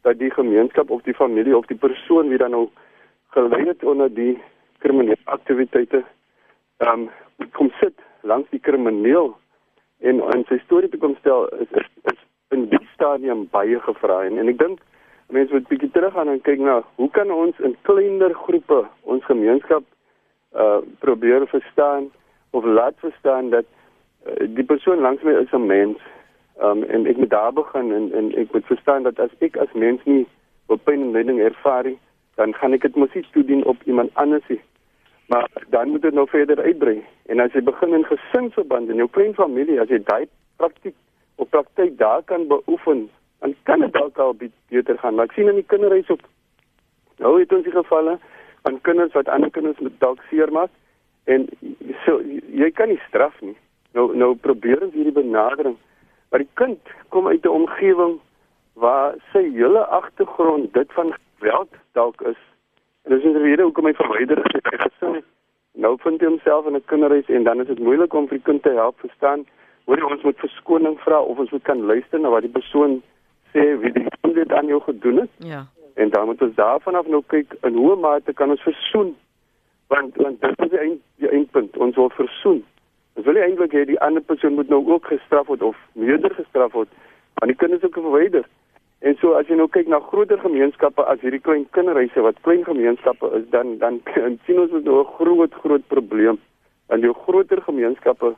dat 0.04 0.20
die 0.20 0.32
gemeenskap 0.32 0.90
of 0.90 1.04
die 1.08 1.16
familie 1.16 1.58
of 1.58 1.66
die 1.72 1.80
persoon 1.80 2.30
wie 2.30 2.38
dan 2.38 2.52
nou 2.52 2.68
gelei 3.36 3.64
het 3.68 3.84
onder 3.84 4.14
die 4.14 4.36
kriminele 4.84 5.22
aktiwiteite 5.24 6.04
ehm 6.78 7.08
um, 7.08 7.10
kom 7.52 7.72
sit 7.80 7.96
langs 8.22 8.50
die 8.50 8.60
krimineel 8.60 9.34
en 10.00 10.22
en 10.34 10.44
sy 10.50 10.60
storie 10.66 10.90
te 10.90 10.98
kom 10.98 11.16
stel 11.20 11.48
is 11.64 11.72
is, 11.82 11.90
is 12.12 12.20
in 12.56 12.68
die 12.70 12.88
stadium 12.94 13.48
baie 13.52 13.80
gevra 13.88 14.24
en, 14.28 14.38
en 14.38 14.52
ek 14.52 14.60
dink 14.60 14.84
mense 15.34 15.54
moet 15.54 15.68
bietjie 15.72 15.92
terug 15.92 16.14
gaan 16.14 16.32
en 16.34 16.42
kyk 16.42 16.62
na 16.64 16.82
hoe 17.02 17.10
kan 17.18 17.32
ons 17.32 17.60
in 17.60 17.76
kleiner 17.90 18.34
groepe 18.46 18.84
ons 19.16 19.26
gemeenskap 19.32 19.84
uh 20.64 20.80
probeer 21.06 21.48
verstaan 21.52 22.10
of 22.52 22.66
laat 22.80 22.98
verstaan 23.06 23.50
dat 23.50 23.66
uh, 23.66 24.48
die 24.58 24.68
persoon 24.72 25.02
langs 25.02 25.24
my 25.24 25.34
is 25.42 25.52
'n 25.52 25.66
mens 25.66 25.98
um 26.62 26.84
en 26.84 27.06
ek 27.06 27.18
moet 27.18 27.30
daar 27.30 27.54
begin 27.54 27.94
en 28.00 28.10
en 28.14 28.32
ek 28.38 28.54
moet 28.54 28.66
verstaan 28.66 29.04
dat 29.04 29.20
as 29.20 29.34
ek 29.40 29.58
as 29.58 29.74
mens 29.74 30.02
nie 30.06 30.26
op 30.68 30.84
pyn 30.84 31.02
en 31.02 31.12
lyding 31.12 31.40
ervaar 31.40 31.84
nie 31.84 32.00
dan 32.36 32.54
gaan 32.54 32.74
ek 32.74 32.86
dit 32.88 32.96
mos 32.96 33.14
nie 33.14 33.26
toedien 33.32 33.66
op 33.70 33.82
iemand 33.90 34.14
anders 34.14 34.48
nie. 34.48 34.62
Maar 35.32 35.50
dan 35.70 35.90
moet 35.90 36.02
dit 36.02 36.14
nou 36.14 36.28
verder 36.30 36.60
uitbrei. 36.60 37.04
En 37.26 37.40
as 37.40 37.54
jy 37.54 37.62
begin 37.64 37.94
in 37.94 38.06
gesinsverband 38.06 38.90
in 38.90 39.02
jou 39.02 39.10
klein 39.10 39.36
familie 39.38 39.80
as 39.82 39.92
jy 39.94 40.02
daai 40.06 40.26
praktyk 40.62 40.96
op 41.42 41.50
praktyk 41.50 41.98
daar 41.98 42.24
kan 42.26 42.48
beoefen 42.48 43.08
dan 43.44 43.56
kan 43.70 43.84
dit 43.86 43.94
dalk 43.94 44.20
al 44.26 44.36
beter 44.40 44.98
gaan 45.02 45.20
maar 45.20 45.30
ek 45.30 45.36
sien 45.38 45.52
in 45.52 45.60
die 45.62 45.72
kinderhuis 45.74 46.10
ook 46.14 46.24
nou 47.24 47.34
het 47.40 47.54
ons 47.56 47.68
die 47.68 47.76
gevalle 47.76 48.18
van 48.68 48.82
kinders 48.88 49.16
wat 49.20 49.32
ander 49.36 49.52
kinders 49.52 49.80
met 49.86 50.00
dalk 50.04 50.24
seermaak 50.30 50.72
en 51.36 51.48
so 52.06 52.20
jy 52.64 52.72
kan 52.80 52.92
nie 52.92 53.02
straf 53.08 53.36
nie 53.42 53.58
nou 53.98 54.10
nou 54.18 54.34
probeer 54.48 54.88
ons 54.88 54.96
hierdie 54.98 55.18
benadering 55.20 55.78
maar 56.32 56.42
die 56.42 56.56
kind 56.62 56.96
kom 57.16 57.28
uit 57.28 57.46
'n 57.46 57.58
omgewing 57.60 58.18
waar 58.74 59.14
sy 59.32 59.44
hele 59.60 59.86
agtergrond 60.00 60.74
dit 60.74 60.98
van 60.98 61.14
geweld 61.14 61.70
dalk 61.94 62.22
is 62.22 62.42
En 63.04 63.12
dis 63.12 63.24
die 63.24 63.42
rede 63.44 63.64
hoekom 63.68 63.90
hy 63.90 63.94
verwyder 64.00 64.40
is 64.40 64.54
uit 64.56 64.68
sy 64.70 64.78
gesin. 64.80 65.24
Nou 65.84 65.98
vind 66.00 66.22
hy 66.24 66.30
homself 66.30 66.68
in 66.70 66.78
'n 66.78 66.86
kinderhuis 66.92 67.28
en 67.28 67.44
dan 67.44 67.60
is 67.60 67.68
dit 67.68 67.80
moeilik 67.80 68.14
om 68.14 68.28
vir 68.28 68.38
die 68.38 68.48
kind 68.50 68.64
te 68.64 68.72
help 68.78 69.00
verstaan 69.00 69.46
hoe 69.86 69.98
jy 69.98 70.04
ons 70.08 70.24
moet 70.24 70.40
verskoning 70.40 70.96
vra 71.00 71.20
of 71.22 71.38
ons 71.38 71.52
moet 71.52 71.64
kan 71.64 71.82
luister 71.82 72.20
na 72.20 72.30
wat 72.30 72.46
die 72.48 72.56
persoon 72.60 73.02
sê 73.54 73.64
wie 73.80 73.94
die 73.94 74.08
kind 74.22 74.36
dit 74.36 74.54
aan 74.54 74.68
jou 74.68 74.82
gedoen 74.82 75.24
het. 75.24 75.30
Ja. 75.38 75.66
En 75.94 76.10
dan 76.10 76.26
moet 76.26 76.42
ons 76.42 76.56
daarvan 76.56 76.96
af 76.96 77.08
nou 77.08 77.24
kyk 77.28 77.54
in 77.62 77.76
hoe 77.76 77.96
mate 77.96 78.34
kan 78.34 78.50
ons 78.50 78.62
versoen? 78.62 79.16
Want 79.88 80.16
want 80.16 80.42
dit 80.42 80.66
is 80.66 80.70
die 80.70 80.80
eind 80.80 81.02
die 81.22 81.30
eindpunt. 81.30 81.78
Ons 81.78 81.96
wil 81.96 82.10
versoen. 82.10 82.64
Ons 83.14 83.26
wil 83.26 83.38
eintlik 83.38 83.76
hê 83.78 83.86
die 83.86 84.00
ander 84.02 84.22
persoon 84.22 84.58
moet 84.58 84.70
nou 84.70 84.82
ook 84.90 85.06
gestraf 85.06 85.48
word 85.48 85.62
of 85.62 85.78
meerder 85.94 86.34
gestraf 86.34 86.74
word. 86.74 86.90
Want 87.40 87.52
die 87.52 87.60
kind 87.62 87.78
is 87.78 87.86
ook 87.86 88.00
verwyder. 88.02 88.48
En 89.04 89.18
so 89.20 89.34
as 89.36 89.50
jy 89.52 89.58
nou 89.60 89.68
kyk 89.68 89.90
na 89.92 90.00
groter 90.00 90.40
gemeenskappe 90.40 91.04
as 91.12 91.20
hierdie 91.22 91.42
klein 91.44 91.66
kinderhuise 91.76 92.24
wat 92.24 92.40
klein 92.48 92.64
gemeenskappe 92.64 93.30
is, 93.38 93.46
dan 93.52 93.78
dan 93.82 94.00
sien 94.46 94.62
ons 94.64 94.72
dit 94.72 94.86
nou 94.88 95.02
'n 95.02 95.14
groot 95.20 95.54
groot 95.54 95.88
probleem. 95.88 96.40
En 96.88 97.00
jou 97.00 97.14
groter 97.14 97.62
gemeenskappe 97.62 98.34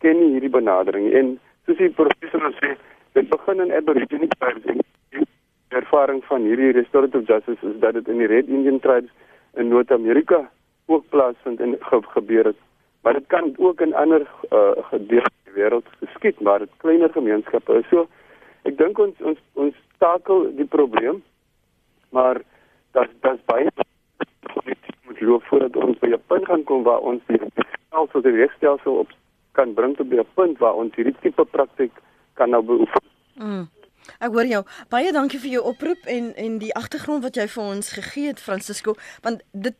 ken 0.00 0.18
nie 0.18 0.32
hierdie 0.34 0.50
benadering 0.50 1.12
en 1.12 1.38
soos 1.66 1.78
die 1.78 1.90
professor 1.90 2.52
sê, 2.58 2.74
dit 3.12 3.28
begin 3.28 3.60
in 3.60 3.72
Aborigine 3.72 4.28
tribes. 4.38 4.82
Die 5.10 5.26
ervaring 5.68 6.24
van 6.24 6.42
hierdie 6.42 6.72
restorative 6.72 7.24
justice 7.24 7.66
is 7.66 7.78
dat 7.80 7.94
dit 7.94 8.08
in 8.08 8.18
die 8.18 8.26
Red 8.26 8.48
Indian 8.48 8.80
tribes 8.80 9.10
in 9.54 9.68
Noord-Amerika 9.68 10.50
ook 10.86 11.08
plaasvind 11.08 11.60
en 11.60 11.76
ge 11.80 12.02
gebeur 12.02 12.44
het. 12.44 12.56
Maar 13.02 13.12
dit 13.12 13.26
kan 13.26 13.54
ook 13.56 13.80
in 13.80 13.94
ander 13.94 14.20
uh, 14.20 14.70
gedeeltes 14.92 15.32
van 15.32 15.52
die 15.52 15.62
wêreld 15.62 15.86
geskied, 16.00 16.40
maar 16.40 16.58
dit 16.58 16.70
kleiner 16.76 17.10
gemeenskappe 17.10 17.78
is 17.78 17.88
so 17.88 18.08
ek 18.68 18.76
dink 18.78 18.98
ons 19.00 19.16
ons 19.24 19.38
ons 19.64 19.76
takel 20.02 20.48
die 20.58 20.68
probleem 20.68 21.22
maar 22.16 22.40
dat 22.96 23.12
dat 23.24 23.40
baie 23.48 23.70
moet 25.06 25.20
loop 25.20 25.44
voordat 25.48 25.76
ons 25.76 25.98
by 26.02 26.12
'n 26.12 26.22
punt 26.32 26.46
gaan 26.46 26.64
kom 26.64 26.82
waar 26.82 27.00
ons 27.00 27.22
die 27.26 27.40
stelsel 27.88 28.22
die 28.22 28.36
regstelsel 28.36 29.00
op 29.04 29.10
kan 29.52 29.74
bring 29.74 29.96
tot 29.96 30.12
'n 30.12 30.26
punt 30.34 30.58
waar 30.58 30.74
ons 30.74 30.94
hierdie 30.94 31.16
tipe 31.20 31.44
praktyk 31.44 31.92
kan 32.40 32.50
nou 32.50 32.62
beoefen. 32.64 33.04
Mm. 33.36 33.68
Ek 34.18 34.32
hoor 34.34 34.48
jou. 34.48 34.62
Baie 34.92 35.12
dankie 35.12 35.38
vir 35.42 35.54
jou 35.58 35.62
oproep 35.70 36.08
en 36.10 36.32
en 36.40 36.58
die 36.62 36.72
agtergrond 36.76 37.24
wat 37.26 37.36
jy 37.36 37.46
vir 37.52 37.64
ons 37.64 37.92
gegee 37.98 38.32
het 38.32 38.40
Francisco, 38.40 38.96
want 39.26 39.44
dit 39.52 39.76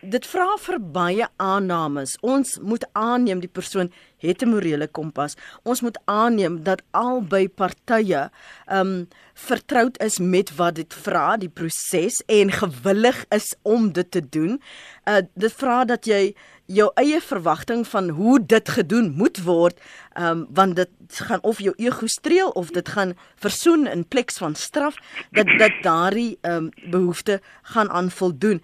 dit 0.00 0.26
vra 0.26 0.46
vir 0.60 0.78
baie 0.94 1.26
aannames. 1.36 2.16
Ons 2.20 2.58
moet 2.62 2.84
aanneem 2.92 3.40
die 3.40 3.50
persoon 3.50 3.90
het 4.20 4.42
'n 4.42 4.50
morele 4.50 4.86
kompas. 4.86 5.36
Ons 5.62 5.80
moet 5.80 5.98
aanneem 6.04 6.62
dat 6.62 6.82
albei 6.90 7.48
partye 7.48 8.30
um 8.68 9.08
vertroud 9.34 9.98
is 10.02 10.18
met 10.18 10.56
wat 10.56 10.74
dit 10.74 10.94
vra, 10.94 11.36
die 11.36 11.48
proses 11.48 12.22
en 12.26 12.52
gewillig 12.52 13.24
is 13.28 13.54
om 13.62 13.92
dit 13.92 14.10
te 14.10 14.28
doen. 14.28 14.60
Uh 15.04 15.20
dit 15.34 15.52
vra 15.52 15.84
dat 15.84 16.06
jy 16.06 16.34
jou 16.66 16.90
eie 16.94 17.20
verwagting 17.20 17.86
van 17.86 18.08
hoe 18.08 18.46
dit 18.46 18.68
gedoen 18.68 19.10
moet 19.16 19.42
word, 19.42 19.80
um 20.20 20.46
want 20.50 20.76
dit 20.76 20.90
gaan 21.06 21.42
of 21.42 21.58
jou 21.58 21.74
ego 21.76 22.06
streel 22.06 22.50
of 22.50 22.70
dit 22.70 22.88
gaan 22.88 23.14
versoen 23.36 23.86
in 23.86 24.08
plek 24.08 24.30
van 24.32 24.54
straf 24.54 24.94
dat 25.30 25.46
dat 25.58 25.72
daardie 25.82 26.38
um 26.42 26.68
behoefte 26.90 27.40
gaan 27.62 27.90
aan 27.90 28.10
voldoen 28.10 28.62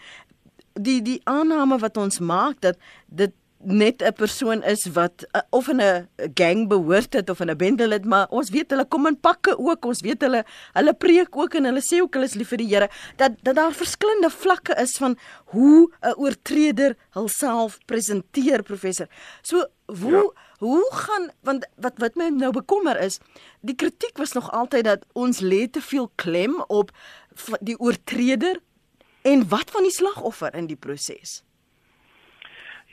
die 0.81 1.03
die 1.03 1.21
aanname 1.25 1.79
wat 1.79 1.97
ons 1.97 2.19
maak 2.19 2.61
dat 2.61 2.77
dit 3.07 3.33
net 3.67 4.03
'n 4.03 4.13
persoon 4.13 4.63
is 4.63 4.87
wat 4.93 5.27
uh, 5.33 5.41
of 5.51 5.69
in 5.69 5.81
'n 5.81 6.09
gang 6.35 6.69
behoort 6.69 7.13
het 7.13 7.31
of 7.31 7.41
in 7.41 7.51
'n 7.51 7.57
bende 7.57 7.89
lid 7.89 8.05
maar 8.05 8.27
ons 8.29 8.51
weet 8.51 8.71
hulle 8.71 8.85
kom 8.85 9.07
in 9.07 9.21
pakke 9.21 9.59
ook 9.59 9.85
ons 9.85 10.01
weet 10.01 10.21
hulle 10.21 10.45
hulle 10.73 10.95
preek 10.95 11.37
ook 11.37 11.55
en 11.55 11.65
hulle 11.65 11.81
sê 11.81 12.01
ook 12.01 12.15
hulle 12.15 12.27
is 12.27 12.35
lief 12.35 12.49
vir 12.49 12.59
die 12.59 12.69
Here 12.69 12.91
dat 13.17 13.33
dat 13.43 13.57
daar 13.57 13.73
verskillende 13.73 14.31
vlakke 14.31 14.75
is 14.83 14.97
van 14.97 15.17
hoe 15.45 15.91
'n 16.03 16.15
oortreder 16.17 16.97
homself 17.11 17.79
presenteer 17.87 18.63
professor 18.63 19.09
so 19.43 19.67
hoe 19.87 20.13
ja. 20.13 20.43
hoe 20.59 20.87
gaan 20.91 21.31
want 21.41 21.67
wat 21.77 21.99
wat 21.99 22.15
my 22.17 22.29
nou 22.29 22.53
bekommer 22.53 23.01
is 23.01 23.19
die 23.61 23.75
kritiek 23.75 24.19
was 24.19 24.33
nog 24.33 24.53
altyd 24.53 24.85
dat 24.85 25.05
ons 25.13 25.41
lê 25.41 25.71
te 25.71 25.81
veel 25.81 26.11
klem 26.15 26.65
op 26.69 26.91
die 27.61 27.79
oortreder 27.79 28.61
En 29.33 29.49
wat 29.49 29.71
van 29.71 29.83
die 29.83 29.91
slagoffer 29.91 30.55
in 30.55 30.67
die 30.67 30.77
proses? 30.77 31.43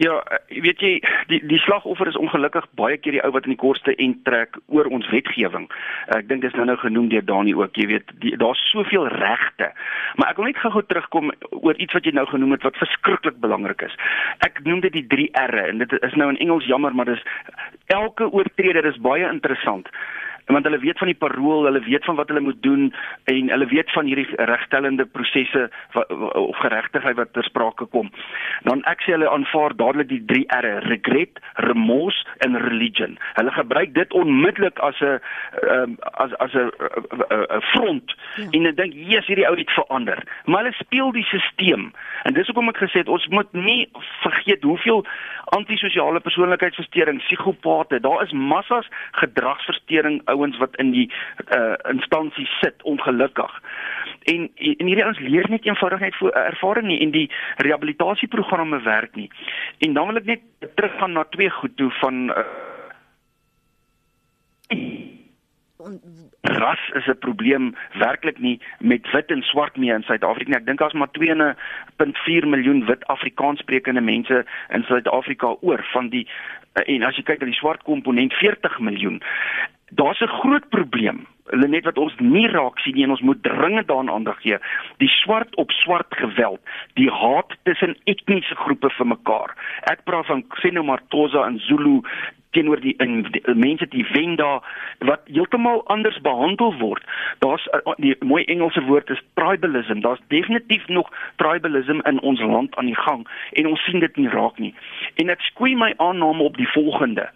Ja, 0.02 0.24
eh, 0.24 0.62
weet 0.62 0.80
jy, 0.82 0.94
die 1.30 1.38
die 1.46 1.60
slagoffer 1.62 2.10
is 2.10 2.18
ongelukkig 2.18 2.66
baie 2.80 2.98
keer 2.98 3.14
die 3.14 3.22
ou 3.22 3.30
wat 3.36 3.46
in 3.46 3.54
die 3.54 3.62
korste 3.62 3.94
en 4.02 4.16
trek 4.26 4.58
oor 4.74 4.90
ons 4.90 5.10
wetgewing. 5.14 5.68
Ek 6.18 6.26
dink 6.32 6.42
dis 6.42 6.56
nou 6.58 6.66
nou 6.66 6.78
genoem 6.82 7.12
deur 7.12 7.26
Dani 7.26 7.54
ook, 7.54 7.78
jy 7.78 7.86
weet, 7.92 8.16
daar's 8.42 8.64
soveel 8.72 9.06
regte. 9.14 9.70
Maar 10.18 10.34
ek 10.34 10.42
wil 10.42 10.50
net 10.50 10.64
gou-gou 10.64 10.84
terugkom 10.90 11.30
oor 11.52 11.78
iets 11.78 11.94
wat 11.94 12.10
jy 12.10 12.16
nou 12.18 12.26
genoem 12.32 12.58
het 12.58 12.66
wat 12.66 12.82
verskriklik 12.82 13.38
belangrik 13.46 13.86
is. 13.86 13.94
Ek 14.42 14.58
noem 14.66 14.82
dit 14.88 14.98
die 14.98 15.06
3 15.14 15.30
R'e 15.46 15.70
en 15.70 15.86
dit 15.86 15.98
is 16.02 16.18
nou 16.18 16.32
in 16.34 16.42
Engels 16.42 16.66
jammer, 16.66 16.96
maar 16.98 17.14
dis 17.14 17.26
elke 17.94 18.32
oortreder 18.34 18.90
is 18.90 18.98
baie 18.98 19.30
interessant 19.30 19.94
want 20.46 20.66
hulle 20.66 20.80
weet 20.80 20.98
van 20.98 21.08
die 21.12 21.18
parool, 21.18 21.66
hulle 21.66 21.84
weet 21.86 22.06
van 22.06 22.16
wat 22.16 22.28
hulle 22.28 22.44
moet 22.44 22.62
doen 22.64 22.94
en 23.32 23.50
hulle 23.50 23.68
weet 23.72 23.92
van 23.92 24.06
hierdie 24.06 24.28
regstellende 24.36 25.06
prosesse 25.06 25.70
of 26.34 26.58
geregtigheid 26.58 27.16
wat 27.16 27.34
ter 27.34 27.44
sprake 27.44 27.86
kom. 27.86 28.12
Dan 28.68 28.84
ek 28.90 29.06
sê 29.06 29.16
hulle 29.16 29.30
aanvaar 29.30 29.76
dadelik 29.76 30.10
die 30.10 30.24
3 30.26 30.46
R'e: 30.60 30.74
regret, 30.90 31.40
remorse 31.70 32.26
en 32.46 32.58
religion. 32.58 33.18
Hulle 33.40 33.52
gebruik 33.52 33.94
dit 33.94 34.14
onmiddellik 34.14 34.80
as 34.80 35.00
'n 35.02 35.20
um, 35.70 35.98
as 36.14 36.36
as 36.38 36.54
'n 36.54 36.72
front 37.74 38.16
ja. 38.36 38.48
en 38.52 38.66
ek 38.66 38.78
dink 38.78 38.94
Jesus 38.94 39.28
hierdie 39.28 39.48
ou 39.48 39.58
het 39.58 39.72
verander. 39.72 40.24
Maar 40.46 40.64
hulle 40.64 40.76
speel 40.80 41.12
die 41.12 41.24
stelsel. 41.24 41.92
En 42.24 42.34
dis 42.34 42.48
hoekom 42.48 42.70
ek 42.70 42.82
gesê 42.84 43.04
het 43.04 43.12
ons 43.12 43.28
moet 43.28 43.52
nie 43.54 43.90
vergeet 44.24 44.64
hoeveel 44.64 45.04
antisosiale 45.54 46.20
persoonlikheidsversteuring, 46.20 47.20
psigopate, 47.26 48.00
daar 48.00 48.24
is 48.24 48.32
massas 48.32 48.88
gedragsversteuring 49.12 50.22
ouens 50.34 50.58
wat 50.62 50.76
in 50.82 50.92
die 50.92 51.08
uh, 51.56 51.76
instansie 51.92 52.48
sit 52.60 52.84
ongelukkig. 52.84 53.54
En 54.34 54.50
en 54.56 54.86
hierdie 54.88 55.06
ouens 55.06 55.20
leer 55.20 55.50
net 55.50 55.66
eenvoudig 55.66 56.00
net 56.00 56.16
voor 56.16 56.32
ervaring 56.32 56.88
nie 56.88 57.00
en 57.06 57.12
die 57.12 57.30
rehabilitasieprogramme 57.58 58.82
werk 58.82 59.16
nie. 59.16 59.30
En 59.86 59.94
dan 59.94 60.08
wil 60.12 60.22
ek 60.22 60.32
net 60.34 60.76
teruggaan 60.76 61.18
na 61.18 61.26
twee 61.30 61.50
goed 61.50 61.78
toe 61.78 61.92
van 62.02 62.30
uh, 62.30 62.46
ras 66.42 66.80
is 66.94 67.08
'n 67.08 67.18
probleem 67.20 67.76
werklik 67.94 68.40
nie 68.40 68.60
met 68.80 69.12
wit 69.12 69.32
en 69.32 69.42
swart 69.42 69.78
mee 69.78 69.94
in 69.94 70.04
Suid-Afrika 70.04 70.50
nie. 70.50 70.60
Ek 70.60 70.66
dink 70.66 70.80
daar's 70.80 70.94
maar 70.94 71.12
2.4 71.20 72.48
miljoen 72.48 72.86
wit 72.86 73.08
Afrikaanssprekende 73.08 74.02
mense 74.02 74.46
in 74.70 74.84
Suid-Afrika 74.84 75.56
oor 75.62 75.86
van 75.92 76.10
die 76.10 76.28
en 76.74 77.04
as 77.04 77.16
jy 77.16 77.24
kyk 77.24 77.40
na 77.40 77.46
die 77.46 77.60
swart 77.60 77.84
komponent 77.84 78.34
40 78.34 78.80
miljoen 78.80 79.22
daar's 79.96 80.22
'n 80.22 80.36
groot 80.42 80.70
probleem 80.70 81.28
Lenet 81.52 81.84
wat 81.84 81.98
ons 82.00 82.14
nie 82.24 82.46
raak 82.48 82.80
sien 82.80 82.96
nie 82.96 83.04
en 83.04 83.14
ons 83.16 83.22
moet 83.22 83.42
dringend 83.44 83.88
daaraan 83.88 84.10
aandag 84.10 84.40
gee. 84.42 84.58
Die 85.04 85.12
swart 85.12 85.56
op 85.60 85.72
swart 85.72 86.16
geweld, 86.16 86.62
die 86.94 87.10
haat 87.12 87.52
tussen 87.64 87.98
etniese 88.04 88.56
groepe 88.56 88.90
vir 88.90 89.08
mekaar. 89.08 89.52
Ek 89.92 90.06
praat 90.08 90.30
van 90.32 90.46
Xenomartosa 90.56 91.44
en 91.46 91.60
Zulu 91.68 92.00
teenoor 92.54 92.80
die, 92.80 92.94
die 93.34 93.56
mense 93.58 93.88
die 93.90 94.06
Venda 94.06 94.62
wat 95.10 95.26
heeltemal 95.26 95.82
anders 95.92 96.20
behandel 96.22 96.74
word. 96.80 97.04
Daar's 97.44 97.66
uh, 97.74 97.98
die 97.98 98.16
mooi 98.22 98.44
Engelse 98.46 98.86
woord 98.88 99.10
is 99.10 99.22
tribalism. 99.34 100.04
Daar's 100.06 100.22
definitief 100.34 100.88
nog 100.88 101.10
tribalism 101.42 102.06
in 102.08 102.22
ons 102.22 102.42
land 102.42 102.76
aan 102.78 102.92
die 102.94 103.00
gang 103.04 103.28
en 103.52 103.72
ons 103.74 103.84
sien 103.90 104.00
dit 104.00 104.22
nie 104.22 104.30
raak 104.32 104.62
nie. 104.64 104.74
En 105.20 105.34
ek 105.34 105.44
skoei 105.50 105.76
my 105.76 105.92
aanname 105.98 106.46
op 106.46 106.58
die 106.62 106.70
volgende. 106.72 107.28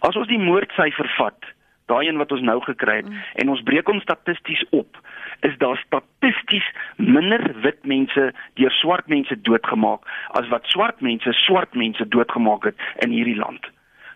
As 0.00 0.16
ons 0.16 0.32
die 0.32 0.40
moordsyfer 0.40 1.08
vat, 1.20 1.52
daai 1.86 2.08
een 2.08 2.16
wat 2.16 2.32
ons 2.32 2.40
nou 2.40 2.60
gekry 2.60 2.96
het 2.96 3.08
mm. 3.08 3.22
en 3.42 3.48
ons 3.48 3.62
breek 3.62 3.86
hom 3.86 4.00
statisties 4.00 4.64
op 4.70 4.98
is 5.40 5.58
daar 5.58 5.78
statisties 5.86 6.66
minder 6.96 7.60
wit 7.62 7.84
mense 7.84 8.32
deur 8.54 8.74
swart 8.78 9.06
mense 9.06 9.40
doodgemaak 9.40 10.06
as 10.38 10.48
wat 10.48 10.66
swart 10.66 11.00
mense 11.00 11.32
swart 11.44 11.74
mense 11.74 12.08
doodgemaak 12.08 12.64
het 12.64 12.76
in 13.04 13.10
hierdie 13.10 13.38
land. 13.38 13.70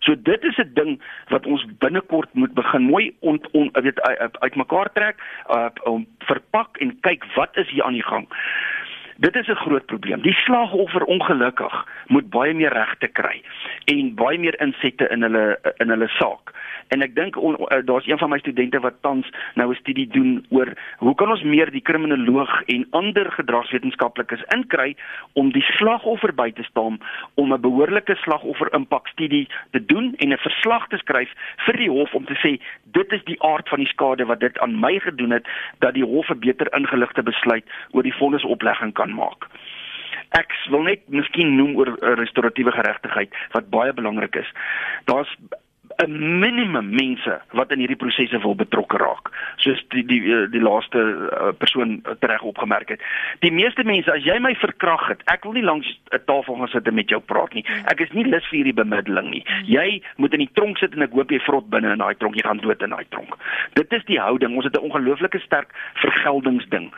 So 0.06 0.14
dit 0.14 0.44
is 0.44 0.56
'n 0.58 0.70
ding 0.74 1.02
wat 1.28 1.46
ons 1.46 1.66
binnekort 1.78 2.34
moet 2.34 2.54
begin 2.54 2.82
mooi 2.82 3.14
ont 3.20 3.50
on, 3.50 3.70
weet 3.72 4.00
uitmekaar 4.38 4.92
trek, 4.92 5.16
uh, 5.50 5.68
om 5.82 6.06
verpak 6.18 6.76
en 6.76 7.00
kyk 7.00 7.24
wat 7.34 7.56
is 7.56 7.70
hier 7.70 7.82
aan 7.82 7.92
die 7.92 8.06
gang. 8.06 8.28
Dit 9.18 9.36
is 9.36 9.46
'n 9.48 9.54
groot 9.54 9.86
probleem. 9.86 10.22
Die 10.22 10.32
slagoffer 10.32 11.04
ongelukkig 11.04 11.86
moet 12.06 12.30
baie 12.30 12.54
meer 12.54 12.72
regte 12.72 13.08
kry 13.08 13.42
en 13.84 14.14
baie 14.14 14.38
meer 14.38 14.60
insette 14.60 15.08
in 15.08 15.22
hulle 15.22 15.58
in 15.76 15.88
hulle 15.88 16.08
saak. 16.08 16.52
En 16.88 17.02
ek 17.02 17.14
dink 17.14 17.36
uh, 17.36 17.56
daar's 17.84 18.06
een 18.06 18.18
van 18.18 18.30
my 18.30 18.38
studente 18.38 18.80
wat 18.80 18.94
tans 19.00 19.30
nou 19.54 19.70
'n 19.70 19.74
studie 19.74 20.06
doen 20.06 20.46
oor 20.48 20.68
hoe 20.96 21.14
kan 21.14 21.30
ons 21.30 21.42
meer 21.42 21.70
die 21.70 21.80
kriminoloog 21.80 22.62
en 22.62 22.86
ander 22.90 23.32
gedragswetenskaplikes 23.32 24.42
inkry 24.54 24.96
om 25.32 25.52
die 25.52 25.62
slagoffer 25.62 26.34
by 26.34 26.52
te 26.52 26.62
staan 26.62 27.00
om 27.34 27.52
'n 27.52 27.60
behoorlike 27.60 28.14
slagoffer 28.14 28.74
impakstudie 28.74 29.48
te 29.70 29.84
doen 29.84 30.14
en 30.16 30.32
'n 30.32 30.38
verslag 30.38 30.86
te 30.88 30.96
skryf 30.96 31.32
vir 31.56 31.76
die 31.76 31.90
hof 31.90 32.14
om 32.14 32.24
te 32.24 32.34
sê 32.34 32.60
dit 32.84 33.12
is 33.12 33.24
die 33.24 33.42
aard 33.42 33.68
van 33.68 33.78
die 33.78 33.88
skade 33.88 34.24
wat 34.24 34.40
dit 34.40 34.58
aan 34.58 34.80
my 34.80 34.98
gedoen 34.98 35.30
het 35.30 35.46
dat 35.78 35.94
die 35.94 36.04
hof 36.04 36.28
'n 36.28 36.38
beter 36.38 36.74
ingeligte 36.74 37.22
besluit 37.22 37.64
oor 37.90 38.02
die 38.02 38.14
vonnisoplegging 38.14 38.92
kan 38.92 39.05
maak. 39.14 39.48
Ek 40.36 40.52
wil 40.70 40.82
net 40.88 41.04
miskien 41.08 41.54
noem 41.56 41.76
oor 41.78 41.92
restoratiewe 42.18 42.72
geregtigheid 42.74 43.34
wat 43.54 43.70
baie 43.70 43.92
belangrik 43.92 44.34
is. 44.36 44.50
Daar's 45.04 45.30
'n 46.04 46.40
minimum 46.40 46.88
mense 46.90 47.40
wat 47.50 47.70
in 47.72 47.78
hierdie 47.78 47.96
prosesse 47.96 48.38
wil 48.42 48.54
betrokke 48.54 48.98
raak 49.00 49.30
soos 49.56 49.80
die 49.94 50.04
die 50.04 50.20
die, 50.20 50.48
die 50.52 50.60
laaste 50.60 50.98
uh, 50.98 51.52
persoon 51.58 52.00
reg 52.20 52.42
opgemerk 52.42 52.88
het. 52.88 53.04
Die 53.44 53.52
meeste 53.52 53.84
mense 53.84 54.12
as 54.12 54.24
jy 54.24 54.36
my 54.42 54.54
verkrag 54.60 55.08
het 55.08 55.22
ek 55.32 55.44
wil 55.44 55.56
nie 55.56 55.64
langs 55.64 55.88
'n 56.12 56.20
tafel 56.26 56.56
gaan 56.60 56.72
sit 56.72 56.88
en 56.88 56.94
met 56.94 57.08
jou 57.08 57.20
praat 57.20 57.54
nie. 57.54 57.64
Ek 57.92 58.00
is 58.00 58.12
nie 58.12 58.24
lus 58.24 58.44
vir 58.50 58.58
hierdie 58.58 58.76
bemiddeling 58.76 59.30
nie. 59.30 59.44
Jy 59.64 60.02
moet 60.16 60.32
in 60.34 60.44
die 60.44 60.52
tronk 60.52 60.78
sit 60.78 60.94
en 60.94 61.02
ek 61.02 61.16
hoop 61.16 61.30
jy 61.30 61.40
vrot 61.40 61.68
binne 61.70 61.92
in 61.92 62.04
daai 62.04 62.14
tronk 62.14 62.36
jy 62.36 62.44
gaan 62.46 62.60
dood 62.60 62.82
in 62.82 62.90
daai 62.90 63.06
tronk. 63.10 63.36
Dit 63.74 63.92
is 63.92 64.04
die 64.04 64.20
houding. 64.20 64.56
Ons 64.56 64.64
het 64.64 64.76
'n 64.76 64.84
ongelooflike 64.90 65.40
sterk 65.40 65.72
vergeldingsding. 65.94 66.92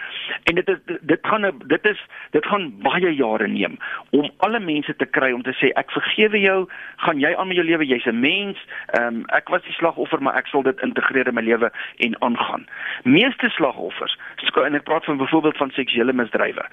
En 0.44 0.54
dit 0.54 0.68
is 0.68 0.78
dit 1.00 1.20
gaan 1.22 1.46
dit 1.66 1.86
is 1.86 2.00
dit 2.30 2.46
gaan 2.46 2.72
baie 2.82 3.14
jare 3.14 3.48
neem 3.48 3.78
om 4.10 4.30
alle 4.38 4.60
mense 4.60 4.96
te 4.96 5.06
kry 5.06 5.32
om 5.32 5.42
te 5.42 5.54
sê 5.60 5.72
ek 5.74 5.90
vergewe 5.90 6.40
jou. 6.40 6.68
Gaan 6.96 7.20
jy 7.20 7.34
aan 7.34 7.48
met 7.48 7.56
jou 7.56 7.66
lewe? 7.66 7.86
Jy's 7.86 8.06
'n 8.06 8.20
mens 8.20 8.58
Ehm 8.96 9.20
um, 9.20 9.24
ek 9.36 9.48
was 9.48 9.62
die 9.62 9.76
slagoffer, 9.76 10.22
maar 10.22 10.36
ek 10.40 10.46
sal 10.46 10.62
dit 10.62 10.80
integreer 10.80 11.28
in 11.28 11.34
my 11.34 11.42
lewe 11.42 11.70
en 11.96 12.16
aangaan. 12.24 12.66
Meeste 13.04 13.48
slagoffers, 13.48 14.16
en 14.64 14.74
ek 14.74 14.84
praat 14.88 15.04
van 15.04 15.16
byvoorbeeld 15.20 15.56
van 15.56 15.70
seksuele 15.76 16.12
misdrywe, 16.12 16.64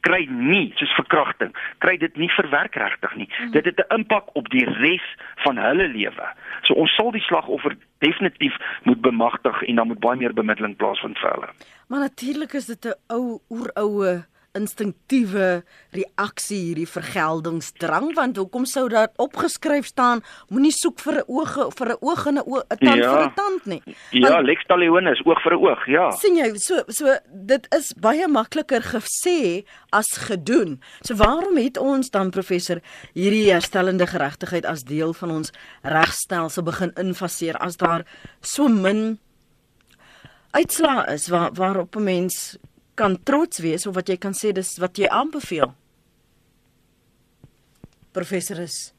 kry 0.00 0.26
nie 0.30 0.72
soos 0.76 0.92
verkrachting, 0.98 1.54
kry 1.84 1.96
dit 1.96 2.16
nie 2.16 2.30
verwerk 2.32 2.74
regtig 2.74 3.14
nie. 3.16 3.28
Mm. 3.28 3.50
Dit 3.56 3.64
het 3.64 3.80
'n 3.80 3.94
impak 3.94 4.28
op 4.32 4.48
die 4.50 4.64
res 4.64 5.06
van 5.44 5.56
hulle 5.56 5.88
lewe. 5.88 6.26
So 6.62 6.74
ons 6.74 6.94
sal 6.94 7.10
die 7.10 7.24
slagoffer 7.24 7.76
definitief 7.98 8.56
moet 8.82 9.00
bemagtig 9.00 9.62
en 9.62 9.74
dan 9.74 9.86
moet 9.86 10.00
baie 10.00 10.18
meer 10.18 10.34
bemiddeling 10.34 10.76
plaasvind 10.76 11.18
vir 11.18 11.30
hulle. 11.30 11.48
Maar 11.88 12.00
natuurlik 12.00 12.52
is 12.52 12.66
dit 12.66 12.84
'n 12.84 12.94
ou 13.06 13.40
oeroue 13.50 14.24
instinktiewe 14.58 15.62
reaksie 15.96 16.58
hierdie 16.66 16.88
vergeldingsdrang 16.88 18.10
want 18.16 18.36
hoekom 18.36 18.66
sou 18.68 18.84
dat 18.92 19.14
opgeskryf 19.22 19.88
staan 19.88 20.20
moenie 20.52 20.72
soek 20.76 21.00
vir 21.00 21.20
'n 21.20 21.24
oog 21.28 21.54
vir 21.78 21.88
'n 21.92 21.98
oog 22.00 22.26
en 22.26 22.38
'n 22.38 22.78
tand 22.80 23.02
ja. 23.02 23.12
vir 23.12 23.24
'n 23.24 23.34
tand 23.34 23.66
nie. 23.66 23.82
Ja, 24.10 24.20
want, 24.20 24.34
ja 24.34 24.40
lex 24.40 24.64
talionis 24.68 25.22
oog 25.24 25.42
vir 25.42 25.52
'n 25.52 25.62
oog 25.64 25.86
ja. 25.86 26.10
sien 26.10 26.36
jy 26.36 26.52
so 26.56 26.84
so 26.88 27.16
dit 27.32 27.66
is 27.74 27.94
baie 27.94 28.28
makliker 28.28 28.82
gesê 28.82 29.64
as 29.90 30.10
gedoen. 30.28 30.80
So 31.00 31.14
waarom 31.14 31.56
het 31.56 31.78
ons 31.78 32.10
dan 32.10 32.30
professor 32.30 32.80
hierdie 33.14 33.52
herstellende 33.52 34.06
geregtigheid 34.06 34.66
as 34.66 34.84
deel 34.84 35.12
van 35.14 35.30
ons 35.30 35.52
regstelsel 35.82 36.62
begin 36.62 36.92
infaseer 36.96 37.56
as 37.56 37.76
daar 37.76 38.04
so 38.40 38.68
min 38.68 39.18
uitslaa 40.52 41.08
is 41.08 41.28
waar 41.28 41.50
waarop 41.52 41.96
'n 41.96 42.04
mens 42.04 42.58
kan 42.94 43.16
trots 43.24 43.62
wees 43.64 43.86
of 43.86 43.94
wat 43.96 44.08
jy 44.08 44.18
kan 44.20 44.34
sê 44.36 44.52
dis 44.52 44.76
wat 44.82 44.98
jy 44.98 45.08
aanbeveel. 45.08 45.72
Professor 48.12 48.60
is 48.60 48.92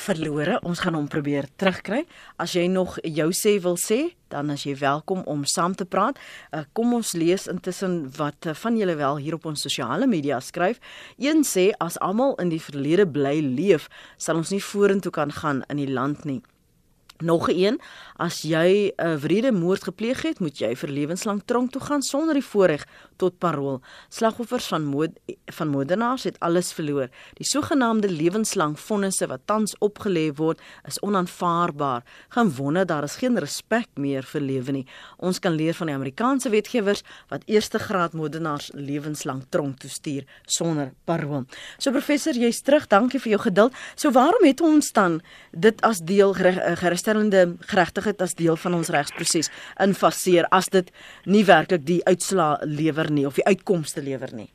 verlore. 0.00 0.58
Ons 0.66 0.80
gaan 0.82 0.96
hom 0.96 1.08
probeer 1.10 1.48
terugkry. 1.60 2.04
As 2.40 2.54
jy 2.56 2.66
nog 2.70 2.96
jou 3.04 3.28
sê 3.36 3.56
wil 3.62 3.76
sê, 3.80 4.00
dan 4.32 4.50
as 4.54 4.64
jy 4.66 4.74
welkom 4.80 5.22
om 5.30 5.44
saam 5.48 5.74
te 5.76 5.86
praat. 5.86 6.18
Uh, 6.54 6.64
kom 6.76 6.94
ons 6.96 7.12
lees 7.18 7.46
intussen 7.50 8.02
wat 8.16 8.48
uh, 8.48 8.54
van 8.56 8.78
julle 8.78 8.96
wel 9.00 9.20
hier 9.22 9.36
op 9.36 9.48
ons 9.50 9.66
sosiale 9.66 10.08
media 10.10 10.40
skryf. 10.40 10.80
Een 11.18 11.44
sê 11.46 11.70
as 11.82 11.98
almal 12.00 12.36
in 12.42 12.52
die 12.52 12.62
verlede 12.62 13.06
bly 13.06 13.38
leef, 13.44 13.90
sal 14.16 14.40
ons 14.40 14.54
nie 14.54 14.62
vorentoe 14.62 15.12
kan 15.14 15.34
gaan 15.34 15.64
in 15.68 15.82
die 15.82 15.90
land 15.90 16.24
nie. 16.28 16.40
Nog 17.20 17.50
een, 17.52 17.80
as 18.16 18.42
jy 18.42 18.92
'n 18.96 19.18
wrede 19.18 19.52
moord 19.52 19.84
gepleeg 19.84 20.22
het, 20.22 20.40
moet 20.40 20.58
jy 20.58 20.76
vir 20.76 20.88
lewenslang 20.88 21.42
tronk 21.44 21.70
toe 21.70 21.80
gaan 21.80 22.02
sonder 22.02 22.34
die 22.34 22.44
voorreg 22.44 22.86
tot 23.16 23.38
parol. 23.38 23.80
Slagoffers 24.08 24.66
van 24.66 24.84
moord 24.84 25.18
van 25.44 25.68
moordenaars 25.68 26.24
het 26.24 26.38
alles 26.38 26.72
verloor. 26.72 27.08
Die 27.34 27.44
sogenaamde 27.44 28.08
lewenslang 28.08 28.78
vonnisse 28.78 29.26
wat 29.26 29.40
tans 29.44 29.76
opgelê 29.78 30.32
word, 30.34 30.60
is 30.86 31.00
onaanvaarbaar. 31.00 32.02
Geen 32.28 32.54
wonder 32.54 32.86
daar 32.86 33.02
is 33.02 33.16
geen 33.16 33.38
respek 33.38 33.88
meer 33.94 34.22
vir 34.22 34.40
lewe 34.40 34.72
nie. 34.72 34.86
Ons 35.16 35.38
kan 35.38 35.52
leer 35.52 35.74
van 35.74 35.86
die 35.86 35.94
Amerikaanse 35.94 36.48
wetgewers 36.48 37.02
wat 37.28 37.42
eerste 37.44 37.78
graad 37.78 38.12
moordenaars 38.12 38.70
lewenslang 38.74 39.44
tronk 39.48 39.78
toe 39.78 39.90
stuur 39.90 40.24
sonder 40.46 40.92
parol. 41.04 41.44
So 41.78 41.90
professor, 41.90 42.32
jy's 42.32 42.62
terug. 42.62 42.86
Dankie 42.86 43.20
vir 43.20 43.30
jou 43.30 43.40
geduld. 43.40 43.72
So 43.94 44.10
waarom 44.10 44.44
het 44.44 44.60
ons 44.60 44.92
dan 44.92 45.20
dit 45.52 45.80
as 45.80 45.98
deel 45.98 46.32
geregtig 46.34 47.09
herstellende 47.10 47.58
geregtigheid 47.66 48.22
as 48.22 48.34
deel 48.34 48.56
van 48.56 48.74
ons 48.74 48.90
regsproses 48.90 49.50
infaseer 49.82 50.46
as 50.50 50.68
dit 50.70 50.90
nie 51.26 51.44
werklik 51.44 51.84
die 51.86 52.00
uitslaa 52.06 52.58
lewer 52.62 53.10
nie 53.10 53.26
of 53.26 53.34
die 53.34 53.46
uitkomste 53.46 54.02
lewer 54.02 54.30
nie. 54.34 54.48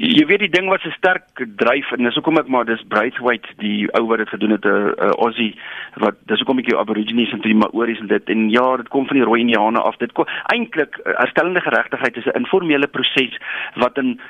Jy 0.00 0.22
weet 0.24 0.40
die 0.40 0.52
ding 0.52 0.68
wat 0.70 0.80
se 0.80 0.92
sterk 0.94 1.42
dryf 1.58 1.90
en 1.92 2.06
dis 2.06 2.14
hoekom 2.14 2.38
ek 2.38 2.48
maar 2.48 2.64
dis 2.64 2.80
Braithwaite 2.88 3.50
die 3.58 3.88
ou 3.98 4.06
wat 4.08 4.22
dit 4.22 4.30
gedoen 4.32 4.54
het 4.54 4.64
'n 4.64 4.70
uh, 4.70 4.92
uh, 4.96 5.10
Aussie 5.26 5.58
wat 6.00 6.16
dis 6.30 6.38
hoekom 6.38 6.58
ek 6.62 6.70
jou 6.70 6.78
Aborigines 6.78 7.32
en 7.32 7.42
die 7.42 7.54
Maoris 7.54 8.00
en 8.00 8.06
dit 8.06 8.30
en 8.30 8.48
ja 8.50 8.76
dit 8.76 8.88
kom 8.88 9.06
van 9.06 9.16
die 9.16 9.26
rooi 9.26 9.40
Indiane 9.40 9.80
af 9.80 9.98
dit 9.98 10.12
kom 10.12 10.24
eintlik 10.54 10.96
uh, 11.04 11.18
herstellende 11.18 11.60
geregtigheid 11.60 12.16
is 12.16 12.26
'n 12.26 12.38
informele 12.38 12.86
proses 12.86 13.36
wat 13.76 13.98
in 13.98 14.20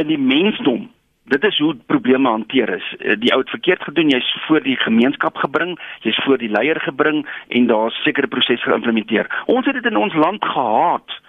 in 0.00 0.08
die 0.08 0.18
mensdom 0.18 0.90
dit 1.24 1.44
is 1.44 1.58
hoe 1.58 1.76
probleme 1.86 2.28
hanteer 2.28 2.68
is. 2.68 2.94
Eh, 2.98 3.16
die 3.18 3.32
ou 3.32 3.40
het 3.40 3.50
verkeerd 3.50 3.82
gedoen, 3.82 4.08
jy's 4.08 4.36
voor 4.46 4.62
die 4.62 4.76
gemeenskap 4.76 5.36
gebring, 5.36 5.78
jy's 6.00 6.20
voor 6.24 6.38
die 6.38 6.50
leier 6.50 6.80
gebring 6.80 7.24
en 7.48 7.66
daar's 7.66 8.02
sekere 8.02 8.26
prosesse 8.26 8.64
geïmplementeer. 8.68 9.30
Ons 9.46 9.66
het 9.66 9.74
dit 9.74 9.92
in 9.92 9.96
ons 9.96 10.14
land 10.14 10.44
gehaat. 10.44 11.20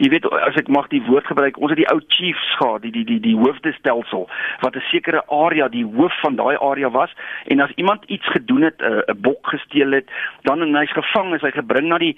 Jy 0.00 0.08
weet 0.08 0.26
as 0.48 0.56
ek 0.56 0.70
mag 0.72 0.88
die 0.90 1.02
woord 1.04 1.26
gebruik, 1.28 1.58
ons 1.60 1.70
het 1.72 1.78
die 1.78 1.88
ou 1.92 2.00
chiefs 2.08 2.48
gehad, 2.58 2.82
die 2.82 2.92
die 2.92 3.04
die 3.06 3.20
die 3.22 3.36
hoofdestelsel 3.36 4.28
wat 4.60 4.76
'n 4.76 4.84
sekere 4.90 5.22
area 5.28 5.68
die 5.68 5.84
hoof 5.84 6.20
van 6.20 6.36
daai 6.36 6.56
area 6.56 6.90
was 6.90 7.12
en 7.46 7.60
as 7.60 7.70
iemand 7.76 8.04
iets 8.06 8.26
gedoen 8.26 8.62
het, 8.62 8.80
eh, 8.80 9.02
'n 9.08 9.20
bok 9.20 9.46
gesteel 9.46 9.92
het, 9.92 10.10
dan 10.42 10.62
en 10.62 10.74
hy's 10.74 10.92
gevang, 10.92 11.34
is 11.34 11.42
hy 11.42 11.50
gebring 11.50 11.88
na 11.88 11.98
die 11.98 12.16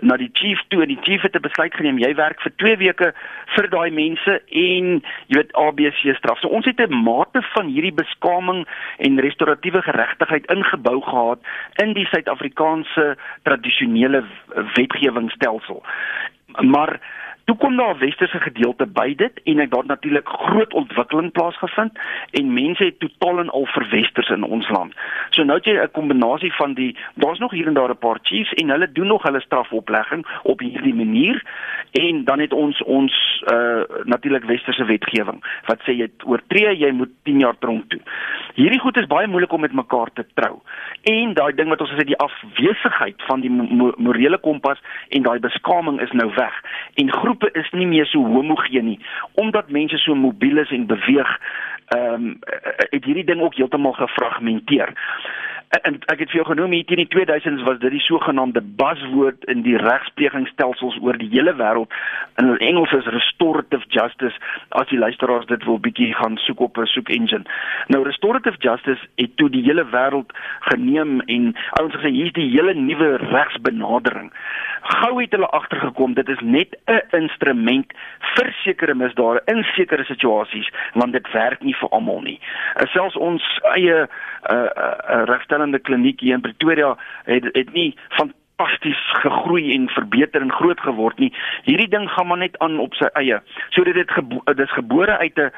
na 0.00 0.16
die 0.16 0.30
chief 0.32 0.60
toe 0.68 0.82
en 0.82 0.88
die 0.88 1.02
chief 1.02 1.22
het 1.22 1.36
'n 1.36 1.42
besluit 1.42 1.74
geneem 1.74 1.98
jy 1.98 2.14
werk 2.14 2.40
vir 2.40 2.52
2 2.56 2.76
weke 2.76 3.12
vir 3.54 3.68
daai 3.68 3.90
mense 3.90 4.32
en 4.48 5.02
jy 5.26 5.36
weet 5.36 5.52
ABC 5.52 6.14
straf. 6.16 6.38
So 6.40 6.48
ons 6.48 6.64
het 6.64 6.80
'n 6.80 7.02
mate 7.02 7.42
van 7.54 7.66
hierdie 7.66 7.94
beskaming 7.94 8.66
en 8.98 9.20
restoratiewe 9.20 9.82
geregtigheid 9.82 10.46
ingebou 10.46 11.00
gehad 11.00 11.38
in 11.82 11.92
die 11.92 12.06
Suid-Afrikaanse 12.06 13.16
tradisionele 13.42 14.24
wetgewingsstelsel. 14.74 15.82
Maar 16.60 17.00
Toe 17.50 17.58
kom 17.58 17.76
daar 17.76 17.94
'n 17.94 17.98
westerse 17.98 18.40
gedeelte 18.40 18.86
by 18.86 19.14
dit 19.14 19.40
en 19.44 19.58
ek 19.58 19.70
daar 19.70 19.86
natuurlik 19.86 20.28
groot 20.28 20.72
ontwikkeling 20.74 21.32
plaasgevind 21.32 21.98
en 22.30 22.52
mense 22.52 22.84
het 22.84 22.98
totaal 22.98 23.38
en 23.38 23.48
al 23.48 23.66
verwesters 23.66 24.28
in 24.28 24.42
ons 24.42 24.68
land. 24.68 24.94
So 25.30 25.42
nou 25.42 25.56
het 25.56 25.64
jy 25.66 25.74
'n 25.74 25.90
kombinasie 25.90 26.52
van 26.54 26.74
die 26.74 26.96
daar's 27.14 27.38
nog 27.38 27.50
hier 27.50 27.66
en 27.66 27.74
daar 27.74 27.90
'n 27.90 27.98
paar 27.98 28.18
chiefs 28.22 28.52
en 28.52 28.68
hulle 28.70 28.92
doen 28.92 29.06
nog 29.06 29.22
hulle 29.22 29.40
strafoplegging 29.40 30.26
op 30.42 30.60
hierdie 30.60 30.94
manier 30.94 31.42
en 31.92 32.24
dan 32.24 32.38
het 32.38 32.52
ons 32.52 32.82
ons 32.82 33.42
uh 33.52 33.82
natuurlik 34.04 34.44
westerse 34.44 34.84
wetgewing 34.84 35.44
wat 35.64 35.80
sê 35.80 35.92
jy 35.92 36.08
oortree 36.24 36.76
jy 36.76 36.90
moet 36.90 37.10
10 37.22 37.38
jaar 37.38 37.58
tronk 37.58 37.88
toe. 37.88 38.00
Hierdie 38.54 38.80
goed 38.80 38.96
is 38.96 39.06
baie 39.06 39.26
moeilik 39.26 39.52
om 39.52 39.60
met 39.60 39.72
mekaar 39.72 40.10
te 40.14 40.26
trou. 40.34 40.60
En 41.02 41.34
daai 41.34 41.54
ding 41.54 41.68
wat 41.68 41.80
ons 41.80 41.90
gesê 41.90 42.04
die 42.04 42.18
afwesigheid 42.18 43.22
van 43.26 43.40
die 43.40 43.50
morele 43.96 44.38
kompas 44.38 44.78
en 45.08 45.22
daai 45.22 45.38
beskaming 45.38 46.00
is 46.00 46.10
nou 46.10 46.30
weg. 46.34 46.54
En 46.94 47.12
groepe 47.40 47.58
is 47.58 47.70
nie 47.70 47.86
meer 47.86 48.06
so 48.06 48.18
homogeen 48.24 48.84
nie 48.84 48.98
omdat 49.34 49.70
mense 49.70 49.98
so 49.98 50.14
mobiel 50.14 50.58
is 50.58 50.70
en 50.70 50.86
beweeg. 50.86 51.38
Ehm 51.86 52.14
um, 52.14 52.38
het 52.90 53.04
hierdie 53.04 53.24
ding 53.24 53.40
ook 53.40 53.54
heeltemal 53.54 53.92
gefragmenteer 53.92 54.92
en 55.70 55.98
ek 56.10 56.24
het 56.24 56.32
vir 56.32 56.40
jou 56.40 56.46
genoem 56.48 56.72
hier 56.74 56.86
teen 56.88 56.98
die 56.98 57.10
2000s 57.12 57.62
was 57.62 57.78
dit 57.78 57.92
die 57.94 58.02
sogenaamde 58.02 58.62
buzzword 58.80 59.44
in 59.52 59.62
die 59.62 59.76
regsplegingsstelsels 59.78 60.96
oor 61.04 61.18
die 61.18 61.30
hele 61.30 61.54
wêreld. 61.54 61.94
In 62.42 62.56
Engels 62.58 62.92
is 62.96 63.06
restorative 63.14 63.86
justice 63.94 64.34
as 64.80 64.90
die 64.90 64.98
luisteraars 64.98 65.46
dit 65.46 65.62
wil 65.68 65.78
bietjie 65.78 66.10
gaan 66.18 66.40
soek 66.46 66.60
op 66.66 66.78
'n 66.78 66.90
soek 66.90 67.08
engine. 67.14 67.46
Nou 67.88 68.02
restorative 68.04 68.58
justice 68.58 69.06
het 69.14 69.36
toe 69.36 69.50
die 69.50 69.62
hele 69.62 69.84
wêreld 69.84 70.34
geneem 70.72 71.20
en 71.20 71.54
ouens 71.78 71.94
gesê 71.94 72.10
hier's 72.10 72.32
die 72.32 72.50
hele 72.50 72.74
nuwe 72.74 73.16
regsbenadering 73.16 74.32
gou 74.80 75.20
het 75.20 75.32
hulle 75.34 75.48
agtergekom 75.56 76.14
dit 76.14 76.28
is 76.28 76.40
net 76.40 76.76
'n 76.86 77.02
instrument 77.22 77.92
vir 78.34 78.52
sekere 78.64 78.94
misdade 78.94 79.42
in 79.44 79.62
sekere 79.76 80.04
situasies 80.04 80.68
want 80.94 81.12
dit 81.12 81.32
werk 81.32 81.62
nie 81.62 81.74
vir 81.74 81.88
almal 81.88 82.20
nie. 82.20 82.40
Selfs 82.92 83.16
ons 83.16 83.60
eie 83.74 84.08
uh, 84.50 84.54
uh, 84.54 84.94
uh, 85.10 85.24
regstellende 85.60 85.78
kliniek 85.78 86.20
hier 86.20 86.34
in 86.34 86.40
Pretoria 86.40 86.96
het 87.24 87.44
het 87.52 87.72
nie 87.72 87.96
fantasties 88.08 89.00
gegroei 89.22 89.74
en 89.74 89.88
verbeter 89.88 90.40
en 90.40 90.52
groot 90.52 90.80
geword 90.80 91.18
nie 91.18 91.32
hierdie 91.64 91.88
ding 91.88 92.08
gaan 92.10 92.26
maar 92.26 92.38
net 92.38 92.58
aan 92.58 92.78
op 92.78 92.94
sy 92.94 93.08
eie 93.14 93.40
so 93.70 93.84
dit 93.84 93.94
het 93.94 94.10
gebo 94.10 94.40
dit 94.44 94.66
is 94.66 94.72
gebore 94.72 95.18
uit 95.18 95.38
'n 95.38 95.50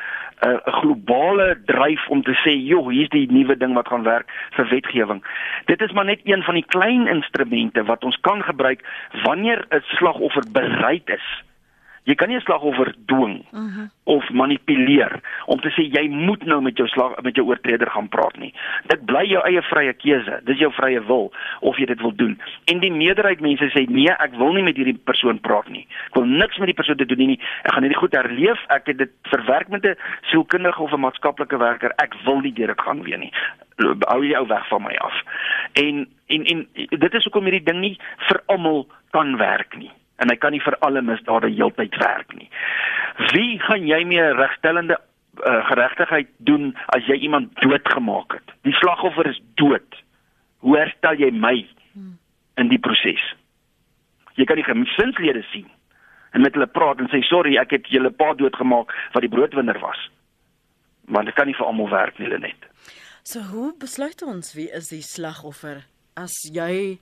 'n 0.43 0.59
globale 0.81 1.57
dryf 1.67 2.09
om 2.09 2.23
te 2.23 2.35
sê, 2.43 2.51
"Joh, 2.51 2.89
hier's 2.89 3.09
die 3.09 3.31
nuwe 3.31 3.57
ding 3.57 3.75
wat 3.75 3.89
gaan 3.89 4.03
werk 4.03 4.29
vir 4.51 4.69
wetgewing." 4.69 5.23
Dit 5.67 5.81
is 5.81 5.93
maar 5.93 6.05
net 6.05 6.21
een 6.25 6.43
van 6.43 6.55
die 6.55 6.67
klein 6.67 7.07
instrumente 7.07 7.85
wat 7.85 8.05
ons 8.05 8.19
kan 8.21 8.43
gebruik 8.43 8.81
wanneer 9.23 9.65
'n 9.71 9.83
slagoffer 9.85 10.43
bereid 10.53 11.09
is 11.09 11.43
Jy 12.05 12.15
kan 12.19 12.29
nie 12.29 12.37
'n 12.37 12.43
slagoffer 12.43 12.95
dwing 13.07 13.45
uh 13.53 13.61
mhm. 13.61 13.69
-huh. 13.69 13.89
of 14.05 14.31
manipuleer 14.31 15.21
om 15.47 15.61
te 15.61 15.69
sê 15.69 15.83
jy 15.87 16.09
moet 16.09 16.45
nou 16.45 16.61
met 16.63 16.77
jou 16.77 16.89
slag 16.89 17.23
met 17.23 17.35
jou 17.35 17.47
oortreder 17.47 17.91
gaan 17.91 18.09
praat 18.09 18.37
nie. 18.37 18.55
Dit 18.87 19.05
bly 19.05 19.25
jou 19.27 19.43
eie 19.47 19.63
vrye 19.63 19.93
keuse. 19.93 20.41
Dis 20.45 20.59
jou 20.59 20.73
vrye 20.73 21.07
wil 21.07 21.33
of 21.61 21.77
jy 21.77 21.87
dit 21.87 22.01
wil 22.01 22.15
doen. 22.15 22.41
En 22.65 22.79
die 22.79 22.93
meerderheid 22.93 23.41
mense 23.41 23.65
sê 23.65 23.87
nee, 23.89 24.11
ek 24.11 24.35
wil 24.35 24.53
nie 24.53 24.63
met 24.63 24.77
hierdie 24.77 24.99
persoon 25.05 25.41
praat 25.41 25.69
nie. 25.69 25.87
Ek 26.07 26.15
wil 26.15 26.25
niks 26.25 26.59
met 26.59 26.67
die 26.67 26.75
persoon 26.75 26.97
te 26.97 27.07
doen 27.07 27.27
nie. 27.27 27.41
Ek 27.63 27.73
gaan 27.73 27.83
hierdie 27.83 28.03
goed 28.03 28.13
herleef. 28.13 28.65
Ek 28.67 28.87
het 28.87 28.99
dit 28.99 29.11
verwerk 29.23 29.69
met 29.69 29.85
'n 29.85 29.97
sielkundige 30.23 30.83
of 30.83 30.93
'n 30.93 31.01
maatskaplike 31.01 31.59
werker. 31.59 31.93
Ek 31.97 32.15
wil 32.25 32.41
nie 32.41 32.53
deur 32.53 32.67
dit 32.67 32.81
gaan 32.81 33.03
weer 33.03 33.19
nie. 33.19 33.33
Hou 34.01 34.27
jy 34.27 34.35
ou 34.35 34.47
weg 34.47 34.69
van 34.69 34.83
my 34.83 34.95
af. 34.95 35.23
En 35.73 36.09
en 36.27 36.45
en 36.45 36.69
dit 36.75 37.15
is 37.15 37.25
hoekom 37.25 37.45
hierdie 37.45 37.65
ding 37.65 37.81
nie 37.81 37.99
vir 38.29 38.43
almal 38.47 38.87
kan 39.11 39.37
werk 39.37 39.77
nie 39.77 39.91
en 40.17 40.31
hy 40.31 40.37
kan 40.37 40.55
nie 40.55 40.63
vir 40.63 40.77
alle 40.87 41.03
misdade 41.03 41.51
heeltyd 41.51 41.97
werk 42.01 42.35
nie. 42.37 42.49
Wie 43.33 43.59
gaan 43.67 43.87
jy 43.89 44.03
mee 44.09 44.33
regstellende 44.39 44.99
uh, 44.99 45.61
geregtigheid 45.69 46.31
doen 46.39 46.73
as 46.97 47.07
jy 47.09 47.19
iemand 47.27 47.55
doodgemaak 47.61 48.39
het? 48.39 48.57
Die 48.67 48.77
slagoffer 48.81 49.29
is 49.31 49.41
dood. 49.61 50.01
Hoe 50.63 50.79
herstel 50.79 51.19
jy 51.21 51.31
my 51.35 51.57
in 52.61 52.69
die 52.71 52.81
proses? 52.81 53.23
Jy 54.39 54.47
kan 54.49 54.61
nie 54.61 54.67
gesinslede 54.67 55.45
sien 55.51 55.69
en 56.33 56.41
met 56.41 56.55
hulle 56.57 56.69
praat 56.71 57.01
en 57.03 57.11
sê 57.13 57.21
sorry, 57.29 57.59
ek 57.61 57.75
het 57.77 57.89
julle 57.93 58.09
pa 58.17 58.31
doodgemaak 58.39 58.93
wat 59.13 59.25
die 59.25 59.33
broodwinner 59.33 59.77
was. 59.83 59.99
Want 61.13 61.29
dit 61.29 61.37
kan 61.37 61.51
nie 61.51 61.57
vir 61.59 61.67
almal 61.69 61.91
werk 61.93 62.17
nie, 62.23 62.31
net. 62.41 62.69
So 63.23 63.43
hoe 63.53 63.73
besluit 63.79 64.23
ons 64.25 64.55
wie 64.57 64.71
is 64.73 64.89
die 64.95 65.03
slagoffer 65.05 65.85
as 66.17 66.33
jy 66.49 66.99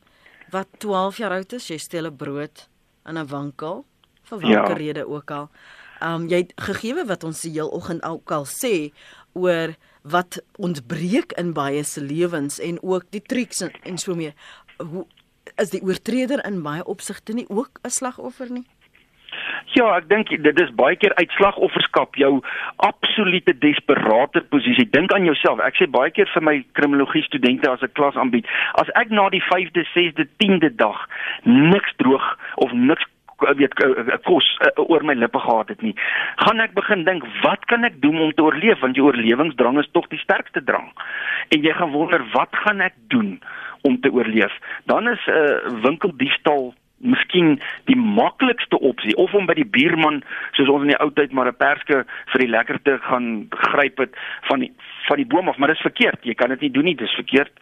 wat 0.50 0.80
12 0.82 1.20
jaar 1.22 1.36
oud 1.38 1.54
is, 1.54 1.70
jy 1.70 1.78
steel 1.78 2.10
'n 2.10 2.16
brood 2.16 2.66
in 3.06 3.18
'n 3.18 3.26
winkel 3.26 3.84
vir 4.22 4.40
watter 4.40 4.78
ja. 4.78 4.82
rede 4.84 5.06
ook 5.06 5.30
al. 5.30 5.50
Um 6.02 6.28
jy 6.28 6.36
het 6.36 6.52
gegeewe 6.56 7.04
wat 7.06 7.24
ons 7.24 7.40
die 7.40 7.52
heel 7.52 7.68
oggend 7.68 8.02
ook 8.02 8.30
al 8.32 8.46
sê 8.46 8.92
oor 9.32 9.76
wat 10.02 10.40
ontbreek 10.56 11.32
in 11.32 11.52
baie 11.52 11.84
se 11.84 12.00
lewens 12.00 12.58
en 12.58 12.82
ook 12.82 13.04
die 13.10 13.22
triks 13.22 13.60
en, 13.60 13.72
en 13.82 13.98
so 13.98 14.14
meer. 14.14 14.34
Hoe 14.78 15.06
is 15.56 15.70
die 15.70 15.82
oortreder 15.82 16.44
in 16.46 16.62
baie 16.62 16.84
opsigte 16.84 17.32
nie 17.32 17.48
ook 17.48 17.80
'n 17.82 17.90
slagoffer 17.90 18.50
nie? 18.50 18.66
Ja, 19.76 19.96
ek 19.96 20.08
dink 20.10 20.32
dit 20.44 20.60
is 20.60 20.72
baie 20.74 20.96
keer 20.96 21.14
uitslagofferskap, 21.20 22.16
jou 22.18 22.32
absolute 22.86 23.54
desperate 23.62 24.42
posisie. 24.50 24.88
Dink 24.90 25.12
aan 25.14 25.28
jouself. 25.28 25.62
Ek 25.64 25.78
sê 25.78 25.86
baie 25.90 26.10
keer 26.10 26.30
vir 26.34 26.46
my 26.46 26.56
kriminologie 26.78 27.22
studente 27.28 27.70
as 27.70 27.82
ek 27.86 27.94
klas 27.98 28.18
aanbied, 28.18 28.48
as 28.82 28.90
ek 29.00 29.14
na 29.14 29.28
die 29.30 29.42
5de, 29.46 29.86
6de, 29.94 30.26
10de 30.42 30.74
dag 30.80 31.06
niks 31.44 31.94
droog 32.02 32.26
of 32.56 32.72
niks 32.72 33.06
weet 33.40 33.74
kos 34.26 34.46
uh, 34.60 34.84
oor 34.84 35.04
my 35.06 35.14
lippe 35.16 35.40
gehad 35.40 35.70
het 35.72 35.82
nie. 35.84 35.94
Gaan 36.44 36.60
ek 36.60 36.74
begin 36.76 37.06
dink, 37.06 37.24
wat 37.44 37.64
kan 37.72 37.86
ek 37.88 37.96
doen 38.04 38.18
om 38.20 38.34
te 38.36 38.44
oorleef 38.44 38.82
want 38.84 38.98
jou 38.98 39.08
oorlewingsdrang 39.08 39.80
is 39.80 39.88
tog 39.94 40.08
die 40.12 40.20
sterkste 40.20 40.62
drang. 40.64 40.90
En 41.54 41.64
jy 41.64 41.72
gaan 41.76 41.94
wonder, 41.94 42.24
wat 42.34 42.52
gaan 42.64 42.84
ek 42.84 42.96
doen 43.12 43.38
om 43.88 43.96
te 44.00 44.12
oorleef? 44.12 44.52
Dan 44.92 45.08
is 45.08 45.24
'n 45.26 45.32
uh, 45.32 45.80
winkeldiefstal 45.86 46.74
miskien 47.00 47.60
die 47.88 47.96
maklikste 47.96 48.78
opsie 48.78 49.16
of 49.16 49.34
om 49.34 49.46
by 49.48 49.56
die 49.56 49.66
buurman 49.66 50.20
soos 50.56 50.68
ons 50.68 50.84
in 50.84 50.92
die 50.92 51.00
ou 51.00 51.10
tyd 51.16 51.32
maar 51.32 51.48
'n 51.48 51.56
perske 51.56 52.04
vir 52.32 52.40
die 52.44 52.50
lekkerte 52.50 52.98
gaan 53.08 53.48
gryp 53.50 53.98
het 53.98 54.16
van 54.48 54.60
die 54.60 54.72
van 55.08 55.16
die 55.16 55.26
boom 55.26 55.48
af. 55.48 55.56
Maar 55.56 55.68
dis 55.68 55.80
verkeerd. 55.80 56.18
Jy 56.22 56.34
kan 56.34 56.48
dit 56.48 56.60
nie 56.60 56.70
doen 56.70 56.84
nie. 56.84 56.94
Dis 56.94 57.14
verkeerd. 57.14 57.52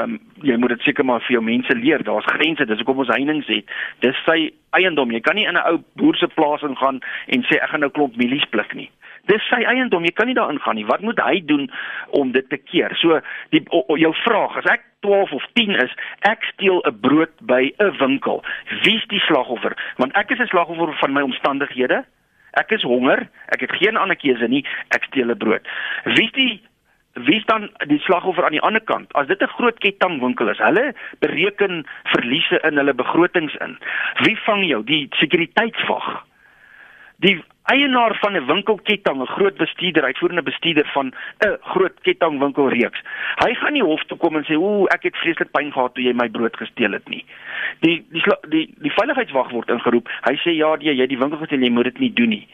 Ehm 0.00 0.10
um, 0.10 0.20
jy 0.42 0.56
moet 0.56 0.68
dit 0.68 0.80
seker 0.80 1.04
maar 1.04 1.20
vir 1.20 1.32
jou 1.32 1.42
mense 1.42 1.74
leer. 1.74 2.02
Daar's 2.04 2.24
grense. 2.24 2.66
Dis 2.66 2.76
hoekom 2.76 2.98
ons 2.98 3.14
heininge 3.14 3.44
het. 3.46 3.64
Dis 3.98 4.16
sy 4.24 4.52
eiendom. 4.70 5.10
Jy 5.10 5.20
kan 5.20 5.34
nie 5.34 5.46
in 5.46 5.54
'n 5.54 5.68
ou 5.70 5.78
boer 5.94 6.16
se 6.16 6.26
plaas 6.26 6.62
ingaan 6.62 7.00
en 7.26 7.42
sê 7.42 7.62
ek 7.62 7.70
gaan 7.70 7.80
nou 7.80 7.90
klomp 7.90 8.16
mielies 8.16 8.44
pluk 8.50 8.74
nie 8.74 8.90
Dis 9.28 9.44
sy 9.52 9.60
eiendom, 9.68 10.04
jy 10.04 10.14
kan 10.16 10.26
nie 10.30 10.36
daarin 10.38 10.60
gaan 10.64 10.78
nie. 10.80 10.86
Wat 10.88 11.04
moet 11.04 11.20
hy 11.20 11.40
doen 11.44 11.68
om 12.16 12.32
dit 12.32 12.48
te 12.48 12.56
keer? 12.56 12.94
So 13.00 13.20
die 13.54 13.62
o, 13.68 13.84
o, 13.86 13.96
jou 14.00 14.12
vraag, 14.24 14.56
as 14.56 14.70
ek 14.72 14.86
12 15.06 15.34
of 15.36 15.44
10 15.58 15.76
is, 15.84 15.92
ek 16.28 16.44
steel 16.54 16.80
'n 16.84 17.00
brood 17.00 17.34
by 17.40 17.72
'n 17.78 17.96
winkel. 17.98 18.42
Wie's 18.84 19.04
die 19.12 19.22
slagoffer? 19.28 19.76
Want 19.96 20.16
ek 20.16 20.30
is 20.30 20.40
'n 20.40 20.52
slagoffer 20.52 20.96
van 21.00 21.12
my 21.12 21.22
omstandighede. 21.22 22.04
Ek 22.56 22.72
is 22.72 22.82
honger, 22.82 23.28
ek 23.52 23.60
het 23.60 23.72
geen 23.76 23.96
ander 23.96 24.16
keuse 24.16 24.48
nie, 24.48 24.64
ek 24.90 25.04
steel 25.04 25.30
'n 25.30 25.38
brood. 25.38 25.68
Wie's 26.04 26.32
die 26.32 26.62
wie 27.14 27.40
staan 27.40 27.70
die 27.86 27.98
slagoffer 27.98 28.44
aan 28.44 28.56
die 28.56 28.62
ander 28.62 28.80
kant? 28.80 29.12
As 29.12 29.26
dit 29.26 29.42
'n 29.42 29.54
groot 29.58 29.78
kettingwinkel 29.78 30.48
is, 30.48 30.58
hulle 30.58 30.94
bereken 31.18 31.86
verliese 32.04 32.60
in 32.62 32.76
hulle 32.76 32.94
begrotings 32.94 33.54
in. 33.54 33.78
Wie 34.22 34.38
vang 34.46 34.64
jou? 34.66 34.84
Die 34.84 35.08
sekuriteitswag. 35.10 36.24
Die 37.20 37.42
eienaar 37.64 38.16
van 38.20 38.36
'n 38.36 38.46
winkelketting, 38.46 39.20
'n 39.20 39.26
groot 39.26 39.56
bestuurder, 39.56 40.04
uitvoerende 40.04 40.42
bestuurder 40.42 40.86
van 40.92 41.14
'n 41.46 41.56
groot 41.60 42.00
kettingwinkelreeks. 42.00 43.00
Hy 43.34 43.54
gaan 43.54 43.72
nie 43.72 43.82
hof 43.82 44.04
toe 44.04 44.18
kom 44.18 44.36
en 44.36 44.44
sê, 44.44 44.54
"Ooh, 44.56 44.86
ek 44.94 45.02
het 45.02 45.16
vreeslik 45.16 45.50
pyn 45.50 45.72
gehad 45.72 45.94
toe 45.94 46.04
jy 46.04 46.12
my 46.12 46.28
brood 46.28 46.56
gesteel 46.56 46.92
het 46.92 47.08
nie." 47.08 47.24
Die 47.80 48.04
die 48.10 48.22
die 48.48 48.74
die 48.78 48.92
veiligheidswag 48.92 49.50
word 49.50 49.68
ingeroep. 49.68 50.08
Hy 50.22 50.34
sê, 50.34 50.50
"Ja, 50.50 50.76
die, 50.76 50.94
jy 50.94 51.00
het 51.00 51.08
die 51.08 51.18
winkel 51.18 51.38
gesteel, 51.38 51.60
jy 51.60 51.70
moet 51.70 51.84
dit 51.84 51.98
nie 51.98 52.12
doen 52.12 52.28
nie." 52.28 52.48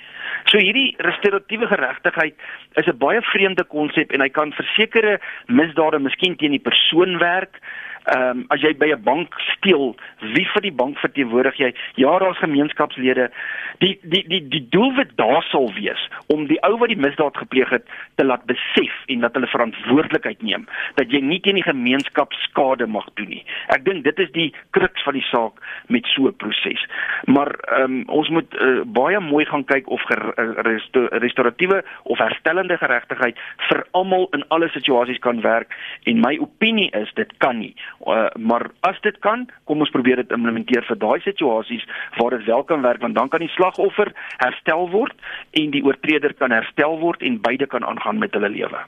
So 0.45 0.59
hierdie 0.59 0.95
restoratiewe 0.99 1.67
geregtigheid 1.67 2.35
is 2.75 2.87
'n 2.87 2.99
baie 2.99 3.23
vreemde 3.23 3.65
konsep 3.65 4.12
en 4.12 4.21
hy 4.21 4.29
kan 4.29 4.53
versekerde 4.53 5.21
misdade 5.47 5.99
miskien 5.99 6.37
teen 6.37 6.51
die 6.51 6.59
persoon 6.71 7.19
werk, 7.19 7.61
Ehm 8.05 8.38
um, 8.38 8.44
as 8.52 8.61
jy 8.61 8.74
by 8.76 8.90
'n 8.92 9.02
bank 9.02 9.32
steel, 9.57 9.94
wie 10.20 10.44
vir 10.52 10.62
die 10.62 10.72
bank 10.72 10.98
verteenwoordig 10.98 11.57
jy? 11.57 11.74
Ja, 11.96 12.18
daar's 12.18 12.38
gemeenskapslede. 12.38 13.30
Die 13.78 13.98
die 14.02 14.24
die 14.28 14.48
die 14.48 14.66
doelwit 14.68 15.16
daar 15.16 15.42
sal 15.48 15.72
wees 15.72 16.09
om 16.26 16.46
die 16.46 16.61
ou 16.62 16.76
wat 16.78 16.88
die 16.88 17.00
misdaad 17.00 17.36
gepleeg 17.36 17.70
het 17.70 17.86
te 18.14 18.24
laat 18.24 18.44
besef 18.44 18.92
en 19.07 19.20
dat 19.20 19.34
hulle 19.34 19.46
verantwoordelikheid 19.46 20.42
neem 20.42 20.66
dat 20.94 21.11
jy 21.11 21.20
nie 21.20 21.40
teen 21.40 21.55
die 21.55 21.64
gemeenskap 21.64 22.32
skade 22.32 22.86
mag 22.86 23.09
doen 23.14 23.28
nie. 23.28 23.44
Ek 23.68 23.84
dink 23.84 24.05
dit 24.05 24.18
is 24.18 24.30
die 24.32 24.52
kruks 24.70 25.02
van 25.02 25.14
die 25.14 25.26
saak 25.30 25.64
met 25.88 26.07
so 26.07 26.28
'n 26.28 26.36
proses. 26.36 26.84
Maar 27.24 27.57
ehm 27.57 27.82
um, 27.82 28.05
ons 28.07 28.28
moet 28.28 28.55
uh, 28.61 28.82
baie 28.84 29.20
mooi 29.20 29.44
gaan 29.44 29.64
kyk 29.64 29.88
of 29.88 30.02
resto 30.68 31.09
restoratiewe 31.11 31.84
of 32.02 32.18
herstellende 32.18 32.76
geregtigheid 32.76 33.38
vir 33.68 33.86
almal 33.90 34.28
in 34.32 34.44
alle 34.48 34.68
situasies 34.68 35.18
kan 35.18 35.40
werk 35.40 35.72
en 36.05 36.20
my 36.20 36.36
opinie 36.38 36.90
is 36.90 37.12
dit 37.14 37.32
kan 37.38 37.59
nie 37.59 37.74
Uh, 38.03 38.26
maar 38.36 38.70
as 38.80 39.01
dit 39.01 39.18
kan, 39.24 39.47
kom 39.64 39.80
ons 39.80 39.92
probeer 39.95 40.16
dit 40.22 40.32
implementeer 40.34 40.84
vir 40.88 40.99
daai 40.99 41.20
situasies 41.24 41.84
waar 42.18 42.36
dit 42.36 42.47
wel 42.47 42.64
kan 42.68 42.82
werk 42.82 43.01
want 43.01 43.14
dan 43.14 43.30
kan 43.32 43.40
die 43.45 43.53
slagoffer 43.55 44.12
herstel 44.42 44.90
word 44.90 45.14
en 45.61 45.70
die 45.70 45.84
oortreder 45.84 46.34
kan 46.34 46.53
herstel 46.53 46.99
word 47.01 47.22
en 47.22 47.40
beide 47.40 47.66
kan 47.66 47.86
aangaan 47.86 48.18
met 48.18 48.34
hulle 48.34 48.51
lewe. 48.51 48.82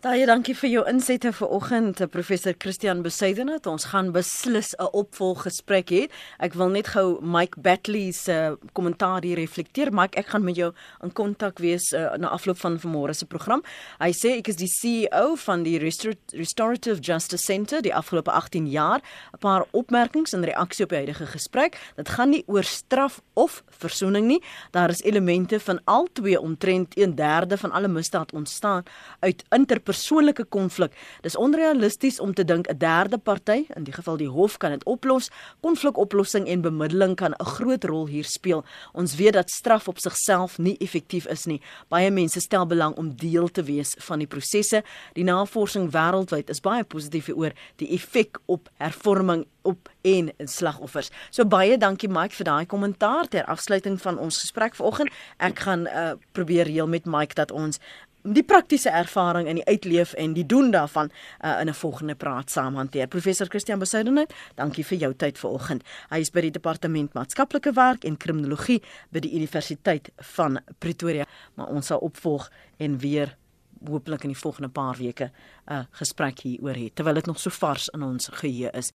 Baie 0.00 0.24
dankie 0.24 0.54
vir 0.56 0.70
jou 0.72 0.82
insette 0.88 1.28
vir 1.36 1.50
oggend, 1.52 1.98
professor 2.08 2.54
Christian 2.56 3.02
Besuidenhout. 3.04 3.66
Ons 3.68 3.84
gaan 3.90 4.12
beslis 4.14 4.72
'n 4.78 4.88
opvolggesprek 4.96 5.90
hê. 5.92 6.08
Ek 6.40 6.54
wil 6.54 6.70
net 6.70 6.88
gou 6.88 7.20
Mike 7.20 7.60
Batley 7.60 8.10
se 8.12 8.56
kommentaar 8.72 9.22
hier 9.22 9.36
reflekteer. 9.36 9.92
Mike, 9.92 10.16
ek 10.16 10.28
gaan 10.28 10.44
met 10.44 10.56
jou 10.56 10.72
in 11.02 11.12
kontak 11.12 11.58
wees 11.58 11.92
uh, 11.92 12.16
na 12.16 12.28
afloop 12.28 12.56
van 12.56 12.78
vanmôre 12.78 13.14
se 13.14 13.26
program. 13.26 13.62
Hy 14.00 14.10
sê 14.12 14.38
ek 14.38 14.48
is 14.48 14.56
die 14.56 14.68
CEO 14.68 15.36
van 15.36 15.64
die 15.64 15.76
Restorative 15.78 17.00
Justice 17.02 17.44
Centre 17.44 17.82
die 17.82 17.94
afgelope 17.94 18.30
18 18.30 18.70
jaar. 18.70 19.02
'n 19.34 19.38
Paar 19.38 19.66
opmerkings 19.72 20.32
in 20.32 20.44
reaksie 20.44 20.84
op 20.84 20.90
die 20.90 20.96
huidige 21.04 21.26
gesprek. 21.26 21.76
Dit 21.96 22.08
gaan 22.08 22.30
nie 22.30 22.44
oor 22.46 22.64
straf 22.64 23.20
of 23.34 23.62
versoening 23.68 24.26
nie. 24.26 24.42
Daar 24.70 24.88
is 24.88 25.02
elemente 25.02 25.60
van 25.60 25.78
al 25.84 26.08
twee 26.12 26.40
omtrent 26.40 26.96
1/3 26.96 27.58
van 27.58 27.70
alle 27.70 27.88
misdaad 27.88 28.32
ontstaan 28.32 28.84
uit 29.20 29.44
inter 29.50 29.80
persoonlike 29.90 30.46
konflik. 30.54 30.94
Dis 31.24 31.36
onrealisties 31.36 32.20
om 32.22 32.34
te 32.34 32.44
dink 32.44 32.68
'n 32.68 32.78
derde 32.78 33.18
party, 33.18 33.66
in 33.76 33.84
die 33.84 33.92
geval 33.92 34.16
die 34.16 34.28
hof, 34.28 34.56
kan 34.56 34.70
dit 34.70 34.84
oplos. 34.84 35.30
Konflikoplossing 35.60 36.48
en 36.48 36.60
bemiddeling 36.60 37.16
kan 37.16 37.32
'n 37.32 37.44
groot 37.44 37.84
rol 37.84 38.06
hier 38.06 38.24
speel. 38.24 38.64
Ons 38.92 39.14
weet 39.14 39.32
dat 39.32 39.50
straf 39.50 39.88
op 39.88 39.98
sigself 39.98 40.58
nie 40.58 40.76
effektief 40.78 41.26
is 41.26 41.44
nie. 41.44 41.60
Baie 41.88 42.10
mense 42.10 42.40
stel 42.40 42.66
belang 42.66 42.96
om 42.96 43.16
deel 43.16 43.48
te 43.48 43.62
wees 43.62 43.94
van 43.98 44.18
die 44.18 44.26
prosesse. 44.26 44.82
Die 45.12 45.24
navorsing 45.24 45.90
wêreldwyd 45.90 46.50
is 46.50 46.60
baie 46.60 46.84
positief 46.84 47.28
oor 47.28 47.52
die 47.76 47.88
effek 47.88 48.38
op 48.46 48.68
hervorming 48.76 49.46
op 49.62 49.88
en 50.02 50.30
slagoffers. 50.38 51.10
So 51.30 51.44
baie 51.44 51.76
dankie 51.78 52.08
Mike 52.08 52.34
vir 52.34 52.48
daai 52.48 52.66
kommentaar 52.66 53.28
ter 53.28 53.44
afsluiting 53.44 54.00
van 54.00 54.18
ons 54.18 54.40
gesprek 54.40 54.74
vanoggend. 54.74 55.10
Ek 55.38 55.58
gaan 55.58 55.86
uh, 55.86 56.12
probeer 56.32 56.64
reël 56.70 56.88
met 56.88 57.04
Mike 57.04 57.34
dat 57.34 57.50
ons 57.50 57.80
die 58.22 58.42
praktiese 58.42 58.90
ervaring 58.90 59.48
in 59.48 59.60
die 59.60 59.64
uitleef 59.64 60.12
en 60.12 60.34
die 60.36 60.46
doen 60.46 60.70
daarvan 60.70 61.10
uh, 61.44 61.60
in 61.60 61.68
'n 61.68 61.74
volgende 61.74 62.14
praat 62.14 62.50
saam 62.50 62.74
hanteer. 62.74 63.06
Professor 63.06 63.46
Christian 63.46 63.78
Besuidenhout, 63.78 64.32
dankie 64.54 64.84
vir 64.84 64.98
jou 64.98 65.14
tyd 65.14 65.38
vanoggend. 65.38 65.82
Hy 66.10 66.18
is 66.18 66.30
by 66.30 66.40
die 66.40 66.50
departement 66.50 67.12
maatskaplike 67.12 67.72
werk 67.72 68.04
en 68.04 68.16
kriminologie 68.16 68.82
by 69.10 69.20
die 69.20 69.34
Universiteit 69.34 70.10
van 70.16 70.60
Pretoria, 70.78 71.26
maar 71.54 71.66
ons 71.66 71.86
sal 71.86 71.98
opvolg 71.98 72.50
en 72.76 72.98
weer 72.98 73.36
hooplik 73.86 74.22
in 74.22 74.34
die 74.34 74.38
volgende 74.38 74.68
paar 74.68 74.96
weke 74.96 75.30
'n 75.66 75.72
uh, 75.72 75.84
gesprek 75.90 76.40
hieroor 76.40 76.74
hê 76.74 76.90
terwyl 76.94 77.14
dit 77.14 77.26
nog 77.26 77.40
so 77.40 77.50
vars 77.50 77.88
in 77.88 78.02
ons 78.02 78.28
geheue 78.32 78.70
is. 78.72 78.92